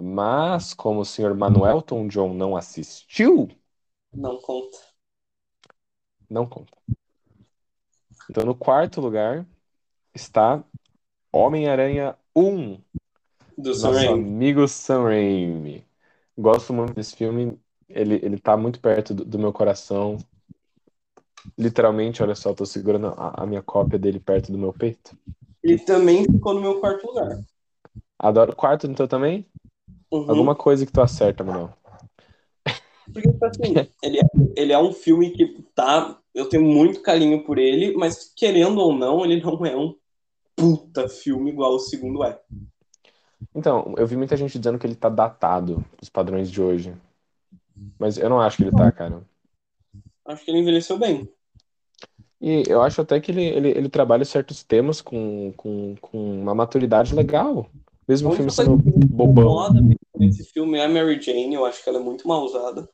[0.00, 3.48] Mas, como o senhor Manuel Tom John não assistiu,
[4.12, 4.78] Não conta.
[6.30, 6.76] não conta.
[8.30, 9.46] Então, no quarto lugar
[10.14, 10.62] está
[11.32, 12.80] Homem-Aranha 1,
[13.58, 14.12] Do Sam nosso Raimi.
[14.12, 15.84] amigo Sam Raimi.
[16.38, 17.58] Gosto muito desse filme.
[17.88, 20.16] Ele, ele tá muito perto do, do meu coração.
[21.58, 25.18] Literalmente, olha só, tô segurando a, a minha cópia dele perto do meu peito.
[25.60, 27.40] Ele também ficou no meu quarto lugar.
[28.16, 28.54] Adoro.
[28.54, 29.44] Quarto no teu também?
[30.08, 30.30] Uhum.
[30.30, 31.72] Alguma coisa que tu acerta, Manuel.
[33.12, 34.24] Porque, tipo assim, ele é,
[34.54, 36.16] ele é um filme que tá.
[36.32, 39.96] Eu tenho muito carinho por ele, mas querendo ou não, ele não é um
[40.54, 42.40] puta filme igual o segundo é.
[43.54, 46.94] Então, eu vi muita gente dizendo que ele tá datado os padrões de hoje.
[47.98, 49.22] Mas eu não acho que ele tá, cara.
[50.24, 51.28] Acho que ele envelheceu bem.
[52.40, 56.54] E eu acho até que ele, ele, ele trabalha certos temas com, com, com uma
[56.54, 57.68] maturidade legal.
[58.06, 59.68] Mesmo o filme sendo bobão.
[60.16, 61.54] nesse filme é a Mary Jane.
[61.54, 62.88] Eu acho que ela é muito mal usada.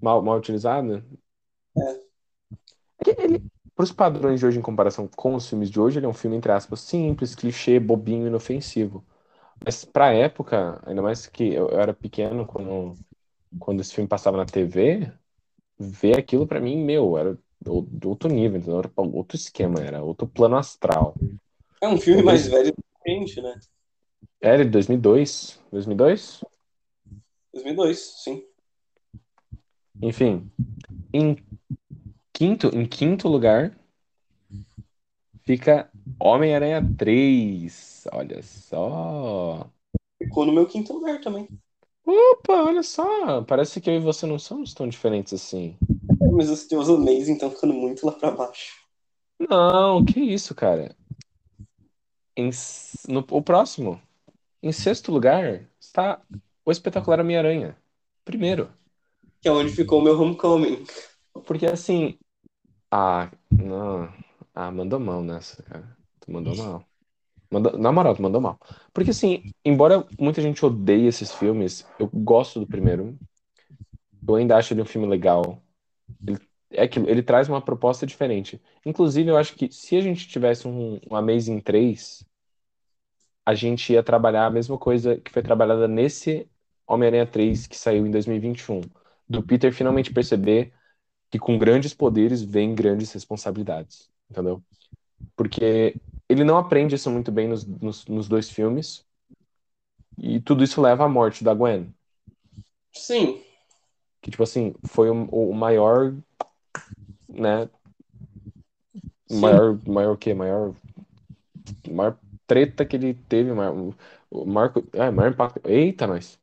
[0.00, 1.02] Mal, mal utilizado?
[1.76, 2.00] É.
[3.04, 6.08] É ele, pros padrões de hoje, em comparação com os filmes de hoje, ele é
[6.08, 9.04] um filme, entre aspas, simples, clichê, bobinho, inofensivo.
[9.64, 12.94] Mas pra época, ainda mais que eu, eu era pequeno quando,
[13.58, 15.12] quando esse filme passava na TV,
[15.78, 17.38] ver aquilo pra mim, meu, era
[18.04, 18.78] outro nível, entendeu?
[18.78, 21.14] Era outro esquema, era outro plano astral.
[21.80, 23.58] É um filme mais velho do que a gente, né?
[24.40, 25.60] Era de 2002?
[25.70, 26.44] 2002?
[27.52, 28.44] 2002, sim.
[30.00, 30.50] Enfim,
[31.12, 31.36] em
[32.42, 33.72] quinto, em quinto lugar
[35.44, 35.88] fica
[36.18, 38.08] Homem-Aranha 3.
[38.10, 39.70] Olha só.
[40.20, 41.48] Ficou no meu quinto lugar também.
[42.04, 43.42] Opa, olha só.
[43.42, 45.76] Parece que eu e você não somos tão diferentes assim.
[46.32, 48.72] Mas os teus Amazing estão ficando muito lá pra baixo.
[49.38, 50.96] Não, que isso, cara.
[52.36, 52.50] Em,
[53.06, 54.02] no, o próximo.
[54.60, 56.20] Em sexto lugar está
[56.64, 57.76] o espetacular Homem-Aranha.
[58.24, 58.68] Primeiro.
[59.40, 60.84] Que é onde ficou o meu Homecoming.
[61.46, 62.18] Porque assim.
[62.94, 64.12] Ah, não.
[64.54, 65.96] Ah, mandou mal nessa, cara.
[66.20, 66.84] Tu mandou mal.
[67.50, 68.60] Mandou, na moral, tu mandou mal.
[68.92, 73.18] Porque assim, embora muita gente odeie esses filmes, eu gosto do primeiro.
[74.28, 75.62] Eu ainda acho ele um filme legal.
[76.26, 76.38] Ele,
[76.70, 78.60] é aquilo, ele traz uma proposta diferente.
[78.84, 82.26] Inclusive, eu acho que se a gente tivesse um, um Amazing 3,
[83.46, 86.46] a gente ia trabalhar a mesma coisa que foi trabalhada nesse
[86.86, 88.82] Homem-Aranha 3 que saiu em 2021.
[89.26, 90.74] Do Peter finalmente perceber
[91.32, 94.10] que com grandes poderes vem grandes responsabilidades.
[94.30, 94.62] Entendeu?
[95.34, 95.96] Porque
[96.28, 99.02] ele não aprende isso muito bem nos, nos, nos dois filmes.
[100.18, 101.92] E tudo isso leva à morte da Gwen.
[102.92, 103.42] Sim.
[104.20, 106.14] Que, tipo assim, foi o, o maior,
[107.26, 107.64] né?
[109.30, 109.40] O Sim.
[109.40, 110.34] maior, maior o quê?
[110.34, 110.74] Maior,
[111.90, 113.94] maior treta que ele teve, maior,
[114.30, 115.66] o maior, é, maior impacto.
[115.66, 116.38] Eita, nós!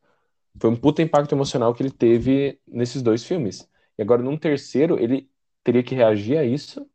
[0.58, 3.69] Foi um puta impacto emocional que ele teve nesses dois filmes.
[4.00, 5.28] E agora, num terceiro, ele
[5.62, 6.86] teria que reagir a isso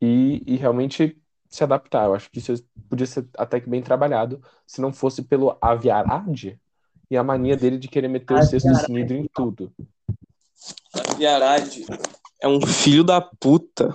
[0.00, 1.20] e, e realmente
[1.50, 2.06] se adaptar.
[2.06, 2.54] Eu acho que isso
[2.88, 6.58] podia ser até que bem trabalhado, se não fosse pelo Aviarad
[7.10, 8.86] e a mania dele de querer meter o sexto Aviarad.
[8.86, 9.70] sinidro em tudo.
[10.94, 11.84] A Viarad
[12.40, 13.94] é um filho da puta.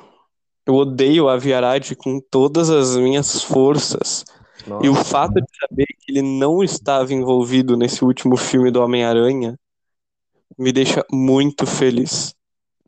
[0.68, 4.24] Eu odeio a Viarad com todas as minhas forças.
[4.68, 8.84] Nossa, E o fato de saber que ele não estava envolvido nesse último filme do
[8.84, 9.58] Homem-Aranha
[10.60, 12.36] me deixa muito feliz.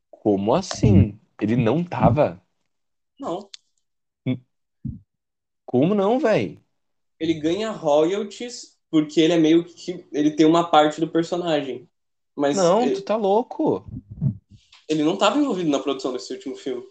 [0.10, 1.18] como assim?
[1.39, 2.39] Ele não tava?
[3.18, 3.49] Não.
[5.65, 6.61] Como não, velho?
[7.18, 10.06] Ele ganha royalties porque ele é meio que.
[10.11, 11.88] Ele tem uma parte do personagem.
[12.35, 13.85] Mas Não, ele, tu tá louco.
[14.89, 16.84] ele não estava envolvido na produção desse último filme.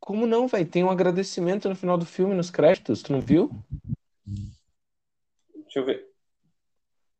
[0.00, 0.66] Como não, velho?
[0.68, 3.50] Tem um agradecimento no final do filme, nos créditos, tu não viu?
[5.54, 6.13] Deixa eu ver.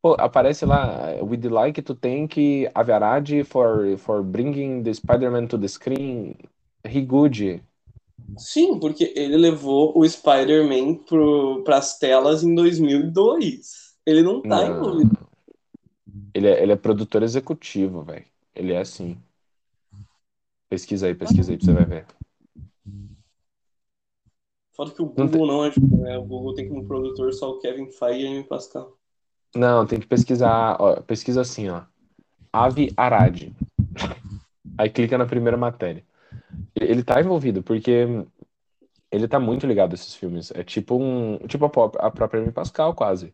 [0.05, 5.67] Pô, aparece lá, we'd like to thank Aviarad for, for bringing the Spider-Man to the
[5.67, 6.37] screen.
[6.85, 7.65] He good.
[8.37, 11.07] Sim, porque ele levou o Spider-Man
[11.65, 13.97] para as telas em 2002.
[14.05, 14.77] Ele não tá Não.
[14.77, 15.27] envolvido.
[16.35, 18.27] Ele é, ele é produtor executivo, velho.
[18.55, 19.19] Ele é assim.
[20.69, 22.07] Pesquisa aí, pesquisa aí pra você vai ver.
[24.73, 26.19] Foda que o Não Google não ajuda, né?
[26.19, 28.99] O Google tem como produtor só o Kevin Feige e a Amy Pascal.
[29.55, 30.77] Não, tem que pesquisar.
[30.81, 31.83] Ó, pesquisa assim, ó.
[32.53, 33.53] Ave Arad.
[34.77, 36.05] Aí clica na primeira matéria.
[36.75, 38.07] Ele tá envolvido, porque
[39.11, 40.51] ele tá muito ligado a esses filmes.
[40.53, 41.39] É tipo um.
[41.47, 43.33] Tipo a, própria Amy Pascal, quase.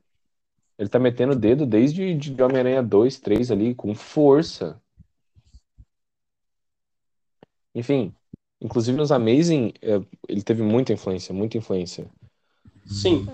[0.78, 4.80] Ele tá metendo o dedo desde de Homem-Aranha 2, 3 ali, com força.
[7.74, 8.14] Enfim,
[8.60, 12.06] inclusive nos Amazing, eh, ele teve muita influência, muita influência.
[12.86, 13.28] Sim,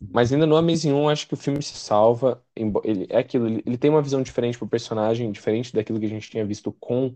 [0.00, 2.42] Mas ainda no Amazing 1, acho que o filme se salva.
[2.56, 6.30] Ele, é aquilo, ele, tem uma visão diferente pro personagem, diferente daquilo que a gente
[6.30, 7.14] tinha visto com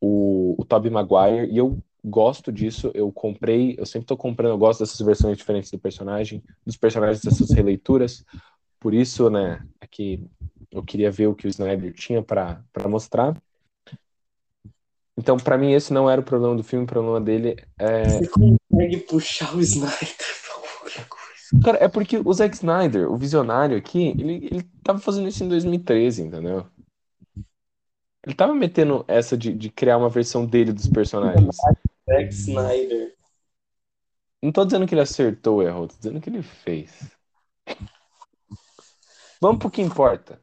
[0.00, 1.50] o, o Tobey Maguire.
[1.50, 2.92] E eu gosto disso.
[2.94, 7.22] Eu comprei, eu sempre tô comprando, eu gosto dessas versões diferentes do personagem, dos personagens
[7.22, 8.24] dessas releituras.
[8.78, 10.24] Por isso, né, é que
[10.70, 13.36] eu queria ver o que o Snyder tinha para para mostrar.
[15.16, 18.28] Então, pra mim, esse não era o problema do filme, o problema dele é você
[18.28, 20.14] consegue puxar o Snyder
[20.44, 21.25] pra outra coisa.
[21.64, 25.48] Cara, é porque o Zack Snyder, o visionário aqui, ele, ele tava fazendo isso em
[25.48, 26.66] 2013, entendeu?
[28.24, 31.56] Ele tava metendo essa de, de criar uma versão dele dos personagens.
[32.08, 33.14] Zack Snyder.
[34.42, 37.16] Não tô dizendo que ele acertou ou errou, tô dizendo que ele fez.
[39.40, 40.40] Vamos pro que importa.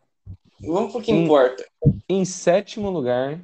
[0.62, 1.24] Vamos pro que Hum.
[1.24, 1.66] importa.
[2.08, 3.40] Em sétimo lugar.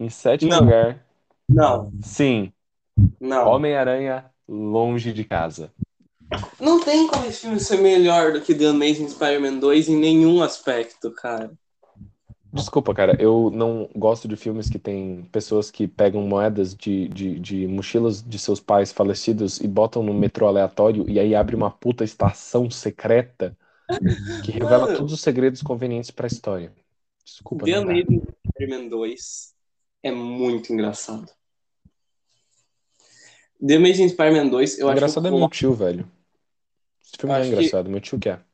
[0.00, 0.64] Em sétimo Não.
[0.64, 1.06] lugar,
[1.48, 2.52] Não, sim,
[3.20, 3.48] não.
[3.48, 5.72] Homem-Aranha longe de casa.
[6.60, 10.42] Não tem como esse filme ser melhor do que The Amazing Spider-Man 2 em nenhum
[10.42, 11.52] aspecto, cara.
[12.52, 17.40] Desculpa, cara, eu não gosto de filmes que tem pessoas que pegam moedas de, de,
[17.40, 21.70] de mochilas de seus pais falecidos e botam no metrô aleatório e aí abre uma
[21.70, 23.56] puta estação secreta
[24.44, 24.98] que revela Mano.
[24.98, 26.72] todos os segredos convenientes pra história.
[27.24, 27.74] Desculpa, The.
[27.74, 28.22] Amazing
[28.52, 29.54] Spider-Man 2
[30.04, 31.32] é muito engraçado.
[33.66, 36.10] The Amazing Spider-Man 2, eu Engraçado é acho meu tio, velho.
[37.02, 38.44] Esse filme não é Acho que- engraçado, meu tio quer.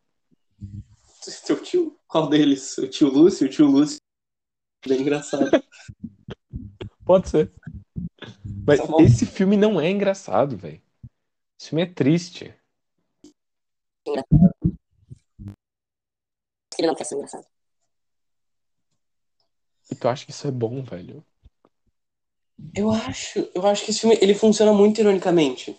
[1.20, 1.98] Seu tio?
[2.06, 2.78] Qual deles?
[2.78, 3.46] O tio Lúcio?
[3.46, 3.98] O tio Lúcio.
[4.86, 5.50] Bem engraçado.
[7.04, 7.52] Pode ser.
[8.66, 10.80] Mas Tá esse filme não é engraçado, velho.
[11.58, 12.54] Esse filme é triste.
[16.78, 17.46] Ele não quer ser engraçado.
[19.90, 21.24] E tu acha que isso é bom, velho?
[22.74, 25.76] Eu acho, eu acho que esse filme ele funciona muito ironicamente.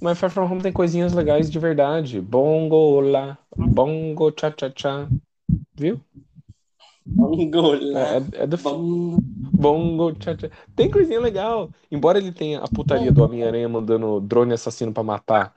[0.00, 2.20] Mas Far From Home tem coisinhas legais de verdade.
[2.20, 5.08] Bongo lá, bongo cha cha cha.
[5.74, 6.00] Viu?
[7.04, 8.22] Vamos olhar.
[8.34, 8.76] É, é do filme.
[8.76, 9.20] Vamos...
[9.52, 10.50] Bongo cha cha.
[10.76, 11.70] Tem coisinha legal.
[11.90, 15.54] Embora ele tenha a putaria do Homem-Aranha mandando drone assassino pra matar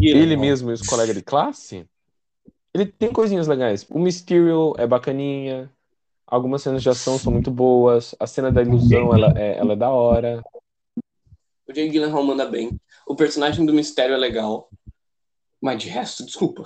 [0.00, 1.86] ele mesmo e os colegas de classe,
[2.74, 3.86] ele tem coisinhas legais.
[3.90, 5.70] O Mysterio é bacaninha.
[6.32, 8.14] Algumas cenas de ação são muito boas.
[8.18, 10.42] A cena da ilusão, ela é, ela é da hora.
[11.68, 12.80] O Jake Gyllenhaal manda bem.
[13.06, 14.70] O personagem do Mistério é legal.
[15.60, 16.64] Mas de resto, desculpa.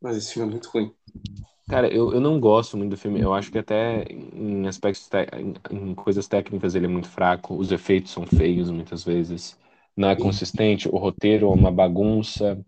[0.00, 0.94] Mas esse filme é muito ruim.
[1.68, 3.20] Cara, eu, eu não gosto muito do filme.
[3.20, 5.54] Eu acho que até em aspectos, te- em,
[5.90, 7.54] em coisas técnicas ele é muito fraco.
[7.54, 9.58] Os efeitos são feios muitas vezes.
[9.94, 10.88] Não é consistente.
[10.88, 12.58] O roteiro é uma bagunça.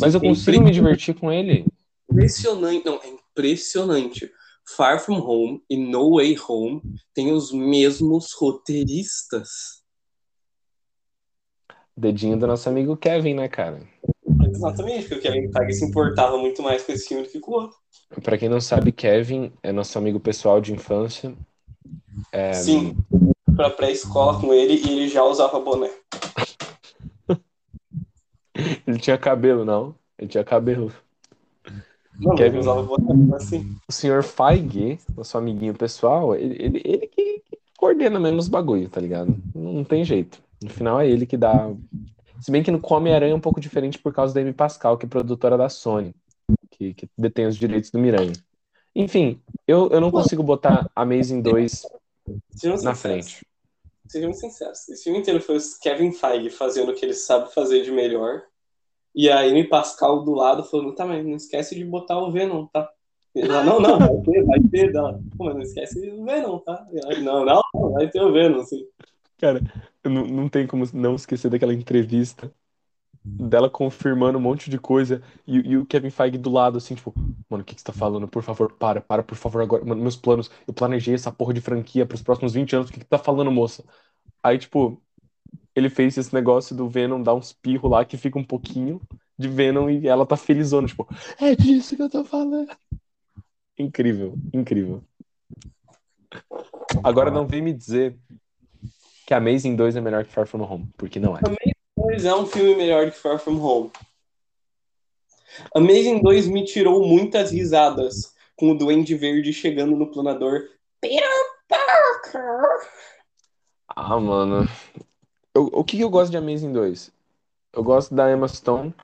[0.00, 1.66] Mas eu consigo me divertir com ele.
[2.10, 2.86] Impressionante.
[2.86, 4.32] Não, é impressionante.
[4.76, 6.82] Far From Home e No Way Home
[7.14, 9.48] têm os mesmos roteiristas.
[11.96, 13.80] Dedinho do nosso amigo Kevin, né, cara?
[14.46, 17.50] Exatamente, porque o Kevin Feige se importava muito mais com esse filme do que com
[17.50, 17.76] o outro.
[18.22, 21.34] Pra quem não sabe, Kevin é nosso amigo pessoal de infância.
[22.30, 22.96] É, Sim,
[23.56, 25.90] pra pré-escola com ele e ele já usava boné.
[28.86, 29.94] Ele tinha cabelo, não?
[30.18, 30.92] Ele tinha cabelo.
[32.18, 32.60] Não, Kevin-
[33.34, 33.76] assim.
[33.88, 37.42] O senhor Feige, nosso amiguinho pessoal, ele, ele, ele que
[37.76, 39.36] coordena mesmo os bagulho, tá ligado?
[39.54, 40.40] Não tem jeito.
[40.62, 41.70] No final é ele que dá.
[42.40, 45.06] Se bem que no Homem-Aranha é um pouco diferente por causa da Amy Pascal, que
[45.06, 46.12] é produtora da Sony,
[46.70, 48.32] que, que detém os direitos do Miranha.
[48.94, 51.86] Enfim, eu, eu não consigo botar Amazing 2
[52.50, 53.00] Sejam na sinceros.
[53.00, 53.46] frente.
[54.08, 54.88] Sejam sinceros.
[54.88, 58.42] Esse filme inteiro foi o Kevin Feige fazendo o que ele sabe fazer de melhor.
[59.14, 62.66] E a Amy Pascal do lado falando, tá, mas não esquece de botar o Venom,
[62.66, 62.88] tá?
[63.34, 64.94] Ele lá, não, não, vai ter, vai ter.
[64.94, 66.86] Ela, mas não esquece do Venom, tá?
[66.92, 68.84] E ela, não, não, não, vai ter o Venom, assim.
[69.38, 69.60] Cara,
[70.04, 72.52] não, não tem como não esquecer daquela entrevista
[73.24, 77.12] dela confirmando um monte de coisa e, e o Kevin Feige do lado, assim, tipo,
[77.48, 78.26] mano, o que que você tá falando?
[78.26, 79.84] Por favor, para, para, por favor, agora.
[79.84, 83.00] Mano, meus planos, eu planejei essa porra de franquia pros próximos 20 anos, o que
[83.00, 83.84] que tá falando, moça?
[84.42, 85.00] Aí, tipo,
[85.78, 89.00] ele fez esse negócio do Venom dar uns pirros lá que fica um pouquinho
[89.38, 91.08] de Venom e ela tá felizona, tipo,
[91.40, 92.68] é disso que eu tô falando.
[93.78, 95.02] Incrível, incrível.
[97.04, 98.16] Agora não vem me dizer
[99.26, 101.40] que Amazing 2 é melhor que Far From Home, porque não é.
[101.94, 103.90] Pois é um filme melhor que Far From Home.
[105.74, 110.68] Amazing 2 me tirou muitas risadas com o Duende Verde chegando no planador.
[111.00, 111.22] Peter
[111.68, 112.88] Parker!
[113.88, 114.68] Ah, mano.
[115.58, 117.10] Eu- o que eu gosto de Amazing 2?
[117.72, 118.94] Eu gosto da Emma Stone,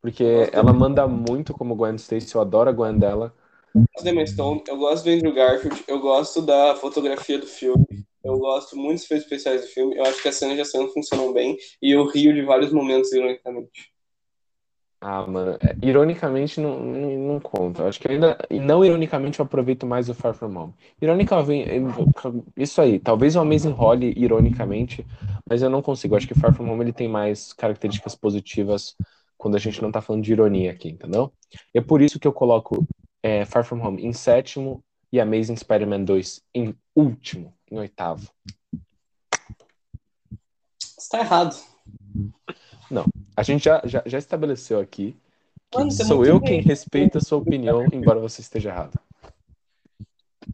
[0.00, 0.22] porque
[0.52, 3.34] ela manda muito como Gwen Stacy, eu adoro a Gwen dela.
[3.74, 7.46] Eu gosto da Emma Stone, eu gosto do Andrew Garfield, eu gosto da fotografia do
[7.46, 7.84] filme,
[8.22, 10.88] eu gosto muito dos efeitos especiais do filme, eu acho que as cenas de ação
[10.92, 13.90] funcionam bem e eu rio de vários momentos, ironicamente.
[15.02, 17.86] Ah, mano, é, ironicamente não, não, conta.
[17.86, 20.74] Acho que ainda, não ironicamente eu aproveito mais o Far From Home.
[21.00, 21.70] Ironicamente,
[22.54, 25.06] isso aí, talvez o Amazing role ironicamente,
[25.48, 26.16] mas eu não consigo.
[26.16, 28.94] Acho que Far From Home ele tem mais características positivas
[29.38, 31.32] quando a gente não tá falando de ironia aqui, entendeu?
[31.74, 32.86] E é por isso que eu coloco
[33.22, 38.30] é, Far From Home em sétimo e Amazing Spider-Man 2 em último, em oitavo.
[40.78, 41.24] Você tá
[42.90, 43.06] errado.
[43.36, 45.16] A gente já, já, já estabeleceu aqui
[45.70, 48.98] que Mano, é sou eu quem respeita a sua opinião, embora você esteja errado.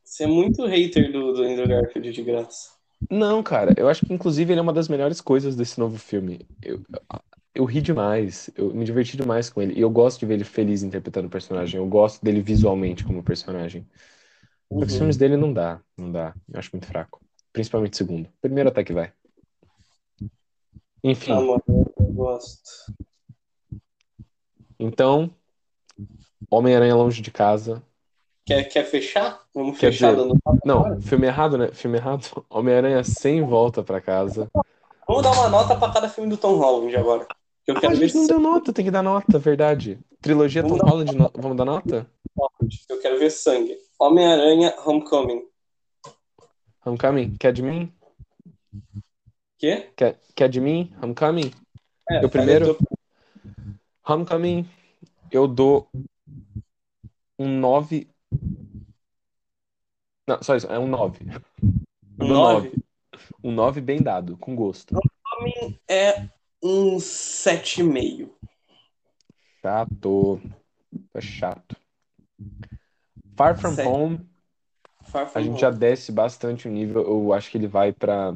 [0.05, 2.77] Você é muito hater do, do Andrew Garfield de graça.
[3.11, 6.41] Não, cara, eu acho que inclusive ele é uma das melhores coisas desse novo filme.
[6.63, 6.83] Eu,
[7.55, 9.75] eu ri demais, eu me diverti demais com ele.
[9.75, 11.79] E eu gosto de ver ele feliz interpretando o personagem.
[11.79, 13.87] Eu gosto dele visualmente como personagem.
[14.69, 16.35] Que os filmes dele não dá, não dá.
[16.53, 17.21] Eu acho muito fraco.
[17.53, 18.29] Principalmente o segundo.
[18.41, 19.13] Primeiro até que vai.
[21.03, 21.86] Enfim, mano, eu
[22.17, 22.71] gosto.
[24.79, 25.31] então,
[26.51, 27.83] Homem-Aranha Longe de Casa.
[28.45, 29.43] Quer, quer fechar?
[29.55, 31.69] Vamos Quer fechar dizer, dando Não, filme errado, né?
[31.73, 32.23] Filme errado.
[32.49, 34.49] Homem-Aranha sem volta pra casa.
[35.09, 37.27] Vamos dar uma nota pra cada filme do Tom Holland agora.
[37.67, 39.99] Eu Ah, quero a ver gente não se deu nota, tem que dar nota, verdade.
[40.21, 42.11] Trilogia Tom Vamos dar- Holland, no- vamos dar nota?
[42.89, 43.77] eu quero ver sangue.
[43.99, 45.43] Homem-Aranha Homecoming.
[46.85, 47.93] Homecoming, quer de mim?
[49.59, 49.91] Quê?
[49.97, 50.93] Quer, quer de mim?
[51.03, 51.51] Homecoming?
[52.11, 52.75] É, Eu primeiro?
[52.75, 52.87] tua-
[54.09, 54.69] Homecoming,
[55.31, 55.91] eu dou
[57.39, 58.09] um 9.
[60.29, 61.25] Não, só isso, é um 9.
[62.21, 62.73] Um nove?
[63.43, 64.95] Um 9 bem dado, com gosto.
[64.95, 66.29] Homecoming é
[66.63, 68.35] um 7,5.
[69.61, 70.41] Chato.
[71.13, 71.77] É chato.
[73.37, 73.89] Far From Sete.
[73.89, 74.31] Home,
[75.03, 75.61] Far From a gente Home.
[75.61, 77.03] já desce bastante o nível.
[77.03, 78.35] Eu acho que ele vai pra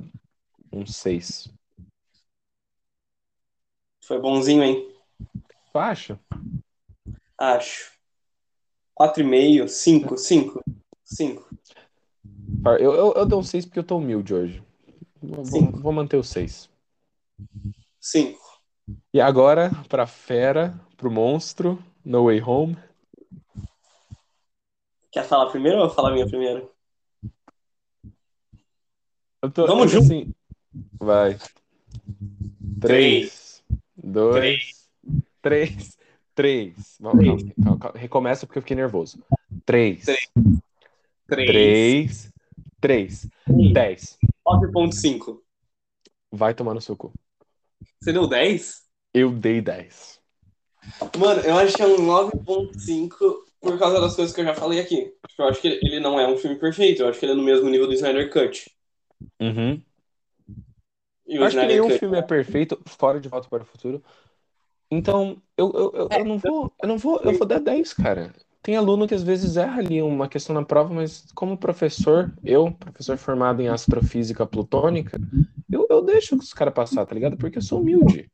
[0.72, 1.48] um 6.
[4.11, 4.93] Foi bonzinho, hein?
[5.73, 6.19] Tu acha?
[7.39, 7.93] Acho.
[8.99, 10.65] 4,5, 5, 5.
[11.05, 11.49] 5.
[12.81, 14.65] Eu, eu, eu dou um 6 porque eu tô humilde hoje.
[15.23, 16.69] Vou, vou manter o 6.
[18.01, 18.37] 5.
[19.15, 22.77] E agora, pra fera, pro monstro, No Way Home.
[25.12, 26.69] Quer falar primeiro ou eu falar a minha primeiro?
[29.55, 30.03] Tô, Vamos junto.
[30.03, 30.35] assim,
[30.99, 31.39] vai.
[32.81, 33.39] Três,
[34.11, 34.89] dois,
[35.41, 35.99] três,
[36.35, 36.97] três.
[37.01, 37.99] Vamos, calma, calma, calma.
[37.99, 39.23] Recomeça porque eu fiquei nervoso.
[39.65, 40.05] Três,
[41.27, 41.49] Três.
[41.49, 42.32] três,
[42.81, 43.28] três,
[43.73, 44.19] dez.
[44.47, 45.41] 9,5.
[46.32, 47.12] Vai tomar no seu cu.
[48.01, 48.82] Você deu 10?
[49.15, 50.19] Eu dei dez.
[51.19, 53.19] Mano, eu acho que é um 9.5
[53.61, 55.12] por causa das coisas que eu já falei aqui.
[55.39, 57.43] Eu acho que ele não é um filme perfeito, eu acho que ele é no
[57.43, 58.70] mesmo nível do Snyder Cut.
[59.41, 59.82] Uhum.
[61.31, 64.02] Eu acho que nenhum filme é perfeito fora de Volta para o Futuro.
[64.90, 68.35] Então, eu, eu, eu, eu não vou, eu não vou, eu vou dar 10, cara.
[68.61, 72.73] tem aluno que às vezes erra ali uma questão na prova, mas como professor, eu,
[72.73, 75.20] professor formado em astrofísica plutônica,
[75.70, 77.36] eu, eu deixo os caras passar, tá ligado?
[77.36, 78.28] Porque eu sou humilde.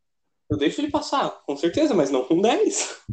[0.48, 3.04] Eu deixo ele passar, com certeza, mas não com 10.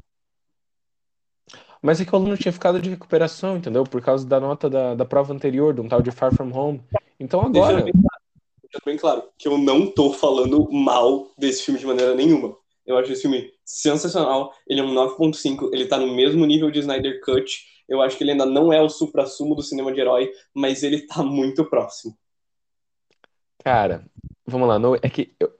[1.81, 3.83] Mas é que o aluno tinha ficado de recuperação, entendeu?
[3.83, 6.81] Por causa da nota da, da prova anterior, de um tal de Far From Home.
[7.19, 7.83] Então agora.
[8.73, 12.57] Deixa bem, claro, que eu não tô falando mal desse filme de maneira nenhuma.
[12.83, 14.51] Eu acho esse filme sensacional.
[14.67, 17.63] Ele é um 9.5, ele tá no mesmo nível de Snyder Cut.
[17.87, 21.05] Eu acho que ele ainda não é o supra-sumo do cinema de herói, mas ele
[21.05, 22.17] tá muito próximo.
[23.63, 24.03] Cara,
[24.43, 24.79] vamos lá.
[24.79, 25.53] No, é que eu,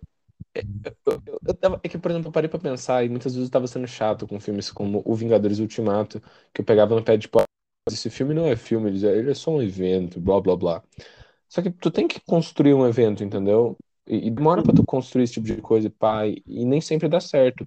[0.56, 3.48] eu, eu, eu tava, é que, por exemplo, eu parei pra pensar e muitas vezes
[3.48, 6.20] eu tava sendo chato com filmes como O Vingadores Ultimato,
[6.52, 7.44] que eu pegava no pé de tipo,
[7.88, 10.84] esse filme não é filme, ele é só um evento, blá blá blá.
[11.54, 13.78] Só que tu tem que construir um evento, entendeu?
[14.08, 17.20] E, e demora pra tu construir esse tipo de coisa, pai, e nem sempre dá
[17.20, 17.64] certo.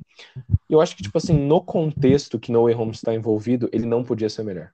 [0.69, 3.87] E eu acho que, tipo assim, no contexto que No Way Home está envolvido, ele
[3.87, 4.73] não podia ser melhor.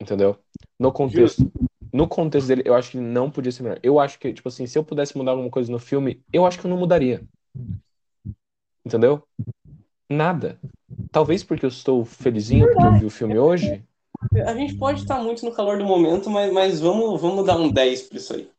[0.00, 0.38] Entendeu?
[0.78, 1.50] No contexto.
[1.92, 3.80] No contexto dele, eu acho que não podia ser melhor.
[3.82, 6.60] Eu acho que, tipo assim, se eu pudesse mudar alguma coisa no filme, eu acho
[6.60, 7.20] que eu não mudaria.
[8.86, 9.26] Entendeu?
[10.08, 10.56] Nada.
[11.10, 13.84] Talvez porque eu estou felizinho porque eu vi o filme hoje.
[14.46, 17.70] A gente pode estar muito no calor do momento, mas, mas vamos, vamos dar um
[17.70, 18.50] 10 pra isso aí.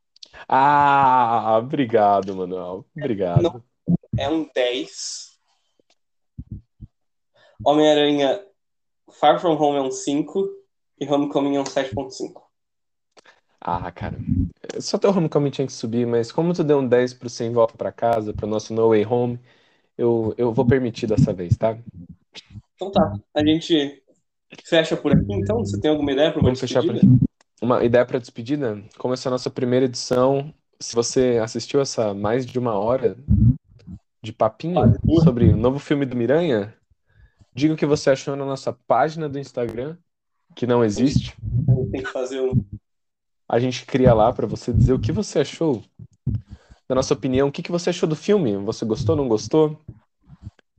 [0.48, 2.86] Ah, obrigado, Manuel.
[2.96, 3.42] Obrigado.
[3.42, 3.64] Não,
[4.18, 5.38] é um 10.
[7.64, 8.42] Homem-Aranha
[9.12, 10.50] Far From Home é um 5
[11.00, 12.42] e Homecoming é um 7.5.
[13.60, 14.18] Ah, cara.
[14.80, 17.76] Só teu Homecoming tinha que subir, mas como tu deu um 10 pro Sem Volta
[17.76, 19.40] pra Casa, pro nosso No Way Home,
[19.98, 21.78] eu, eu vou permitir dessa vez, tá?
[22.76, 23.20] Então tá.
[23.34, 24.02] A gente
[24.66, 25.60] fecha por aqui, então?
[25.60, 27.16] Você tem alguma ideia para uma Vamos fechar por despedida?
[27.16, 27.26] aqui.
[27.62, 28.82] Uma ideia pra despedida?
[28.98, 33.18] Como essa é a nossa primeira edição, se você assistiu essa mais de uma hora
[34.22, 36.74] de papinho sobre o novo filme do Miranha,
[37.54, 39.98] diga o que você achou na nossa página do Instagram,
[40.56, 41.36] que não existe.
[41.92, 42.64] Tem que fazer um.
[43.48, 45.84] A gente cria lá pra você dizer o que você achou,
[46.88, 48.56] da nossa opinião, o que que você achou do filme?
[48.58, 49.80] Você gostou, não gostou?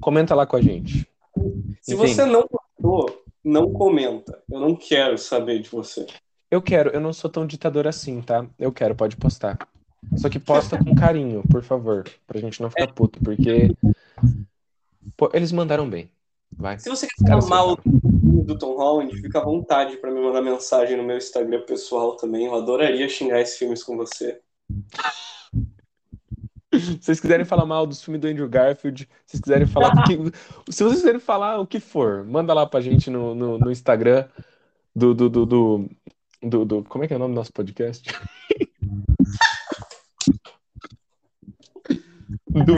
[0.01, 1.07] Comenta lá com a gente.
[1.83, 4.43] Se você não gostou, não comenta.
[4.51, 6.07] Eu não quero saber de você.
[6.51, 8.47] Eu quero, eu não sou tão ditador assim, tá?
[8.59, 9.59] Eu quero, pode postar.
[10.17, 13.75] Só que posta com carinho, por favor, pra gente não ficar puto, porque
[15.17, 16.11] pô, eles mandaram bem.
[16.53, 16.79] Vai.
[16.79, 18.01] Se você quer falar mal acertaram.
[18.45, 22.47] do Tom Holland, fica à vontade para me mandar mensagem no meu Instagram pessoal também.
[22.47, 24.41] Eu adoraria xingar esses filmes com você.
[26.73, 30.03] Se vocês quiserem falar mal dos filmes do Andrew Garfield, se vocês quiserem falar do
[30.05, 30.13] que,
[30.73, 34.29] se vocês quiserem falar o que for, manda lá pra gente no, no, no Instagram
[34.95, 35.91] do, do, do, do,
[36.43, 38.09] do, do- Como é que é o nome do nosso podcast?
[42.49, 42.75] Do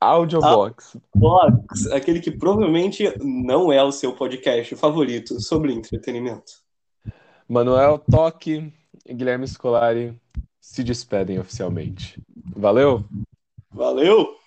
[0.00, 0.96] Audiobox.
[1.14, 6.52] Box, aquele que provavelmente não é o seu podcast favorito sobre entretenimento.
[7.48, 8.72] Manuel Toque
[9.06, 10.18] e Guilherme Scolari
[10.60, 12.20] se despedem oficialmente.
[12.44, 13.04] Valeu!
[13.72, 14.43] Valeu!